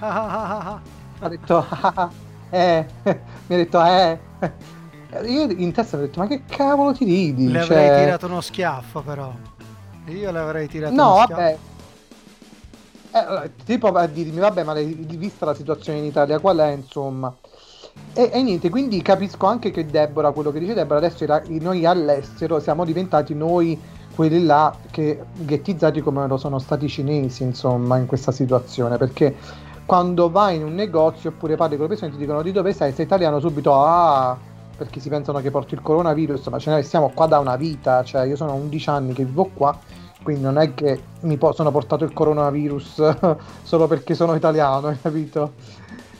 ha 0.00 1.28
detto, 1.28 1.66
"Ah, 1.68 2.10
eh, 2.48 2.86
mi 3.04 3.54
ha 3.54 3.58
detto, 3.58 3.84
eh. 3.84 4.18
Io 5.26 5.50
in 5.50 5.72
testa 5.72 5.96
mi 5.96 6.04
ho 6.04 6.06
detto, 6.06 6.20
ma 6.20 6.26
che 6.28 6.42
cavolo 6.46 6.92
ti 6.92 7.04
ridi? 7.04 7.48
Le 7.50 7.62
Cioè, 7.62 7.76
avrei 7.76 8.04
tirato 8.04 8.26
uno 8.26 8.40
schiaffo, 8.40 9.00
però. 9.00 9.32
Io 10.06 10.30
le 10.30 10.38
avrei 10.38 10.68
tirato 10.68 10.94
No, 10.94 11.12
uno 11.12 11.22
schiaffo. 11.22 11.40
vabbè. 11.40 11.58
Eh, 13.12 13.50
tipo 13.64 13.88
a 13.88 14.06
dirmi, 14.06 14.38
vabbè, 14.38 14.62
ma 14.62 14.74
vista 14.74 15.44
la 15.44 15.54
situazione 15.54 15.98
in 15.98 16.04
Italia, 16.04 16.38
qual 16.38 16.58
è, 16.58 16.68
insomma? 16.70 17.34
E, 18.14 18.30
e 18.32 18.42
niente, 18.42 18.70
quindi 18.70 19.02
capisco 19.02 19.46
anche 19.46 19.72
che 19.72 19.86
Deborah, 19.86 20.30
quello 20.30 20.52
che 20.52 20.60
dice 20.60 20.74
Deborah, 20.74 20.98
adesso 20.98 21.24
era- 21.24 21.42
noi 21.48 21.84
all'estero 21.84 22.60
siamo 22.60 22.84
diventati 22.84 23.34
noi 23.34 23.78
quelli 24.14 24.44
là 24.44 24.72
che 24.90 25.20
ghettizzati 25.32 26.00
come 26.00 26.26
lo 26.28 26.36
sono 26.36 26.60
stati 26.60 26.84
i 26.84 26.88
cinesi, 26.88 27.42
insomma, 27.42 27.96
in 27.96 28.06
questa 28.06 28.30
situazione, 28.30 28.96
perché 28.96 29.34
quando 29.86 30.30
vai 30.30 30.56
in 30.56 30.62
un 30.64 30.74
negozio 30.74 31.30
oppure 31.30 31.56
parli 31.56 31.74
con 31.74 31.84
le 31.86 31.90
persone 31.90 32.12
ti 32.12 32.16
dicono 32.18 32.42
di 32.42 32.52
dove 32.52 32.72
sei, 32.72 32.92
sei 32.92 33.06
italiano 33.06 33.40
subito, 33.40 33.74
ah, 33.74 34.36
perché 34.80 34.98
si 34.98 35.10
pensano 35.10 35.40
che 35.40 35.50
porti 35.50 35.74
il 35.74 35.82
coronavirus, 35.82 36.46
ma 36.46 36.58
ce 36.58 36.70
ne 36.70 36.80
stiamo 36.80 37.10
qua 37.10 37.26
da 37.26 37.38
una 37.38 37.56
vita, 37.56 38.02
cioè 38.02 38.24
io 38.24 38.34
sono 38.34 38.54
11 38.54 38.88
anni 38.88 39.12
che 39.12 39.26
vivo 39.26 39.50
qua, 39.52 39.78
quindi 40.22 40.40
non 40.40 40.56
è 40.56 40.72
che 40.72 41.02
mi 41.20 41.36
po- 41.36 41.52
sono 41.52 41.70
portato 41.70 42.04
il 42.04 42.14
coronavirus 42.14 43.36
solo 43.62 43.86
perché 43.86 44.14
sono 44.14 44.34
italiano, 44.34 44.86
hai 44.86 44.98
capito? 44.98 45.52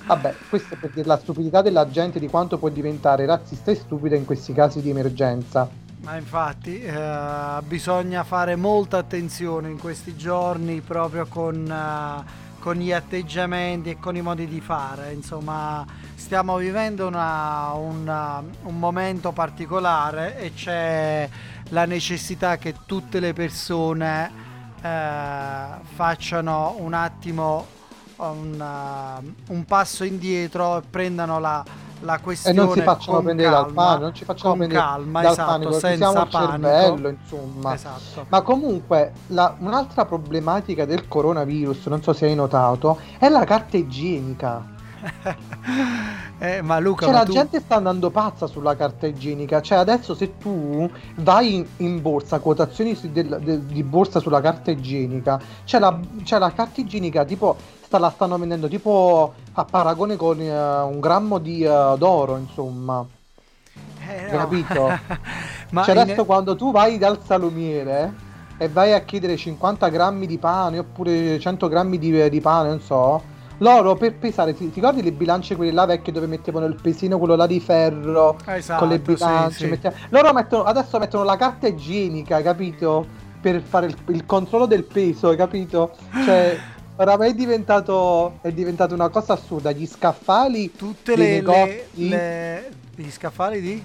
Vabbè, 0.05 0.35
questo 0.51 0.75
è 0.75 0.77
per 0.77 0.91
dire 0.91 1.07
la 1.07 1.17
stupidità 1.17 1.63
della 1.63 1.89
gente 1.89 2.19
di 2.19 2.29
quanto 2.29 2.59
può 2.59 2.69
diventare 2.69 3.25
razzista 3.25 3.71
e 3.71 3.77
stupida 3.77 4.15
in 4.15 4.27
questi 4.27 4.53
casi 4.53 4.83
di 4.83 4.91
emergenza. 4.91 5.67
Ma 6.03 6.17
infatti 6.17 6.83
eh, 6.83 7.63
bisogna 7.67 8.25
fare 8.25 8.57
molta 8.57 8.99
attenzione 8.99 9.71
in 9.71 9.79
questi 9.79 10.17
giorni 10.17 10.83
proprio 10.83 11.27
con, 11.27 11.67
eh, 11.67 12.40
con 12.61 12.75
gli 12.77 12.93
atteggiamenti 12.93 13.91
e 13.91 13.99
con 13.99 14.15
i 14.15 14.21
modi 14.23 14.47
di 14.47 14.61
fare. 14.61 15.13
Insomma, 15.13 15.85
stiamo 16.15 16.57
vivendo 16.59 17.07
una- 17.09 17.73
una- 17.73 18.43
un 18.65 18.79
momento 18.79 19.33
particolare 19.33 20.39
e 20.39 20.53
c'è 20.55 21.29
la 21.71 21.87
necessità 21.87 22.57
che 22.59 22.75
tutte 22.87 23.19
le 23.19 23.33
persone 23.33 24.31
eh, 24.83 25.65
facciano 25.95 26.77
un 26.79 26.95
attimo 26.95 27.67
un, 28.17 28.63
un 29.49 29.65
passo 29.65 30.05
indietro 30.05 30.79
e 30.79 30.83
prendano 30.89 31.39
la, 31.41 31.65
la 32.01 32.17
E 32.17 32.21
questione 32.21 32.57
non 32.59 32.71
si 32.73 32.81
facciano 32.81 33.21
prendere 33.23 33.51
dal 33.51 33.65
calma, 33.67 33.83
panico, 33.85 34.03
non 34.03 34.15
ci 34.15 34.25
facciamo 34.25 34.55
prendere 34.57 34.81
calma, 34.81 35.23
dal 35.23 35.31
esatto, 35.33 35.51
panico, 35.51 35.73
senza 35.73 36.09
usiamo 36.09 36.25
il 36.25 36.31
panico. 36.31 36.51
cervello, 36.53 37.09
insomma. 37.09 37.75
Esatto. 37.75 38.27
Ma 38.29 38.41
comunque, 38.43 39.13
la- 39.29 39.55
un'altra 39.59 40.05
problematica 40.05 40.85
del 40.85 41.07
coronavirus, 41.09 41.87
non 41.87 42.03
so 42.03 42.13
se 42.13 42.27
hai 42.27 42.35
notato, 42.35 42.99
è 43.19 43.29
la 43.29 43.45
carta 43.45 43.77
igienica. 43.77 44.79
Eh, 46.43 46.63
ma 46.63 46.79
Luca, 46.79 47.05
Cioè, 47.05 47.13
ma 47.13 47.19
la 47.21 47.25
tu- 47.27 47.33
gente 47.33 47.61
sta 47.61 47.75
andando 47.77 48.09
pazza 48.09 48.47
sulla 48.47 48.75
carta 48.75 49.07
igienica. 49.07 49.61
Cioè, 49.61 49.77
adesso 49.77 50.15
se 50.15 50.39
tu 50.39 50.91
vai 51.17 51.57
in, 51.57 51.67
in 51.79 52.01
borsa, 52.01 52.39
quotazioni 52.39 52.95
su- 52.95 53.11
del- 53.13 53.41
del- 53.43 53.61
di 53.61 53.83
borsa 53.83 54.21
sulla 54.21 54.41
carta 54.41 54.71
igienica, 54.71 55.39
c'è 55.67 55.79
la, 55.79 55.99
c'è 56.23 56.39
la 56.39 56.51
carta 56.53 56.81
igienica 56.81 57.25
tipo, 57.27 57.57
la 57.91 58.09
stanno 58.11 58.39
vendendo 58.39 58.69
tipo 58.69 59.35
a 59.53 59.65
paragone 59.65 60.17
con 60.17 60.41
eh, 60.41 60.81
un 60.83 61.01
grammo 61.01 61.39
di 61.39 61.63
eh, 61.63 61.95
d'oro, 61.99 62.37
insomma. 62.37 63.05
Eh, 64.09 64.31
no. 64.31 64.39
capito? 64.39 64.99
Ma 65.71 65.83
cioè, 65.85 65.95
in- 65.95 66.01
adesso 66.01 66.25
quando 66.25 66.57
tu 66.57 66.73
vai 66.73 66.99
dal 66.99 67.23
salumiere 67.25 68.29
e 68.57 68.69
vai 68.69 68.93
a 68.93 69.01
chiedere 69.01 69.37
50 69.37 69.89
grammi 69.89 70.27
di 70.27 70.39
pane 70.39 70.79
oppure 70.79 71.39
100 71.39 71.69
grammi 71.69 71.99
di, 71.99 72.29
di 72.29 72.41
pane, 72.41 72.69
non 72.69 72.81
so, 72.81 73.23
loro 73.59 73.95
per 73.95 74.15
pesare, 74.15 74.55
ti, 74.55 74.71
ricordi 74.73 75.03
le 75.03 75.13
bilance 75.13 75.55
quelle 75.57 75.73
là 75.73 75.87
vecchie 75.87 76.13
dove 76.13 76.27
mettevano 76.27 76.67
il 76.67 76.79
pesino, 76.81 77.19
quello 77.19 77.37
là 77.37 77.47
di 77.47 77.61
ferro, 77.61 78.37
Esatto, 78.47 78.81
con 78.81 78.89
le 78.89 78.97
sì, 78.97 79.03
bilance? 79.03 79.59
sì. 79.59 79.67
mette- 79.67 79.95
Loro 80.11 80.33
mettono, 80.33 80.65
adesso 80.65 80.99
mettono 80.99 81.25
la 81.25 81.37
carta 81.37 81.67
igienica, 81.67 82.41
capito? 82.43 83.07
Per 83.41 83.63
fare 83.63 83.87
il, 83.87 83.97
il 84.09 84.27
controllo 84.27 84.67
del 84.67 84.85
peso, 84.85 85.29
hai 85.29 85.37
capito? 85.37 85.93
Cioè... 86.25 86.59
Oramai 87.01 87.31
è 87.31 87.35
diventato, 87.35 88.41
è 88.43 88.53
diventato 88.53 88.93
una 88.93 89.09
cosa 89.09 89.33
assurda. 89.33 89.73
Gli 89.73 89.87
scaffali 89.87 90.73
tutte 90.77 91.17
le, 91.17 91.25
le, 91.25 91.31
negozi- 91.31 92.09
le- 92.09 92.71
gli 92.95 93.11
scaffali 93.11 93.61
di 93.63 93.83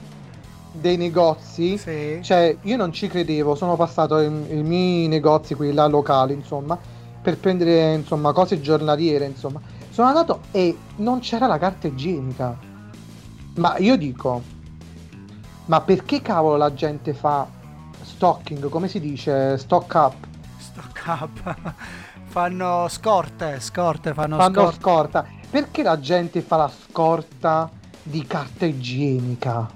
dei 0.74 0.98
negozi, 0.98 1.80
cioè 2.22 2.58
io 2.64 2.76
non 2.76 2.92
ci 2.92 3.08
credevo, 3.08 3.56
sono 3.56 3.78
passato 3.78 4.20
in- 4.20 4.46
i 4.50 4.62
miei 4.64 5.08
negozi, 5.08 5.56
quelli 5.56 5.74
là 5.74 5.88
locali, 5.88 6.34
insomma, 6.34 6.78
per 7.22 7.38
prendere 7.38 7.94
insomma 7.94 8.34
cose 8.34 8.60
giornaliere, 8.60 9.24
insomma. 9.24 9.62
Sono 9.90 10.10
andato 10.10 10.42
e 10.52 10.78
non 10.98 11.20
c'era 11.20 11.48
la 11.48 11.58
carta 11.58 11.88
igienica. 11.88 12.60
Ma 13.56 13.78
io 13.78 13.96
dico, 13.96 14.42
ma 15.68 15.80
perché 15.80 16.22
cavolo 16.22 16.58
la 16.58 16.74
gente 16.74 17.14
fa 17.14 17.48
stocking, 18.02 18.68
come 18.68 18.90
si 18.90 19.00
dice, 19.00 19.58
stock 19.58 19.94
up? 19.94 20.16
stock 20.58 21.04
up 21.06 21.56
fanno 22.36 22.88
scorte, 22.90 23.62
scorte, 23.62 24.14
fanno, 24.14 24.36
Fanno 24.36 24.64
scorte. 24.64 24.80
scorta. 24.82 25.26
Perché 25.50 25.84
la 25.84 25.98
gente 26.02 26.42
fa 26.42 26.58
la 26.58 26.70
scorta 26.70 27.72
di 28.04 28.28
carta 28.28 28.66
igienica? 28.66 29.70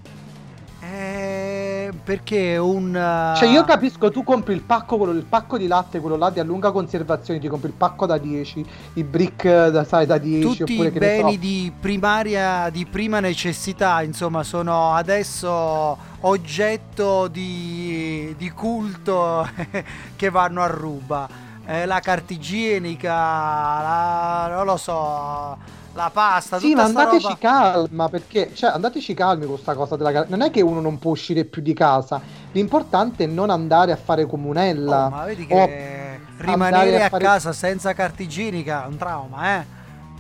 Eh, 0.82 1.90
perché 2.04 2.58
un 2.58 2.90
uh, 2.90 3.38
Cioè 3.38 3.48
io 3.48 3.64
capisco, 3.64 4.12
tu 4.12 4.26
compri 4.26 4.56
il 4.56 4.62
pacco, 4.62 4.98
quello, 4.98 5.14
il 5.14 5.24
pacco 5.24 5.58
di 5.58 5.68
latte, 5.68 6.02
quello 6.02 6.18
là 6.18 6.32
di 6.32 6.42
a 6.42 6.44
lunga 6.44 6.72
conservazione, 6.72 7.40
ti 7.40 7.48
compri 7.48 7.70
il 7.70 7.76
pacco 7.78 8.06
da 8.06 8.18
10, 8.18 8.66
i 8.96 9.04
brick 9.06 9.46
eh, 9.46 9.72
da, 9.72 9.86
sai, 9.86 10.06
da 10.06 10.18
10, 10.18 10.46
tutti 10.46 10.74
oppure 10.74 10.90
i 10.90 10.92
che 10.92 11.00
beni 11.00 11.34
so. 11.36 11.40
di 11.40 11.72
primaria 11.80 12.70
di 12.70 12.86
prima 12.86 13.22
necessità 13.22 14.02
insomma 14.02 14.44
sono 14.44 14.94
adesso 14.96 15.98
oggetto 16.20 17.30
di, 17.30 18.36
di 18.38 18.50
culto 18.50 19.48
che 20.18 20.30
vanno 20.30 20.62
a 20.62 20.68
ruba 20.68 21.48
Eh, 21.70 21.86
la 21.86 22.00
carta 22.00 22.34
igienica 22.34 23.12
la, 23.14 24.48
non 24.56 24.66
lo 24.66 24.76
so 24.76 25.56
la 25.94 26.10
pasta 26.12 26.58
Sì, 26.58 26.74
ma 26.74 26.84
andateci 26.84 27.24
roba- 27.28 27.38
calma, 27.38 28.10
perché, 28.10 28.52
cioè, 28.56 28.72
andateci 28.72 29.14
calmi 29.14 29.42
con 29.46 29.54
questa 29.54 29.76
cosa 29.76 29.96
della. 29.96 30.26
Non 30.28 30.42
è 30.42 30.50
che 30.50 30.62
uno 30.62 30.82
non 30.82 30.98
può 30.98 31.12
uscire 31.12 31.46
più 31.46 31.62
di 31.62 31.74
casa, 31.74 32.20
l'importante 32.54 33.26
è 33.26 33.28
non 33.28 33.52
andare 33.52 33.92
a 33.92 33.98
fare 33.98 34.26
comunella. 34.26 35.06
Oh, 35.06 35.10
ma 35.10 35.26
vedi 35.26 35.46
che 35.46 36.20
rimanere 36.38 37.04
a 37.04 37.10
fare- 37.10 37.24
casa 37.24 37.54
senza 37.54 37.94
carta 37.94 38.24
igienica 38.24 38.86
è 38.86 38.88
un 38.88 38.98
trauma 38.98 39.58
eh 39.60 39.66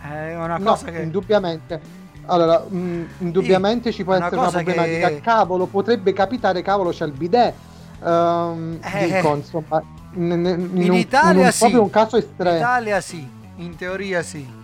è 0.02 0.36
una 0.36 0.58
No, 0.58 0.72
cosa 0.72 0.86
che 0.91 1.02
indubbiamente. 1.02 1.82
Allora, 2.28 2.60
mh, 2.60 3.08
indubbiamente 3.20 3.91
ci 3.91 4.04
può 4.04 4.16
una 4.16 4.26
essere 4.28 4.39
una 4.41 4.52
problematica. 4.52 5.08
che- 5.08 5.22
Cavolo, 5.22 5.66
potrebbe 5.66 6.14
capitare, 6.14 6.62
cavolo, 6.62 6.91
c'è 6.91 7.06
il 7.06 7.12
bidet. 7.14 7.54
Ehm, 8.06 8.80
Eh. 8.84 9.06
Dico, 9.08 9.36
insomma, 9.36 9.82
in, 10.20 10.32
in- 10.32 10.70
in 10.74 10.82
in 10.84 10.93
Italia 10.93 11.39
in 11.41 11.45
un- 11.45 11.51
sì 11.51 11.59
proprio 11.59 11.82
un 11.82 11.89
caso 11.89 12.17
in 12.17 12.24
estremo. 12.24 12.57
Italia 12.57 13.01
sì 13.01 13.30
in 13.57 13.76
teoria 13.76 14.22
sì 14.22 14.57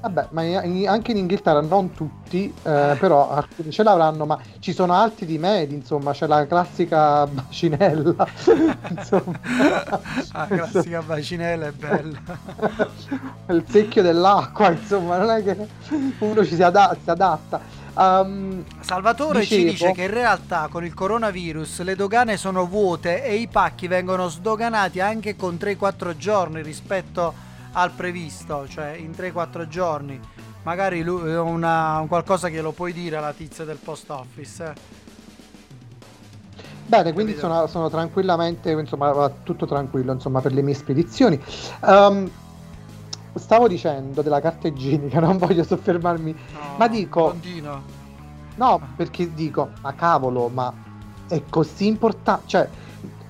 Vabbè, 0.00 0.28
ma 0.30 0.42
in- 0.44 0.76
in- 0.76 0.88
anche 0.88 1.10
in 1.10 1.16
Inghilterra 1.16 1.60
non 1.60 1.92
tutti, 1.92 2.44
eh, 2.62 2.96
però 3.00 3.30
alcuni 3.32 3.72
ce 3.72 3.82
l'avranno, 3.82 4.26
ma 4.26 4.38
ci 4.60 4.72
sono 4.72 4.92
alti 4.92 5.26
di 5.26 5.38
medi, 5.38 5.74
insomma, 5.74 6.12
c'è 6.12 6.28
la 6.28 6.46
classica 6.46 7.26
bacinella. 7.26 8.14
insomma. 8.96 9.40
la 10.32 10.46
classica 10.46 11.02
bacinella 11.02 11.66
è 11.66 11.72
bella 11.72 12.16
il 13.50 13.64
secchio 13.68 14.02
dell'acqua, 14.02 14.70
insomma, 14.70 15.18
non 15.18 15.30
è 15.30 15.42
che 15.42 15.66
uno 16.20 16.44
ci 16.44 16.54
si, 16.54 16.62
ada- 16.62 16.96
si 17.02 17.10
adatta. 17.10 17.60
Ehm, 17.98 18.64
Salvatore 18.80 19.44
ci 19.44 19.64
dicevo- 19.64 19.70
dice 19.70 19.92
che 19.92 20.02
in 20.02 20.14
realtà 20.14 20.68
con 20.70 20.84
il 20.84 20.94
coronavirus 20.94 21.82
le 21.82 21.96
dogane 21.96 22.36
sono 22.36 22.66
vuote 22.66 23.24
e 23.24 23.34
i 23.34 23.48
pacchi 23.48 23.88
vengono 23.88 24.28
sdoganati 24.28 25.00
anche 25.00 25.34
con 25.34 25.56
3-4 25.56 26.16
giorni 26.16 26.62
rispetto 26.62 27.34
al 27.72 27.90
previsto, 27.90 28.66
cioè 28.68 28.96
in 28.96 29.10
3-4 29.10 29.66
giorni. 29.66 30.18
Magari 30.62 31.02
lui, 31.02 31.34
una, 31.34 31.98
un 31.98 32.08
qualcosa 32.08 32.48
che 32.48 32.60
lo 32.60 32.72
puoi 32.72 32.92
dire 32.92 33.16
alla 33.16 33.32
tizia 33.32 33.64
del 33.64 33.78
post 33.78 34.10
office. 34.10 34.64
eh. 34.64 34.72
Bene, 36.86 37.12
quindi 37.12 37.36
sono, 37.36 37.66
sono 37.66 37.90
tranquillamente, 37.90 38.70
insomma, 38.70 39.30
tutto 39.42 39.66
tranquillo, 39.66 40.12
insomma, 40.12 40.40
per 40.40 40.52
le 40.52 40.62
mie 40.62 40.74
spedizioni. 40.74 41.38
Ehm, 41.84 42.30
stavo 43.38 43.68
dicendo 43.68 44.22
della 44.22 44.40
carta 44.40 44.68
igienica, 44.68 45.20
non 45.20 45.38
voglio 45.38 45.64
soffermarmi, 45.64 46.36
ma 46.76 46.88
dico, 46.88 47.30
Continua. 47.30 47.80
no, 48.56 48.80
perché 48.96 49.32
dico, 49.32 49.70
ma 49.82 49.94
cavolo, 49.94 50.48
ma 50.48 50.72
è 51.28 51.42
così 51.48 51.86
importante, 51.86 52.42
cioè, 52.46 52.68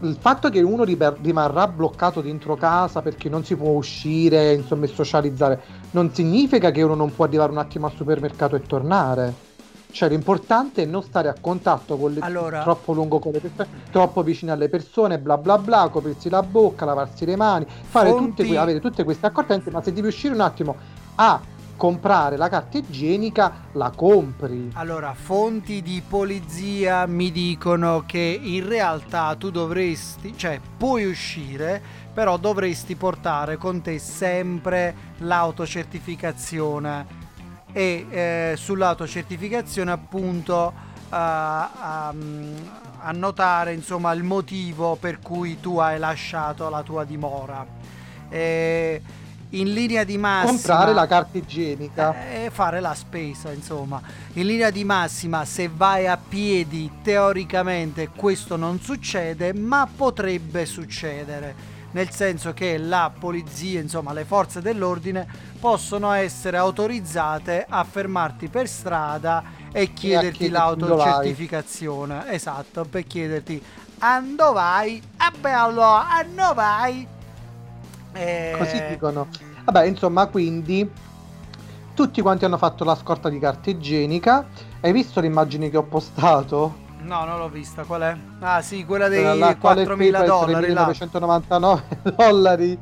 il 0.00 0.16
fatto 0.20 0.48
che 0.48 0.62
uno 0.62 0.84
riber- 0.84 1.18
rimarrà 1.20 1.66
bloccato 1.66 2.20
dentro 2.20 2.54
casa 2.56 3.02
perché 3.02 3.28
non 3.28 3.44
si 3.44 3.56
può 3.56 3.70
uscire, 3.70 4.54
insomma, 4.54 4.84
e 4.84 4.88
socializzare, 4.88 5.62
non 5.90 6.12
significa 6.14 6.70
che 6.70 6.82
uno 6.82 6.94
non 6.94 7.14
può 7.14 7.24
arrivare 7.24 7.50
un 7.50 7.58
attimo 7.58 7.86
al 7.86 7.92
supermercato 7.92 8.54
e 8.56 8.62
tornare. 8.62 9.46
Cioè, 9.90 10.08
l'importante 10.10 10.82
è 10.82 10.84
non 10.84 11.02
stare 11.02 11.28
a 11.28 11.34
contatto 11.40 11.96
con 11.96 12.12
le 12.12 12.20
Allora- 12.20 12.62
troppo 12.62 12.92
lungo 12.92 13.18
con 13.18 13.32
le 13.32 13.40
persone, 13.40 13.68
troppo 13.90 14.22
vicino 14.22 14.52
alle 14.52 14.68
persone, 14.68 15.18
bla 15.18 15.38
bla 15.38 15.58
bla, 15.58 15.88
coprirsi 15.90 16.28
la 16.28 16.42
bocca, 16.42 16.84
lavarsi 16.84 17.24
le 17.24 17.36
mani, 17.36 17.66
fare 17.66 18.10
Fonti- 18.10 18.28
tutte, 18.28 18.46
que- 18.46 18.58
avere 18.58 18.80
tutte 18.80 19.04
queste 19.04 19.26
accortenze, 19.26 19.70
ma 19.70 19.82
se 19.82 19.92
devi 19.92 20.08
uscire 20.08 20.34
un 20.34 20.40
attimo 20.40 20.76
a 21.16 21.40
comprare 21.76 22.36
la 22.36 22.48
carta 22.48 22.78
igienica 22.78 23.66
la 23.72 23.92
compri. 23.94 24.70
Allora, 24.74 25.14
fonti 25.14 25.80
di 25.80 26.02
polizia 26.06 27.06
mi 27.06 27.30
dicono 27.30 28.02
che 28.04 28.38
in 28.42 28.66
realtà 28.68 29.36
tu 29.36 29.50
dovresti, 29.50 30.36
cioè 30.36 30.60
puoi 30.76 31.04
uscire, 31.06 31.80
però 32.12 32.36
dovresti 32.36 32.96
portare 32.96 33.56
con 33.58 33.80
te 33.80 33.98
sempre 34.00 34.94
l'autocertificazione 35.18 37.17
e 37.72 38.06
eh, 38.10 38.54
sull'autocertificazione 38.56 39.90
appunto 39.90 40.72
eh, 40.72 41.06
a- 41.10 42.12
annotare 43.00 43.72
insomma 43.74 44.12
il 44.12 44.22
motivo 44.24 44.96
per 44.96 45.20
cui 45.20 45.60
tu 45.60 45.78
hai 45.78 45.98
lasciato 45.98 46.68
la 46.68 46.82
tua 46.82 47.04
dimora. 47.04 47.64
Eh, 48.28 49.02
in 49.52 49.72
linea 49.72 50.04
di 50.04 50.18
massima 50.18 50.50
Comprare 50.50 50.92
la 50.92 51.06
carta 51.06 51.38
igienica. 51.38 52.14
e 52.30 52.50
fare 52.52 52.80
la 52.80 52.92
spesa, 52.94 53.50
insomma. 53.50 53.98
In 54.34 54.44
linea 54.46 54.68
di 54.68 54.84
massima, 54.84 55.46
se 55.46 55.70
vai 55.74 56.06
a 56.06 56.18
piedi, 56.18 56.90
teoricamente 57.02 58.08
questo 58.14 58.56
non 58.56 58.78
succede, 58.78 59.54
ma 59.54 59.88
potrebbe 59.94 60.66
succedere. 60.66 61.76
Nel 61.90 62.10
senso 62.10 62.52
che 62.52 62.76
la 62.76 63.10
polizia, 63.18 63.80
insomma, 63.80 64.12
le 64.12 64.24
forze 64.24 64.60
dell'ordine 64.60 65.26
possono 65.58 66.12
essere 66.12 66.58
autorizzate 66.58 67.64
a 67.68 67.82
fermarti 67.84 68.48
per 68.48 68.68
strada 68.68 69.42
e 69.72 69.92
chiederti 69.92 70.38
chiederti 70.38 70.48
l'autocertificazione. 70.50 72.30
Esatto, 72.30 72.84
per 72.84 73.06
chiederti 73.06 73.62
ando 74.00 74.52
vai, 74.52 75.02
ah 75.16 75.32
bello, 75.38 75.82
ando 75.82 76.54
vai. 76.54 77.06
Eh, 78.12 78.54
Così 78.58 78.86
dicono. 78.88 79.28
Vabbè, 79.64 79.84
insomma, 79.86 80.26
quindi 80.26 80.88
tutti 81.94 82.20
quanti 82.20 82.44
hanno 82.44 82.58
fatto 82.58 82.84
la 82.84 82.94
scorta 82.94 83.28
di 83.28 83.38
carta 83.38 83.70
igienica. 83.70 84.46
Hai 84.80 84.92
visto 84.92 85.20
l'immagine 85.20 85.70
che 85.70 85.76
ho 85.76 85.82
postato? 85.82 86.86
No, 87.08 87.24
non 87.24 87.38
l'ho 87.38 87.48
vista, 87.48 87.84
qual 87.84 88.02
è? 88.02 88.16
Ah 88.40 88.60
sì, 88.60 88.84
quella 88.84 89.08
dei 89.08 89.22
Quella 89.22 89.34
là, 89.34 89.56
quale 89.56 89.84
4.000 89.84 90.10
paper, 90.12 90.26
dollari 90.26 90.72
là. 90.72 90.86
3.999 90.88 91.80
dollari. 92.14 92.78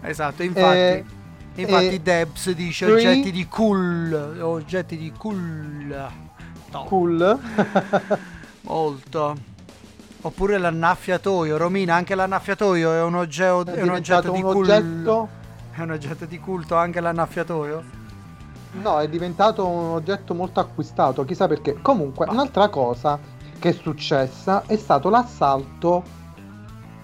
Esatto, 0.00 0.42
infatti, 0.42 0.76
Eh, 0.76 1.04
infatti 1.54 1.94
eh, 1.94 2.00
Debs 2.00 2.50
dice 2.50 2.86
three- 2.86 2.96
oggetti 2.96 3.30
di 3.30 3.46
cool, 3.46 4.38
oggetti 4.42 4.96
di 4.96 5.12
cool. 5.16 6.08
No, 6.72 6.84
Cool. 6.84 7.38
molto. 8.62 9.36
Oppure 10.22 10.58
l'annaffiatoio, 10.58 11.56
Romina, 11.56 11.94
anche 11.94 12.14
l'annaffiatoio 12.16 12.92
è 12.92 13.02
un, 13.02 13.14
oggetto, 13.14 13.70
È 13.70 13.74
è 13.74 13.82
un 13.82 13.90
oggetto 13.90 14.32
di 14.32 14.42
un 14.42 14.52
cul- 14.52 14.68
oggetto? 14.68 15.28
È 15.72 15.80
un 15.82 15.90
oggetto 15.92 16.24
di 16.24 16.38
culto 16.40 16.74
anche 16.76 17.00
l'annaffiatoio? 17.00 17.98
No, 18.72 18.98
è 19.00 19.08
diventato 19.08 19.66
un 19.66 19.90
oggetto 19.94 20.34
molto 20.34 20.60
acquistato, 20.60 21.24
chissà 21.24 21.46
perché. 21.48 21.80
Comunque, 21.82 22.26
un'altra 22.28 22.68
cosa 22.68 23.18
che 23.58 23.70
è 23.70 23.72
successa 23.72 24.62
è 24.66 24.76
stato 24.76 25.08
l'assalto 25.10 26.02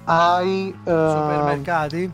ai 0.05 0.69
ehm, 0.69 1.11
Supermercati? 1.11 2.11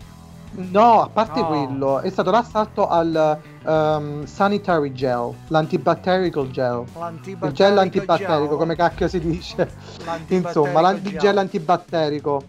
No, 0.55 1.03
a 1.03 1.09
parte 1.09 1.41
No. 1.41 1.47
quello, 1.47 2.01
è 2.01 2.11
stato 2.11 2.31
l'assalto 2.31 2.87
al 2.89 3.39
ehm, 3.65 4.25
sanitary 4.27 4.93
gel, 4.93 5.33
l'antibatterical 5.49 6.51
gel. 6.51 6.85
L'antibatterico 6.95 7.47
Il 7.47 7.53
gel 7.53 7.79
antibatterico, 7.79 8.49
gel. 8.49 8.57
come 8.59 8.75
cacchio 8.77 9.09
si 9.09 9.21
dice? 9.21 9.57
L'antibatterico 10.05 10.47
Insomma, 10.49 10.81
l'anti- 10.83 11.11
gel. 11.11 11.19
gel 11.19 11.39
antibatterico. 11.39 12.43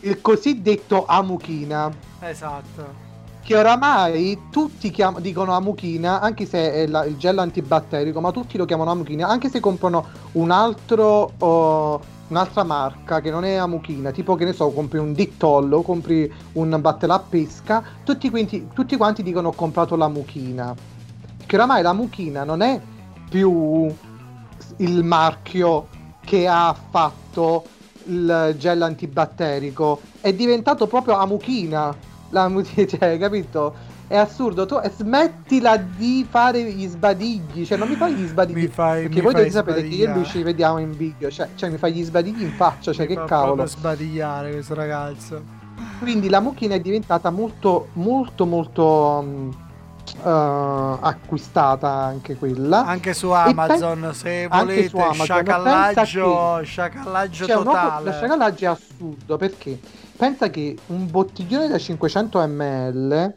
Il 0.00 0.20
cosiddetto 0.20 1.04
amuchina, 1.06 1.90
Esatto. 2.20 3.03
Che 3.44 3.56
oramai 3.56 4.40
tutti 4.50 4.90
chiam- 4.90 5.20
dicono 5.20 5.52
amuchina, 5.52 6.20
anche 6.20 6.46
se 6.46 6.72
è 6.72 6.86
la- 6.86 7.04
il 7.04 7.16
gel 7.18 7.38
antibatterico, 7.38 8.20
ma 8.20 8.30
tutti 8.30 8.56
lo 8.56 8.64
chiamano 8.64 8.90
amuchina, 8.90 9.28
anche 9.28 9.50
se 9.50 9.60
comprano 9.60 10.06
un 10.32 10.50
altro... 10.50 11.32
oh, 11.38 12.00
Un'altra 12.26 12.64
marca 12.64 13.20
che 13.20 13.30
non 13.30 13.44
è 13.44 13.56
amuchina, 13.56 14.10
tipo 14.10 14.34
che 14.34 14.46
ne 14.46 14.54
so, 14.54 14.70
compri 14.70 14.98
un 14.98 15.12
Dictollo, 15.12 15.82
compri 15.82 16.32
un 16.52 16.74
battello 16.80 17.12
a 17.12 17.18
pesca, 17.18 17.84
tutti 18.02 18.30
quanti, 18.30 18.66
tutti 18.72 18.96
quanti 18.96 19.22
dicono 19.22 19.48
ho 19.48 19.52
comprato 19.52 19.94
la 19.94 20.08
muchina. 20.08 20.74
Che 21.44 21.54
oramai 21.54 21.82
la 21.82 21.92
muchina 21.92 22.42
non 22.42 22.62
è 22.62 22.80
più 23.28 23.94
il 24.78 25.04
marchio 25.04 25.86
che 26.24 26.48
ha 26.48 26.74
fatto 26.90 27.64
il 28.06 28.54
gel 28.58 28.80
antibatterico, 28.80 30.00
è 30.22 30.32
diventato 30.32 30.86
proprio 30.86 31.16
amuchina. 31.18 31.94
La 32.34 32.50
cioè, 32.88 33.16
capito? 33.16 33.72
È 34.08 34.16
assurdo, 34.16 34.66
tu 34.66 34.78
smettila 34.96 35.76
di 35.76 36.26
fare 36.28 36.62
gli 36.64 36.86
sbadigli, 36.86 37.64
cioè 37.64 37.78
non 37.78 37.88
mi 37.88 37.94
fai 37.94 38.12
gli 38.12 38.26
sbadigli. 38.26 38.62
Mi 38.62 38.66
fai- 38.66 39.02
perché 39.02 39.16
mi 39.16 39.22
voi 39.22 39.32
dovete 39.32 39.50
sapere 39.50 39.82
che 39.82 39.94
io 39.94 40.10
e 40.10 40.12
lui 40.12 40.24
ci 40.24 40.42
vediamo 40.42 40.78
in 40.78 40.94
video, 40.96 41.30
cioè, 41.30 41.48
cioè 41.54 41.70
mi 41.70 41.78
fai 41.78 41.92
gli 41.92 42.02
sbadigli 42.02 42.42
in 42.42 42.50
faccia, 42.50 42.92
cioè 42.92 43.06
che 43.06 43.14
Fa 43.14 43.24
cavolo. 43.24 43.54
proprio 43.54 43.76
sbadigliare 43.76 44.50
questo 44.50 44.74
ragazzo. 44.74 45.42
Quindi 46.00 46.28
la 46.28 46.40
mucchina 46.40 46.74
è 46.74 46.80
diventata 46.80 47.30
molto, 47.30 47.88
molto, 47.94 48.44
molto 48.44 49.24
mm, 49.24 49.50
eh, 50.24 50.98
acquistata 51.00 51.88
anche 51.90 52.36
quella. 52.36 52.84
Anche 52.86 53.12
su 53.14 53.30
Amazon, 53.30 54.00
pe- 54.00 54.14
se 54.14 54.46
volete, 54.48 54.88
su 54.88 54.96
Amazon. 54.96 55.24
sciacallaggio, 55.24 56.60
sciacallaggio 56.64 57.46
totale. 57.46 58.04
lo 58.04 58.12
sciacallaggio 58.12 58.64
è 58.64 58.68
assurdo 58.68 59.36
perché 59.36 59.78
pensa 60.16 60.48
che 60.50 60.76
un 60.86 61.10
bottiglione 61.10 61.68
da 61.68 61.78
500 61.78 62.46
ml 62.46 63.34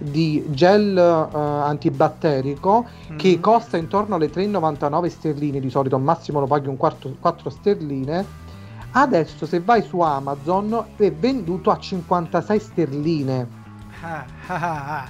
di 0.00 0.44
gel 0.50 0.96
eh, 0.96 1.36
antibatterico 1.38 2.86
che 3.16 3.30
Mhm. 3.34 3.40
costa 3.40 3.76
intorno 3.76 4.14
alle 4.14 4.30
3,99 4.30 5.08
sterline 5.08 5.58
di 5.58 5.70
solito 5.70 5.96
al 5.96 6.02
massimo 6.02 6.38
lo 6.38 6.46
paghi 6.46 6.68
un 6.68 6.76
quarto 6.76 7.12
4 7.18 7.50
sterline 7.50 8.24
adesso 8.92 9.44
se 9.44 9.58
vai 9.60 9.82
su 9.82 9.98
Amazon 10.00 10.84
è 10.96 11.10
venduto 11.12 11.70
a 11.70 11.78
56 11.78 12.58
sterline 12.60 13.48
Ah, 14.00 14.24
ah, 14.46 14.54
ah. 15.02 15.08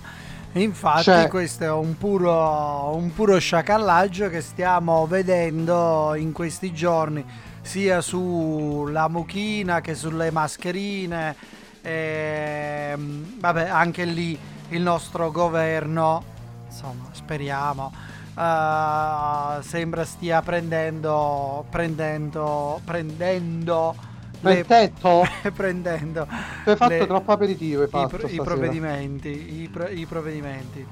Infatti 0.53 1.03
Cioè- 1.03 1.29
questo 1.29 1.65
è 1.65 1.71
un 1.71 1.97
puro, 1.97 2.95
un 2.97 3.13
puro 3.15 3.39
sciacallaggio 3.39 4.29
che 4.29 4.41
stiamo 4.41 5.07
vedendo 5.07 6.15
in 6.17 6.33
questi 6.33 6.73
giorni 6.73 7.25
sia 7.61 8.01
sulla 8.01 9.09
mucchina 9.09 9.81
che 9.81 9.95
sulle 9.95 10.31
mascherine. 10.31 11.37
Ehm, 11.83 13.39
vabbè, 13.39 13.69
anche 13.69 14.05
lì 14.05 14.39
il 14.71 14.81
nostro 14.83 15.31
governo, 15.31 16.23
insomma, 16.67 17.09
speriamo, 17.13 17.93
eh, 18.37 19.63
sembra 19.63 20.05
stia 20.05 20.43
prendendo, 20.43 21.65
prendendo, 21.71 22.81
prendendo, 22.85 23.95
le- 24.41 24.65
Perfetto. 24.65 25.27
prendendo 25.55 26.27
tu 26.65 26.71
hai 26.71 26.77
fatto 26.77 26.93
le- 26.93 27.07
troppo 27.07 27.33
aperitivo 27.33 27.83
hai 27.83 27.89
i, 27.89 27.91
fatto 27.91 28.17
i 28.17 28.19
stasera. 28.21 28.43
provvedimenti, 28.45 29.63
i, 29.63 29.69
pro- 29.69 29.89
i 29.89 30.07
provvedimenti. 30.07 30.87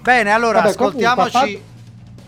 Bene, 0.00 0.32
allora 0.32 0.60
Vabbè, 0.60 0.74
comunque, 0.74 1.04
ascoltiamoci 1.06 1.62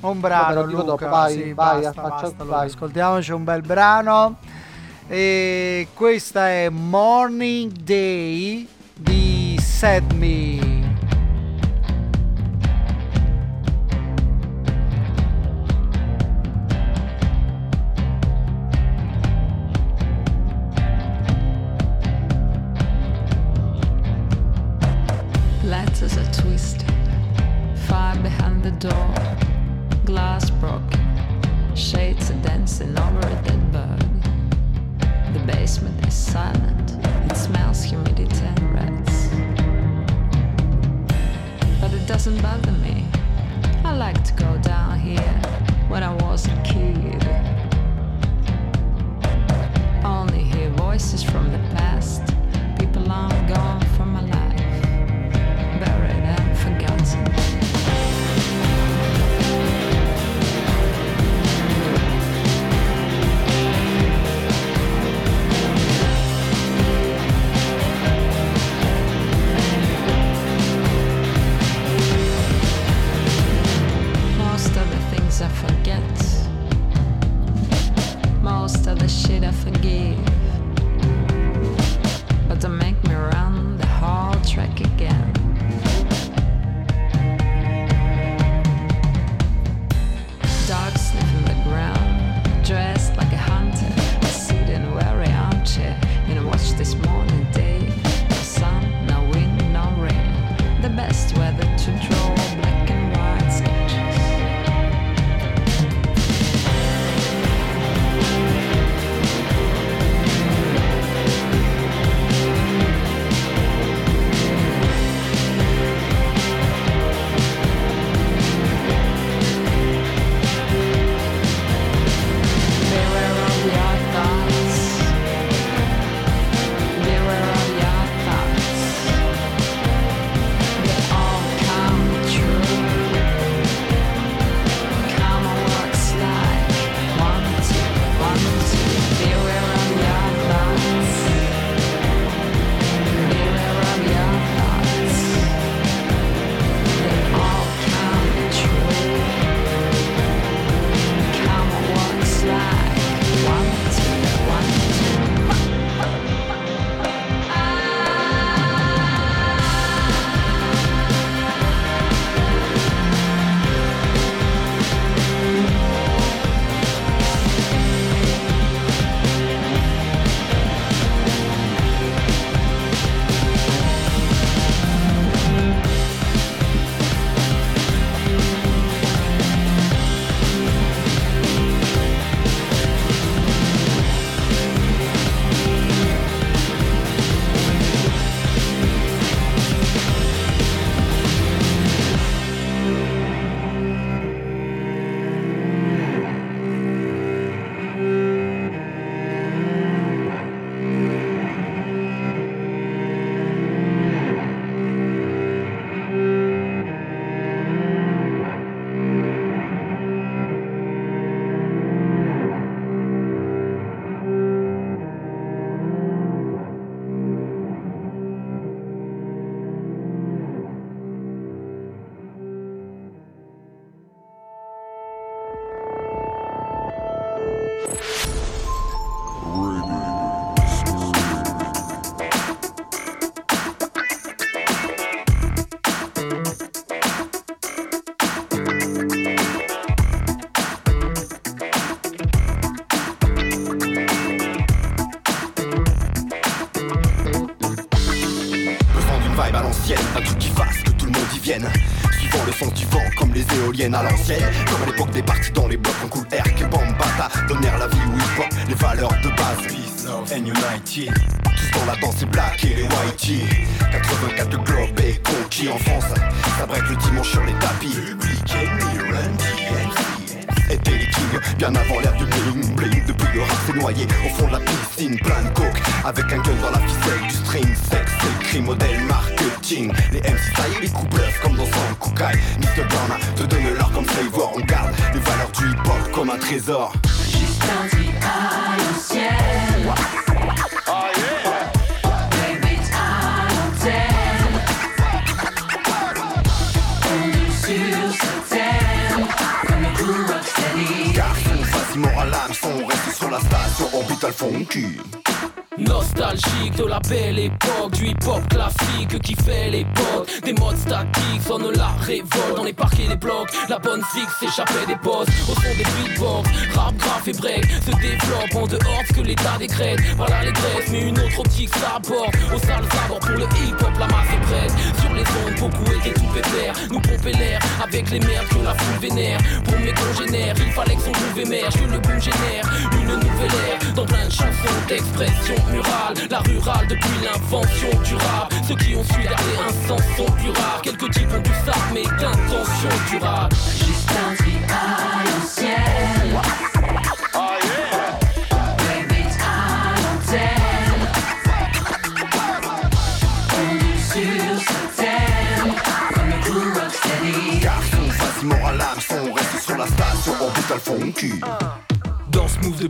a 0.01 0.09
un 0.09 0.21
brano. 0.21 0.55
Vabbè, 0.55 0.71
Luca. 0.73 0.83
dopo, 0.85 1.09
vai, 1.09 1.33
Sì, 1.33 1.53
vai, 1.53 1.81
basta, 1.83 2.03
basta, 2.03 2.45
vai. 2.45 2.67
Ascoltiamoci 2.67 3.33
un 3.33 3.45
bel 3.45 3.63
brano. 3.63 4.37
E 5.07 5.89
questa 5.93 6.49
è 6.49 6.69
Morning 6.71 7.73
Day 7.73 8.67
di 8.95 9.59
Set 9.61 10.13
Me. 10.15 10.54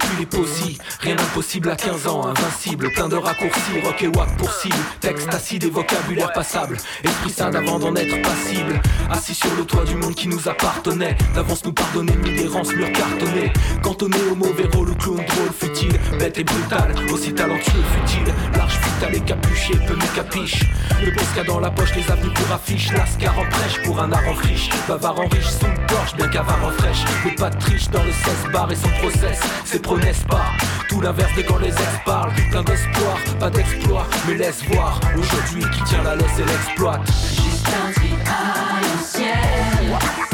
Depuis 0.04 0.18
les 0.18 0.26
posies, 0.26 0.78
rien 1.00 1.14
d'impossible 1.14 1.70
à 1.70 1.76
15 1.76 2.06
ans, 2.08 2.26
invincible, 2.26 2.90
plein 2.92 3.08
de 3.08 3.16
raccourcis, 3.16 3.80
rock 3.82 4.02
et 4.02 4.08
wack 4.08 4.36
pour 4.36 4.52
cible, 4.52 4.74
texte 5.00 5.32
acide 5.32 5.64
et 5.64 5.70
vocabulaire 5.70 6.32
passable, 6.32 6.76
esprit 7.02 7.30
sain 7.30 7.50
d'avant 7.50 7.78
d'en 7.78 7.94
être 7.94 8.20
passible, 8.20 8.80
assis 9.10 9.34
sur 9.34 9.54
le 9.56 9.64
toit 9.64 9.84
du 9.84 9.94
monde 9.94 10.14
qui 10.14 10.28
nous 10.28 10.48
appartenait, 10.48 11.16
d'avance 11.34 11.64
nous 11.64 11.72
pardonner, 11.72 12.14
mille 12.16 12.40
errances, 12.40 12.74
murs 12.74 12.92
cartonnés, 12.92 13.52
cantonné 13.82 14.18
au 14.30 14.34
mauvais 14.34 14.68
rôle, 14.74 14.90
ou 14.90 14.94
clown 14.94 15.16
drôle, 15.16 15.52
futile, 15.58 15.98
bête 16.18 16.38
et 16.38 16.44
brutal, 16.44 16.94
aussi 17.10 17.32
talentueux, 17.32 17.82
futile, 17.94 18.34
large, 18.56 18.78
futal 18.94 19.14
et 19.14 19.20
capuché, 19.20 19.74
peu 19.86 19.94
me 19.94 20.14
capiche, 20.14 20.64
le 21.04 21.12
posca 21.12 21.44
dans 21.44 21.60
la 21.60 21.70
poche, 21.70 21.94
les 21.96 22.10
avenues 22.10 22.32
pour 22.32 22.52
affiche, 22.52 22.92
lascar 22.92 23.38
en 23.38 23.44
prêche 23.48 23.82
pour 23.84 24.00
un 24.00 24.12
art 24.12 24.28
en 24.28 24.34
friche, 24.34 24.68
bavard 24.88 25.18
en 25.20 25.26
riche, 25.28 25.48
sous 25.48 25.66
le 25.66 25.86
porche, 25.86 26.14
bien 26.16 26.28
qu'avare 26.28 26.64
en 26.64 26.70
fraîche, 26.70 27.04
mais 27.24 27.32
pas 27.32 27.50
de 27.50 27.58
triche 27.58 27.88
dans 27.90 28.02
le 28.02 28.12
16 28.12 28.52
bar 28.52 28.70
et 28.70 28.76
son 28.76 28.88
process, 29.00 29.40
c'est 29.64 29.82
prenez 29.82 30.12
pas, 30.28 30.46
tout 30.88 31.00
l'inverse 31.00 31.34
de 31.36 31.42
quand 31.42 31.58
les 31.58 31.68
ex 31.68 32.00
parlent, 32.04 32.32
plein 32.50 32.62
d'espoir, 32.62 33.18
pas 33.38 33.50
d'exploit, 33.50 34.06
mais 34.26 34.34
laisse 34.34 34.62
voir, 34.64 35.00
aujourd'hui 35.16 35.64
qui 35.72 35.82
tient 35.84 36.02
la 36.02 36.16
laisse 36.16 36.38
et 36.38 36.44
l'exploite. 36.44 37.06
Juste 37.06 37.68
un 37.68 38.30
à 38.30 38.80
l'ancienne. 38.80 40.33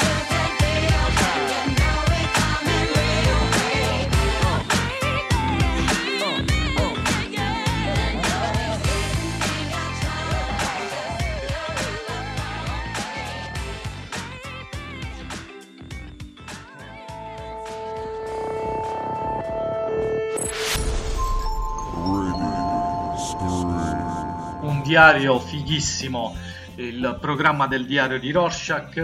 diario 24.91 25.39
fighissimo, 25.39 26.35
il 26.75 27.17
programma 27.21 27.65
del 27.65 27.85
diario 27.85 28.19
di 28.19 28.29
Rorschach. 28.29 28.97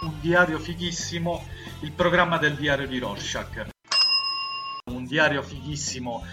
Un 0.00 0.14
diario 0.22 0.58
fighissimo, 0.58 1.44
il 1.80 1.92
programma 1.92 2.38
del 2.38 2.54
diario 2.54 2.86
di 2.86 2.98
Rorschach. 2.98 3.66
Un 4.86 5.04
diario 5.04 5.42
fighissimo, 5.42 6.24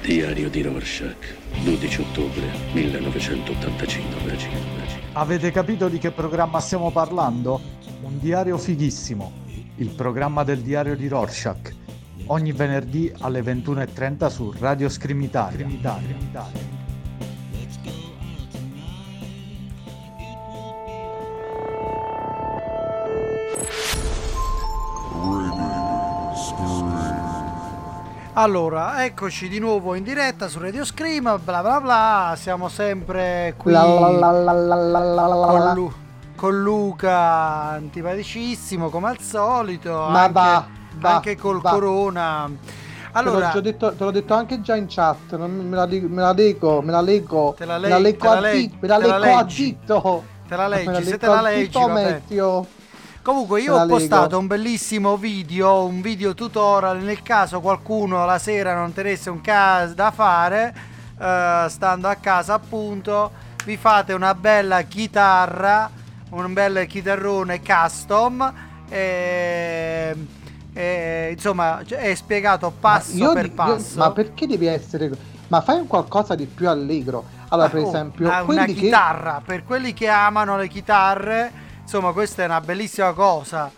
Diario 0.00 0.48
di 0.48 0.62
Rorschach, 0.62 1.36
12 1.62 2.00
ottobre 2.00 2.50
1985. 2.72 4.38
Avete 5.12 5.50
capito 5.50 5.88
di 5.88 5.98
che 5.98 6.12
programma 6.12 6.60
stiamo 6.60 6.90
parlando? 6.90 7.60
Un 8.00 8.18
diario 8.20 8.56
fighissimo, 8.56 9.30
il 9.76 9.90
programma 9.90 10.44
del 10.44 10.62
diario 10.62 10.96
di 10.96 11.08
Rorschach. 11.08 11.74
Ogni 12.28 12.52
venerdì 12.52 13.12
alle 13.18 13.42
21.30 13.42 14.28
su 14.28 14.54
Radio 14.58 14.88
Scream 14.88 15.20
Italia. 15.20 16.81
Allora, 28.34 29.04
eccoci 29.04 29.46
di 29.46 29.58
nuovo 29.58 29.94
in 29.94 30.02
diretta 30.02 30.48
su 30.48 30.58
Radio 30.58 30.86
Scream, 30.86 31.38
bla 31.44 31.60
bla 31.60 31.80
bla, 31.82 32.34
siamo 32.36 32.70
sempre 32.70 33.52
qui 33.58 33.72
con. 33.74 35.72
Lu- 35.74 35.92
con 36.34 36.62
Luca, 36.62 37.20
antipaticissimo 37.72 38.88
come 38.88 39.10
al 39.10 39.20
solito, 39.20 39.92
Ma 40.08 40.20
anche, 40.22 40.32
va, 40.32 40.66
va, 40.94 41.14
anche 41.16 41.36
col 41.36 41.60
va. 41.60 41.70
corona. 41.70 42.50
Te 42.50 43.08
Allora, 43.12 43.46
l'ho, 43.48 43.52
già 43.52 43.60
detto, 43.60 43.92
te 43.94 44.02
l'ho 44.02 44.10
detto 44.10 44.32
anche 44.34 44.60
già 44.62 44.76
in 44.76 44.86
chat, 44.88 45.36
me 45.36 45.76
la, 45.76 45.86
me 45.86 46.20
la 46.20 46.32
leggo, 46.32 46.80
me 46.80 46.90
la 46.90 47.00
leggo, 47.02 47.54
Te 47.56 47.66
la 47.66 47.78
me 47.78 47.88
la 47.88 47.98
leggo 47.98 48.18
te 48.18 48.28
a 48.28 48.40
dito, 48.50 48.76
me 48.80 48.88
la 48.88 48.98
te 48.98 49.06
la 49.06 49.18
leggo 49.18 49.36
a 49.36 49.44
dito. 49.44 50.24
te 50.48 50.56
la 50.56 50.68
leggi, 50.68 51.04
se 51.04 51.10
leggo 51.10 51.18
te 51.18 51.26
la 51.26 51.40
leggi, 51.42 51.78
vabbè. 51.78 52.12
Matteo. 52.12 52.66
Comunque 53.22 53.60
io 53.60 53.76
ho 53.76 53.86
postato 53.86 54.22
leggo. 54.24 54.38
un 54.38 54.46
bellissimo 54.48 55.16
video, 55.16 55.84
un 55.84 56.00
video 56.00 56.34
tutorial 56.34 56.98
nel 57.02 57.22
caso 57.22 57.60
qualcuno 57.60 58.24
la 58.24 58.38
sera 58.38 58.74
non 58.74 58.92
tenesse 58.92 59.30
un 59.30 59.40
caso 59.40 59.94
da 59.94 60.10
fare, 60.10 60.74
eh, 61.20 61.66
stando 61.68 62.08
a 62.08 62.16
casa 62.16 62.54
appunto, 62.54 63.30
vi 63.64 63.76
fate 63.76 64.12
una 64.12 64.34
bella 64.34 64.82
chitarra, 64.82 65.88
un 66.30 66.52
bel 66.52 66.84
chitarrone 66.88 67.60
custom 67.62 68.52
e, 68.88 70.16
e, 70.72 71.28
insomma 71.32 71.80
è 71.86 72.14
spiegato 72.16 72.72
passo 72.80 73.14
Io 73.16 73.32
per 73.34 73.42
di- 73.44 73.48
io- 73.50 73.54
passo. 73.54 73.98
ma 73.98 74.10
perché 74.10 74.48
devi 74.48 74.66
essere... 74.66 75.10
Ma 75.46 75.60
fai 75.60 75.78
un 75.78 75.86
qualcosa 75.86 76.34
di 76.34 76.46
più 76.46 76.66
allegro. 76.68 77.24
Allora, 77.50 77.68
per 77.68 77.82
Oh, 77.82 77.88
esempio, 77.88 78.26
una, 78.26 78.36
una 78.36 78.44
quelli 78.46 78.74
che 78.74 78.80
chitarra, 78.80 79.42
per 79.44 79.64
quelli 79.64 79.92
che 79.92 80.08
amano 80.08 80.56
le 80.56 80.66
chitarre, 80.66 81.52
insomma, 81.82 82.12
questa 82.12 82.42
è 82.42 82.46
una 82.46 82.60
bellissima 82.60 83.12
cosa. 83.12 83.70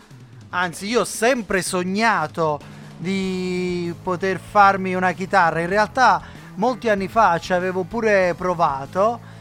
Anzi, 0.50 0.86
io 0.86 1.00
ho 1.00 1.04
sempre 1.04 1.62
sognato 1.62 2.60
di 2.96 3.92
poter 4.02 4.38
farmi 4.38 4.94
una 4.94 5.12
chitarra. 5.12 5.60
In 5.60 5.68
realtà, 5.68 6.22
molti 6.56 6.88
anni 6.88 7.08
fa 7.08 7.38
ci 7.38 7.52
avevo 7.52 7.82
pure 7.82 8.34
provato 8.36 9.32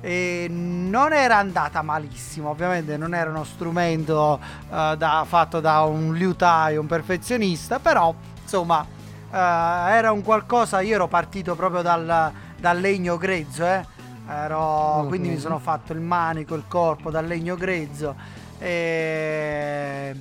e 0.00 0.46
non 0.48 1.12
era 1.12 1.38
andata 1.38 1.82
malissimo. 1.82 2.50
Ovviamente 2.50 2.96
non 2.96 3.14
era 3.14 3.30
uno 3.30 3.44
strumento 3.44 4.38
eh, 4.70 4.94
da- 4.96 5.24
fatto 5.26 5.60
da 5.60 5.80
un 5.82 6.14
liutaio, 6.14 6.80
un 6.80 6.86
perfezionista, 6.86 7.78
però 7.78 8.14
insomma 8.42 8.84
eh, 9.30 9.36
era 9.36 10.12
un 10.12 10.22
qualcosa. 10.22 10.80
Io 10.80 10.94
ero 10.94 11.08
partito 11.08 11.54
proprio 11.54 11.82
dal, 11.82 12.32
dal 12.58 12.78
legno 12.78 13.16
grezzo, 13.16 13.64
eh. 13.64 13.96
Ero- 14.28 15.02
Mhm. 15.02 15.08
quindi 15.08 15.28
mi 15.30 15.38
sono 15.38 15.58
fatto 15.58 15.92
il 15.92 16.00
manico, 16.00 16.54
il 16.54 16.64
corpo 16.68 17.10
dal 17.10 17.26
legno 17.26 17.54
grezzo. 17.56 18.14
E... 18.58 20.14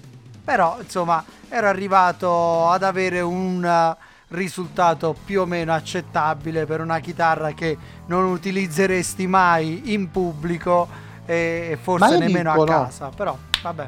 Però 0.44 0.78
insomma 0.82 1.24
ero 1.50 1.68
arrivato 1.68 2.70
ad 2.70 2.84
avere 2.84 3.20
un 3.22 3.64
eh, 3.66 3.96
risultato 4.30 5.16
più 5.26 5.42
o 5.42 5.46
meno 5.46 5.74
accettabile 5.74 6.66
per 6.66 6.80
una 6.82 7.00
chitarra 7.00 7.52
che 7.52 7.78
non 8.08 8.24
utilizzeresti 8.26 9.28
mai 9.28 9.94
in 9.94 10.10
pubblico 10.10 10.88
e 11.26 11.78
forse 11.82 12.18
nemmeno 12.18 12.52
dico, 12.52 12.64
a 12.64 12.66
no. 12.78 12.84
casa. 12.84 13.10
Però 13.14 13.38
vabbè. 13.62 13.88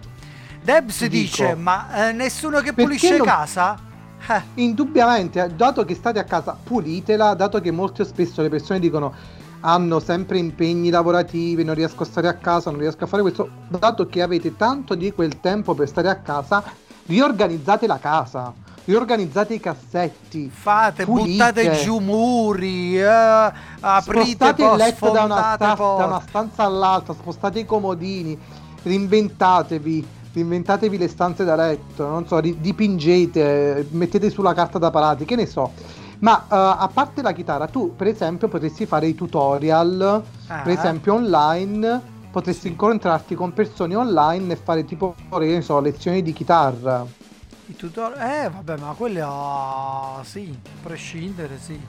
Debs 0.61 0.97
Ti 0.97 1.07
dice: 1.09 1.47
dico, 1.47 1.59
Ma 1.59 2.09
eh, 2.09 2.11
nessuno 2.11 2.59
che 2.59 2.73
pulisce 2.73 3.15
non- 3.17 3.25
casa? 3.25 3.79
Eh. 4.27 4.41
Indubbiamente, 4.55 5.49
dato 5.55 5.85
che 5.85 5.95
state 5.95 6.19
a 6.19 6.25
casa, 6.25 6.57
pulitela, 6.61 7.33
dato 7.35 7.61
che 7.61 7.71
molto 7.71 8.03
spesso 8.03 8.41
le 8.41 8.49
persone 8.49 8.79
dicono 8.79 9.13
hanno 9.61 9.99
sempre 9.99 10.37
impegni 10.37 10.89
lavorativi, 10.89 11.63
non 11.63 11.75
riesco 11.75 12.03
a 12.03 12.05
stare 12.05 12.27
a 12.27 12.33
casa, 12.35 12.71
non 12.71 12.79
riesco 12.79 13.03
a 13.03 13.07
fare 13.07 13.21
questo, 13.21 13.49
dato 13.67 14.07
che 14.07 14.21
avete 14.21 14.55
tanto 14.55 14.95
di 14.95 15.11
quel 15.11 15.39
tempo 15.39 15.73
per 15.73 15.87
stare 15.87 16.09
a 16.09 16.15
casa, 16.15 16.63
riorganizzate 17.05 17.87
la 17.87 17.97
casa, 17.99 18.53
riorganizzate 18.85 19.53
i 19.55 19.59
cassetti, 19.59 20.49
Fate, 20.53 21.05
pulite. 21.05 21.29
buttate 21.29 21.71
giù 21.83 21.99
muri, 21.99 22.99
eh, 22.99 23.51
aprite 23.81 24.55
il 24.57 24.75
letto 24.75 25.09
da 25.11 25.23
una, 25.23 25.35
sfondate 25.35 25.63
sta- 25.65 25.75
poi. 25.75 25.97
da 25.97 26.05
una 26.05 26.21
stanza 26.27 26.63
all'altra, 26.63 27.13
spostate 27.13 27.59
i 27.59 27.65
comodini, 27.65 28.37
reinventatevi, 28.83 30.07
reinventatevi 30.33 30.97
le 30.97 31.07
stanze 31.07 31.43
da 31.43 31.55
letto, 31.55 32.07
non 32.07 32.25
so, 32.27 32.39
dipingete, 32.39 33.87
mettete 33.91 34.29
sulla 34.29 34.53
carta 34.53 34.79
da 34.79 34.89
parati, 34.89 35.25
che 35.25 35.35
ne 35.35 35.45
so. 35.45 35.71
Ma 36.19 36.43
eh, 36.43 36.45
a 36.49 36.89
parte 36.93 37.21
la 37.21 37.31
chitarra, 37.31 37.67
tu 37.67 37.95
per 37.95 38.07
esempio 38.07 38.47
potresti 38.47 38.85
fare 38.85 39.07
i 39.07 39.15
tutorial, 39.15 40.23
Ah. 40.47 40.61
per 40.61 40.73
esempio 40.73 41.13
online, 41.13 42.01
potresti 42.31 42.67
incontrarti 42.67 43.35
con 43.35 43.53
persone 43.53 43.95
online 43.95 44.53
e 44.53 44.55
fare 44.57 44.83
tipo, 44.85 45.15
che 45.29 45.45
ne 45.45 45.61
so, 45.61 45.79
lezioni 45.79 46.21
di 46.21 46.33
chitarra. 46.33 47.05
I 47.67 47.75
tutor- 47.75 48.19
eh, 48.19 48.49
vabbè, 48.49 48.77
ma 48.77 48.93
quelli 48.97 49.19
ah, 49.23 50.19
sì, 50.23 50.53
a 50.63 50.69
prescindere, 50.83 51.57
sì. 51.59 51.79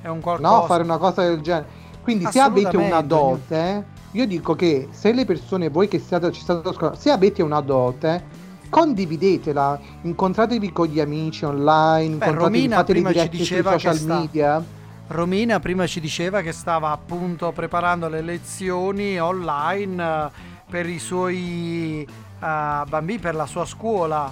È 0.00 0.08
un 0.08 0.20
qualcosa. 0.20 0.48
No, 0.56 0.62
fare 0.64 0.82
una 0.82 0.98
cosa 0.98 1.22
del 1.22 1.40
genere. 1.40 1.66
Quindi 2.02 2.26
se 2.30 2.40
avete 2.40 2.76
una 2.76 3.00
dote, 3.02 3.84
io 4.12 4.26
dico 4.26 4.54
che 4.54 4.88
se 4.90 5.12
le 5.12 5.24
persone, 5.24 5.68
voi 5.68 5.88
che 5.88 5.98
siate, 5.98 6.30
ci 6.32 6.40
state 6.40 6.66
ascoltando, 6.68 6.96
se 6.96 7.10
avete 7.10 7.42
una 7.42 7.60
dote, 7.60 8.24
condividetela, 8.68 9.78
incontratevi 10.02 10.72
con 10.72 10.86
gli 10.86 11.00
amici 11.00 11.44
online, 11.44 12.16
Beh, 12.16 12.30
Romina 12.32 12.76
fate 12.76 12.92
le 12.92 13.00
prima 13.02 13.12
dirette 13.12 13.44
sui 13.44 13.62
social 13.62 13.96
sta- 13.96 14.18
media. 14.18 14.64
Romina 15.08 15.58
prima 15.58 15.86
ci 15.86 16.00
diceva 16.00 16.42
che 16.42 16.52
stava 16.52 16.90
appunto 16.90 17.50
preparando 17.52 18.08
le 18.08 18.20
lezioni 18.20 19.18
online 19.18 20.02
eh, 20.04 20.30
per 20.68 20.86
i 20.86 20.98
suoi 20.98 22.02
eh, 22.02 22.82
bambini, 22.88 23.18
per 23.18 23.34
la 23.34 23.46
sua 23.46 23.64
scuola. 23.64 24.30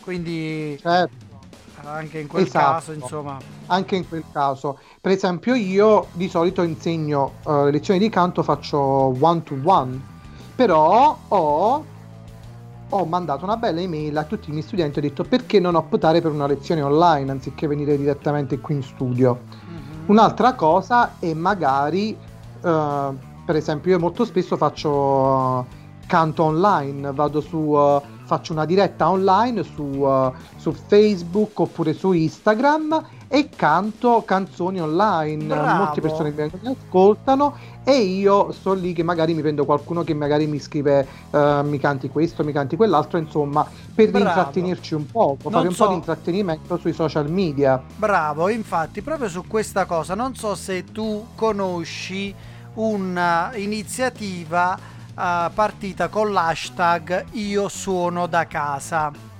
Quindi 0.00 0.78
Certo. 0.80 1.24
anche 1.84 2.18
in 2.20 2.26
quel 2.28 2.44
Esatto. 2.44 2.72
caso, 2.72 2.92
insomma, 2.92 3.38
Anche 3.66 3.96
in 3.96 4.06
quel 4.06 4.22
caso, 4.30 4.78
per 5.00 5.12
esempio, 5.12 5.54
io 5.54 6.08
di 6.12 6.28
solito 6.28 6.62
insegno 6.62 7.32
le 7.44 7.70
lezioni 7.70 7.98
di 7.98 8.08
canto, 8.10 8.42
faccio 8.42 8.78
one 8.78 9.42
to 9.42 9.56
one, 9.64 10.00
però 10.54 11.18
ho, 11.28 11.84
ho 12.90 13.04
mandato 13.04 13.44
una 13.44 13.56
bella 13.56 13.80
email 13.80 14.16
a 14.16 14.24
tutti 14.24 14.50
i 14.50 14.52
miei 14.52 14.64
studenti. 14.64 14.98
Ho 14.98 15.02
detto 15.02 15.24
perché 15.24 15.60
non 15.60 15.74
optare 15.74 16.20
per 16.20 16.32
una 16.32 16.46
lezione 16.46 16.82
online 16.82 17.30
anziché 17.30 17.66
venire 17.66 17.96
direttamente 17.96 18.58
qui 18.60 18.74
in 18.74 18.82
studio. 18.82 19.40
Un'altra 20.06 20.52
cosa 20.54 21.14
è 21.18 21.32
magari, 21.32 22.10
eh, 22.10 23.12
per 23.44 23.56
esempio, 23.56 23.92
io 23.92 23.98
molto 23.98 24.24
spesso 24.24 24.56
faccio 24.56 25.62
eh, 25.62 25.64
canto 26.06 26.44
online, 26.44 27.12
vado 27.12 27.40
su, 27.40 27.74
eh, 27.74 28.02
faccio 28.24 28.52
una 28.52 28.66
diretta 28.66 29.08
online 29.08 29.62
su, 29.62 30.04
eh, 30.04 30.32
su 30.56 30.72
Facebook 30.72 31.58
oppure 31.58 31.94
su 31.94 32.12
Instagram 32.12 33.02
e 33.34 33.48
canto 33.48 34.22
canzoni 34.24 34.80
online. 34.80 35.44
Bravo. 35.44 35.84
Molte 35.84 36.00
persone 36.00 36.30
mi 36.32 36.48
ascoltano 36.86 37.56
e 37.82 37.96
io 37.96 38.52
sto 38.52 38.74
lì 38.74 38.92
che 38.92 39.02
magari 39.02 39.34
mi 39.34 39.40
prendo 39.40 39.64
qualcuno 39.64 40.04
che 40.04 40.14
magari 40.14 40.46
mi 40.46 40.60
scrive 40.60 41.04
eh, 41.32 41.60
mi 41.64 41.78
canti 41.78 42.08
questo, 42.08 42.44
mi 42.44 42.52
canti 42.52 42.76
quell'altro, 42.76 43.18
insomma, 43.18 43.66
per 43.92 44.10
Bravo. 44.10 44.28
intrattenerci 44.28 44.94
un 44.94 45.06
po', 45.10 45.36
Non 45.42 45.52
fare 45.52 45.66
un 45.66 45.74
so- 45.74 45.84
po' 45.84 45.90
di 45.90 45.96
intrattenimento 45.96 46.76
sui 46.76 46.92
social 46.92 47.28
media. 47.28 47.82
bravo. 47.96 48.48
Infatti, 48.48 49.02
proprio 49.02 49.28
su 49.28 49.44
questa 49.48 49.84
cosa, 49.84 50.14
non 50.14 50.36
so 50.36 50.54
se 50.54 50.84
tu 50.84 51.26
conosci 51.34 52.32
un'iniziativa 52.74 54.76
eh, 54.76 55.50
partita 55.52 56.06
con 56.08 56.32
l'hashtag 56.32 57.24
Io 57.32 57.68
suono 57.68 58.26
da 58.28 58.46
casa. 58.46 59.32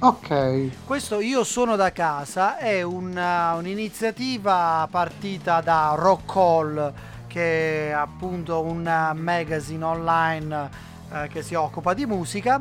Ok. 0.00 0.84
Questo 0.84 1.20
Io 1.20 1.44
sono 1.44 1.76
da 1.76 1.92
casa 1.92 2.56
è 2.58 2.82
una- 2.82 3.54
un'iniziativa 3.54 4.86
partita 4.90 5.60
da 5.60 5.94
Rock 5.96 6.34
Hall, 6.36 6.92
che 7.26 7.88
è 7.88 7.92
appunto 7.92 8.60
un 8.62 8.86
eh, 8.86 9.14
magazine 9.14 9.84
online 9.84 10.70
eh, 11.12 11.28
che 11.28 11.42
si 11.42 11.54
occupa 11.54 11.94
di 11.94 12.06
musica, 12.06 12.60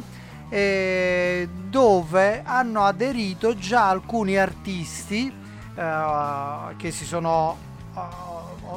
e 0.50 1.50
dove 1.70 2.44
hanno 2.45 2.84
aderito 2.84 3.56
già 3.56 3.90
alcuni 3.90 4.38
artisti 4.38 5.34
eh, 5.76 6.76
che 6.78 6.91
si 6.91 7.06
sono 7.06 7.58
eh, 7.95 8.00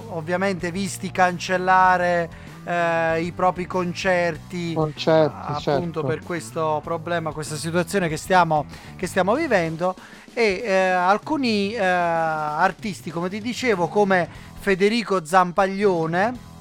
ovviamente 0.09 0.71
visti 0.71 1.11
cancellare 1.11 2.31
eh, 2.67 3.23
i 3.23 3.33
propri 3.33 3.67
concerti 3.67 4.75
Concerti, 4.75 5.37
appunto 5.37 5.61
certo. 5.61 6.05
per 6.05 6.21
questo 6.23 6.81
problema, 6.83 7.31
questa 7.31 7.55
situazione 7.55 8.09
che 8.09 8.17
stiamo, 8.17 8.67
che 8.97 9.07
stiamo 9.07 9.35
vivendo 9.35 9.95
e 10.35 10.63
eh, 10.65 10.91
alcuni 10.91 11.73
eh, 11.73 11.83
artisti, 11.83 13.11
come 13.11 13.29
ti 13.29 13.41
dicevo, 13.41 13.87
come 13.89 14.29
Federico 14.59 15.25
Zampaglione 15.25 16.55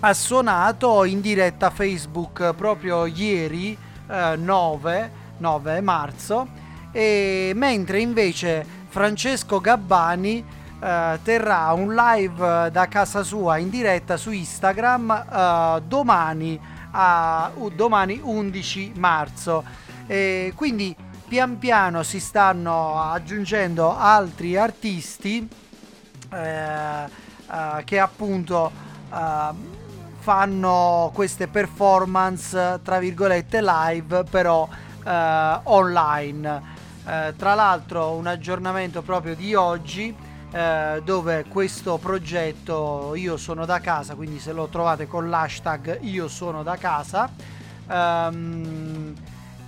ha 0.00 0.14
suonato 0.14 1.02
in 1.02 1.20
diretta 1.20 1.70
Facebook 1.70 2.54
proprio 2.54 3.04
ieri 3.04 3.76
eh, 4.08 4.36
9, 4.36 5.10
9 5.38 5.80
marzo 5.80 6.46
e 6.92 7.50
mentre 7.54 8.00
invece 8.00 8.64
Francesco 8.88 9.60
Gabbani 9.60 10.44
eh, 10.80 11.18
terrà 11.22 11.72
un 11.72 11.94
live 11.94 12.66
eh, 12.66 12.70
da 12.70 12.86
casa 12.88 13.22
sua 13.22 13.58
in 13.58 13.70
diretta 13.70 14.16
su 14.16 14.30
Instagram 14.30 15.10
eh, 15.10 15.82
domani, 15.86 16.60
a, 16.92 17.50
domani 17.74 18.20
11 18.22 18.92
marzo. 18.96 19.64
E 20.06 20.52
quindi 20.54 20.94
pian 21.26 21.58
piano 21.58 22.02
si 22.02 22.20
stanno 22.20 23.00
aggiungendo 23.02 23.94
altri 23.96 24.56
artisti 24.56 25.48
che 27.84 27.98
appunto 27.98 28.70
fanno 30.18 31.10
queste 31.14 31.48
performance 31.48 32.80
tra 32.82 32.98
virgolette 32.98 33.62
live 33.62 34.24
però 34.24 34.68
eh, 35.04 35.60
online. 35.64 36.76
Eh, 37.06 37.34
tra 37.36 37.54
l'altro 37.54 38.12
un 38.12 38.26
aggiornamento 38.26 39.00
proprio 39.00 39.34
di 39.34 39.54
oggi 39.54 40.14
eh, 40.50 41.02
dove 41.04 41.44
questo 41.48 41.98
progetto 41.98 43.14
io 43.14 43.36
sono 43.36 43.64
da 43.66 43.80
casa, 43.80 44.14
quindi 44.14 44.38
se 44.38 44.52
lo 44.52 44.66
trovate 44.68 45.06
con 45.06 45.28
l'hashtag 45.28 45.98
io 46.02 46.28
sono 46.28 46.62
da 46.62 46.76
casa, 46.76 47.30
ehm, 47.88 49.14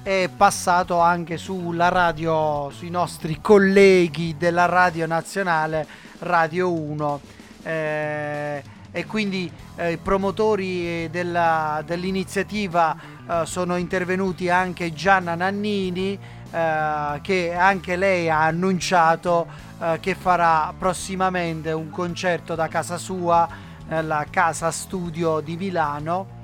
è 0.02 0.30
passato 0.34 0.98
anche 0.98 1.36
sulla 1.36 1.88
radio, 1.88 2.70
sui 2.70 2.88
nostri 2.90 3.38
colleghi 3.40 4.36
della 4.38 4.64
radio 4.66 5.06
nazionale 5.06 5.86
Radio 6.20 6.72
1. 6.72 7.20
eh, 7.62 8.62
e 8.92 9.06
quindi 9.06 9.50
eh, 9.76 9.92
i 9.92 9.96
promotori 9.98 11.08
della- 11.10 11.82
dell'iniziativa 11.86 12.96
eh, 13.28 13.42
sono 13.44 13.76
intervenuti 13.76 14.48
anche 14.48 14.92
Gianna 14.92 15.34
Nannini 15.34 16.18
eh, 16.50 17.20
che 17.22 17.54
anche 17.54 17.96
lei 17.96 18.28
ha 18.28 18.44
annunciato 18.44 19.46
eh, 19.80 19.98
che 20.00 20.14
farà 20.14 20.72
prossimamente 20.76 21.72
un 21.72 21.90
concerto 21.90 22.54
da 22.54 22.68
casa 22.68 22.98
sua 22.98 23.48
nella 23.86 24.26
casa 24.30 24.70
studio 24.70 25.40
di 25.40 25.56
Milano. 25.56 26.38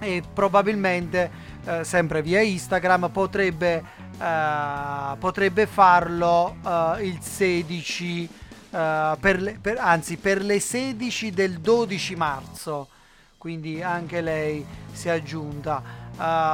E 0.00 0.22
probabilmente 0.32 1.30
eh, 1.64 1.84
sempre 1.84 2.22
via 2.22 2.40
Instagram 2.40 3.10
potrebbe, 3.10 3.82
eh, 4.18 5.16
potrebbe 5.18 5.66
farlo 5.66 6.56
eh, 6.64 7.04
il 7.06 7.18
16 7.20 8.28
eh, 8.70 9.16
per 9.18 9.40
le- 9.40 9.58
per- 9.60 9.78
anzi 9.78 10.16
per 10.16 10.42
le 10.42 10.60
16 10.60 11.30
del 11.32 11.58
12 11.58 12.14
marzo. 12.16 12.88
Quindi 13.36 13.82
anche 13.82 14.20
lei 14.20 14.64
si 14.92 15.08
è 15.08 15.12
aggiunta. 15.12 16.06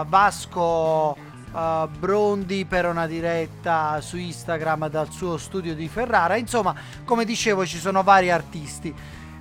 Vasco 0.06 1.16
eh, 1.54 1.88
Brondi 1.98 2.64
per 2.64 2.86
una 2.86 3.06
diretta 3.06 4.00
su 4.00 4.16
Instagram 4.16 4.88
dal 4.88 5.10
suo 5.10 5.36
studio 5.36 5.74
di 5.74 5.88
Ferrara. 5.88 6.36
Insomma 6.36 6.74
come 7.04 7.24
dicevo 7.24 7.64
ci 7.66 7.78
sono 7.78 8.02
vari 8.02 8.30
artisti 8.30 8.94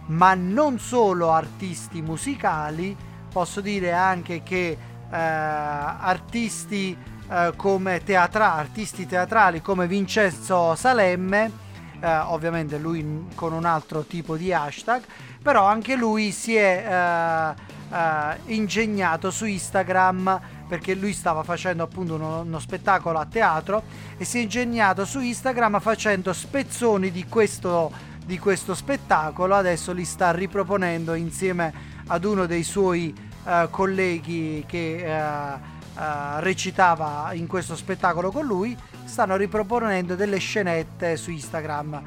ma 0.06 0.34
non 0.34 0.80
solo 0.80 1.32
artisti 1.32 2.02
musicali. 2.02 2.96
Posso 3.32 3.62
dire 3.62 3.92
anche 3.92 4.44
che 4.44 4.78
eh, 5.12 5.16
artisti 5.16 6.96
eh, 7.30 7.54
come 7.56 8.04
teatra- 8.04 8.54
artisti 8.54 9.08
teatrali 9.08 9.62
come 9.62 9.88
Vincenzo 9.88 10.76
Salemme 10.76 11.52
eh, 12.00 12.18
ovviamente 12.18 12.78
lui 12.78 13.28
con 13.34 13.54
un 13.54 13.66
altro 13.66 14.04
tipo 14.04 14.36
di 14.36 14.52
hashtag 14.52 15.02
però 15.42 15.66
anche 15.66 15.96
lui 15.96 16.32
si 16.32 16.56
è 16.56 17.56
eh, 17.90 18.54
ingegnato 18.54 19.32
su 19.32 19.46
Instagram 19.46 20.40
perché 20.74 20.96
lui 20.96 21.14
stava 21.14 21.44
facendo 21.44 21.84
appunto 21.84 22.16
uno, 22.16 22.40
uno 22.40 22.58
spettacolo 22.58 23.20
a 23.20 23.28
teatro 23.28 23.84
e 24.18 24.26
si 24.26 24.40
è 24.40 24.42
ingegnato 24.42 25.06
su 25.06 25.20
Instagram 25.20 25.80
facendo 25.80 26.34
spezzoni 26.34 27.12
di 27.12 27.28
questo, 27.28 27.92
di 28.26 28.40
questo 28.40 28.74
spettacolo. 28.74 29.54
Adesso 29.54 29.92
li 29.94 30.04
sta 30.04 30.32
riproponendo 30.32 31.14
insieme 31.14 31.72
ad 32.08 32.24
uno 32.24 32.48
dei 32.48 32.64
suoi 32.64 33.14
eh, 33.46 33.68
colleghi 33.70 34.64
che 34.66 35.06
eh, 35.06 35.12
eh, 35.12 36.40
recitava 36.40 37.30
in 37.34 37.46
questo 37.46 37.76
spettacolo 37.76 38.32
con 38.32 38.44
lui. 38.48 38.76
Stanno 39.06 39.36
riproponendo 39.36 40.16
delle 40.16 40.40
scenette 40.40 41.18
su 41.18 41.30
Instagram. 41.30 42.02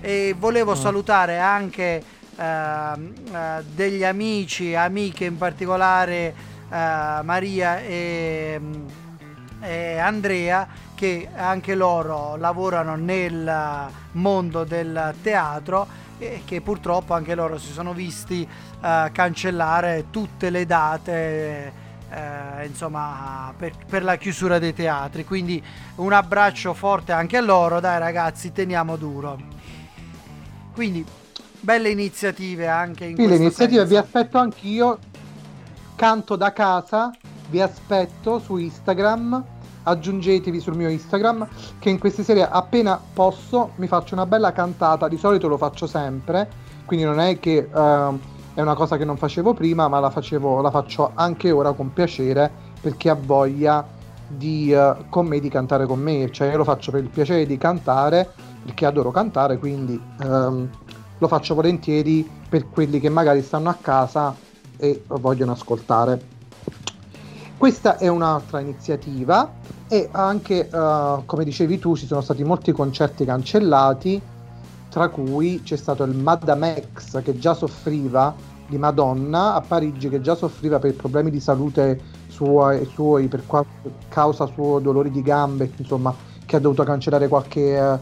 E 0.00 0.34
volevo 0.36 0.72
Mm. 0.72 0.80
salutare 0.80 1.38
anche 1.38 2.02
ehm, 2.34 3.12
eh, 3.32 3.64
degli 3.72 4.02
amici 4.02 4.74
amiche 4.74 5.24
in 5.24 5.36
particolare 5.36 6.56
Maria 6.70 7.80
e, 7.80 8.60
e 9.60 9.98
Andrea 9.98 10.66
che 10.94 11.28
anche 11.34 11.74
loro 11.74 12.36
lavorano 12.36 12.96
nel 12.96 13.88
mondo 14.12 14.64
del 14.64 15.14
teatro 15.22 15.86
e 16.18 16.42
che 16.44 16.60
purtroppo 16.60 17.14
anche 17.14 17.34
loro 17.34 17.58
si 17.58 17.72
sono 17.72 17.92
visti 17.92 18.42
eh, 18.82 19.10
cancellare 19.12 20.06
tutte 20.10 20.50
le 20.50 20.66
date 20.66 21.72
eh, 22.10 22.66
insomma 22.66 23.52
per, 23.56 23.72
per 23.88 24.02
la 24.02 24.16
chiusura 24.16 24.58
dei 24.58 24.74
teatri 24.74 25.24
quindi 25.24 25.62
un 25.96 26.12
abbraccio 26.12 26.74
forte 26.74 27.12
anche 27.12 27.36
a 27.36 27.40
loro 27.40 27.78
dai 27.80 27.98
ragazzi 28.00 28.50
teniamo 28.52 28.96
duro 28.96 29.38
quindi 30.72 31.04
belle 31.60 31.90
iniziative 31.90 32.68
anche 32.68 33.04
in 33.04 33.16
Sì, 33.16 33.26
le 33.26 33.36
iniziative 33.36 33.80
senso. 33.80 33.86
vi 33.86 33.96
aspetto 33.96 34.38
anch'io. 34.38 34.98
Canto 35.98 36.36
da 36.36 36.52
casa, 36.52 37.10
vi 37.50 37.60
aspetto 37.60 38.38
su 38.38 38.56
Instagram. 38.56 39.44
Aggiungetevi 39.82 40.60
sul 40.60 40.76
mio 40.76 40.88
Instagram 40.88 41.48
che 41.80 41.90
in 41.90 41.98
queste 41.98 42.22
serie 42.22 42.48
appena 42.48 43.00
posso 43.12 43.72
mi 43.78 43.88
faccio 43.88 44.14
una 44.14 44.24
bella 44.24 44.52
cantata. 44.52 45.08
Di 45.08 45.16
solito 45.16 45.48
lo 45.48 45.56
faccio 45.56 45.88
sempre, 45.88 46.48
quindi 46.84 47.04
non 47.04 47.18
è 47.18 47.40
che 47.40 47.68
ehm, 47.74 48.20
è 48.54 48.60
una 48.60 48.74
cosa 48.74 48.96
che 48.96 49.04
non 49.04 49.16
facevo 49.16 49.54
prima, 49.54 49.88
ma 49.88 49.98
la, 49.98 50.08
facevo, 50.10 50.60
la 50.60 50.70
faccio 50.70 51.10
anche 51.14 51.50
ora 51.50 51.72
con 51.72 51.92
piacere 51.92 52.48
per 52.80 52.96
chi 52.96 53.08
ha 53.08 53.18
voglia 53.20 53.84
di, 54.28 54.72
eh, 54.72 54.94
con 55.08 55.26
me 55.26 55.40
di 55.40 55.48
cantare 55.48 55.84
con 55.84 55.98
me. 55.98 56.30
Cioè, 56.30 56.50
io 56.50 56.58
lo 56.58 56.64
faccio 56.64 56.92
per 56.92 57.02
il 57.02 57.08
piacere 57.08 57.44
di 57.44 57.58
cantare 57.58 58.30
perché 58.64 58.86
adoro 58.86 59.10
cantare, 59.10 59.58
quindi 59.58 60.00
ehm, 60.22 60.70
lo 61.18 61.26
faccio 61.26 61.56
volentieri 61.56 62.30
per 62.48 62.68
quelli 62.70 63.00
che 63.00 63.08
magari 63.08 63.42
stanno 63.42 63.68
a 63.68 63.76
casa 63.80 64.46
e 64.78 65.04
vogliono 65.08 65.52
ascoltare. 65.52 66.36
Questa 67.58 67.98
è 67.98 68.06
un'altra 68.06 68.60
iniziativa 68.60 69.52
e 69.88 70.08
anche, 70.12 70.68
eh, 70.68 71.22
come 71.24 71.44
dicevi 71.44 71.78
tu, 71.78 71.96
ci 71.96 72.06
sono 72.06 72.20
stati 72.20 72.44
molti 72.44 72.70
concerti 72.72 73.24
cancellati, 73.24 74.22
tra 74.88 75.08
cui 75.08 75.62
c'è 75.62 75.76
stato 75.76 76.04
il 76.04 76.14
Madame 76.14 76.90
che 77.22 77.38
già 77.38 77.54
soffriva 77.54 78.34
di 78.68 78.78
Madonna 78.78 79.54
a 79.54 79.60
Parigi, 79.60 80.08
che 80.08 80.20
già 80.20 80.36
soffriva 80.36 80.78
per 80.78 80.94
problemi 80.94 81.30
di 81.30 81.40
salute 81.40 82.00
suoi, 82.28 82.84
suoi 82.86 83.26
per 83.26 83.44
qua- 83.44 83.64
causa 84.08 84.46
suoi 84.46 84.80
dolori 84.80 85.10
di 85.10 85.22
gambe, 85.22 85.72
insomma, 85.76 86.14
che 86.46 86.56
ha 86.56 86.60
dovuto 86.60 86.84
cancellare 86.84 87.26
qualche 87.26 87.76
eh, 87.76 87.98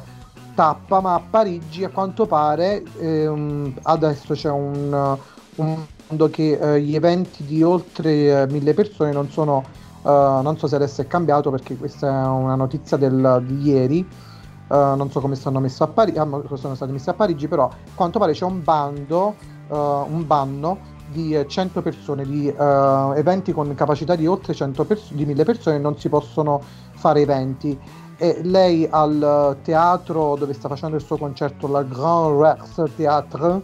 tappa, 0.55 1.01
ma 1.01 1.15
a 1.15 1.23
Parigi 1.29 1.85
a 1.85 1.89
quanto 1.89 2.27
pare 2.27 2.83
ehm, 2.99 3.75
adesso 3.83 4.35
c'è 4.35 4.51
un, 4.51 5.19
un 5.57 5.87
che 6.31 6.53
eh, 6.77 6.81
gli 6.81 6.95
eventi 6.95 7.45
di 7.45 7.63
oltre 7.63 8.43
eh, 8.43 8.47
mille 8.49 8.75
persone 8.75 9.13
non 9.13 9.29
sono, 9.29 9.63
eh, 10.05 10.09
non 10.09 10.57
so 10.57 10.67
se 10.69 10.77
adesso 10.77 11.01
è 11.03 11.07
cambiato 11.07 11.51
perché 11.51 11.77
questa 11.77 12.07
è 12.09 12.27
una 12.27 12.55
notizia 12.55 12.97
del- 12.97 13.43
di 13.45 13.61
ieri, 13.63 14.01
eh, 14.09 14.95
non 14.97 15.11
so 15.11 15.21
come 15.21 15.35
stanno 15.35 15.61
messi 15.61 15.83
a 15.83 15.89
Parigi, 15.89 16.19
sono 16.55 16.75
stati 16.75 16.93
messi 16.93 17.09
a 17.11 17.15
Parigi, 17.15 17.49
però 17.49 17.65
a 17.67 17.75
quanto 17.95 18.19
pare 18.19 18.33
c'è 18.33 18.45
un 18.45 18.63
bando, 18.63 19.37
eh, 19.69 19.75
un 19.75 20.27
banno 20.27 20.79
di 21.05 21.35
eh, 21.35 21.47
100 21.47 21.83
persone, 21.83 22.25
di 22.25 22.49
eh, 22.49 23.13
eventi 23.17 23.53
con 23.53 23.73
capacità 23.75 24.15
di 24.15 24.27
oltre 24.27 24.55
100 24.55 24.85
pers- 24.85 25.13
di 25.13 25.25
1000 25.25 25.45
persone 25.45 25.79
non 25.79 25.99
si 25.99 26.09
possono 26.09 26.63
fare 26.95 27.21
eventi. 27.21 27.79
E 28.19 28.41
lei 28.43 28.87
al 28.91 29.59
teatro 29.63 30.37
dove 30.37 30.55
sta 30.55 30.69
facendo 30.69 30.97
il 30.97 31.03
suo 31.03 31.19
concerto, 31.19 31.67
la 31.69 31.83
Grand 31.83 32.41
Rex 32.41 32.95
Theatre, 32.95 33.63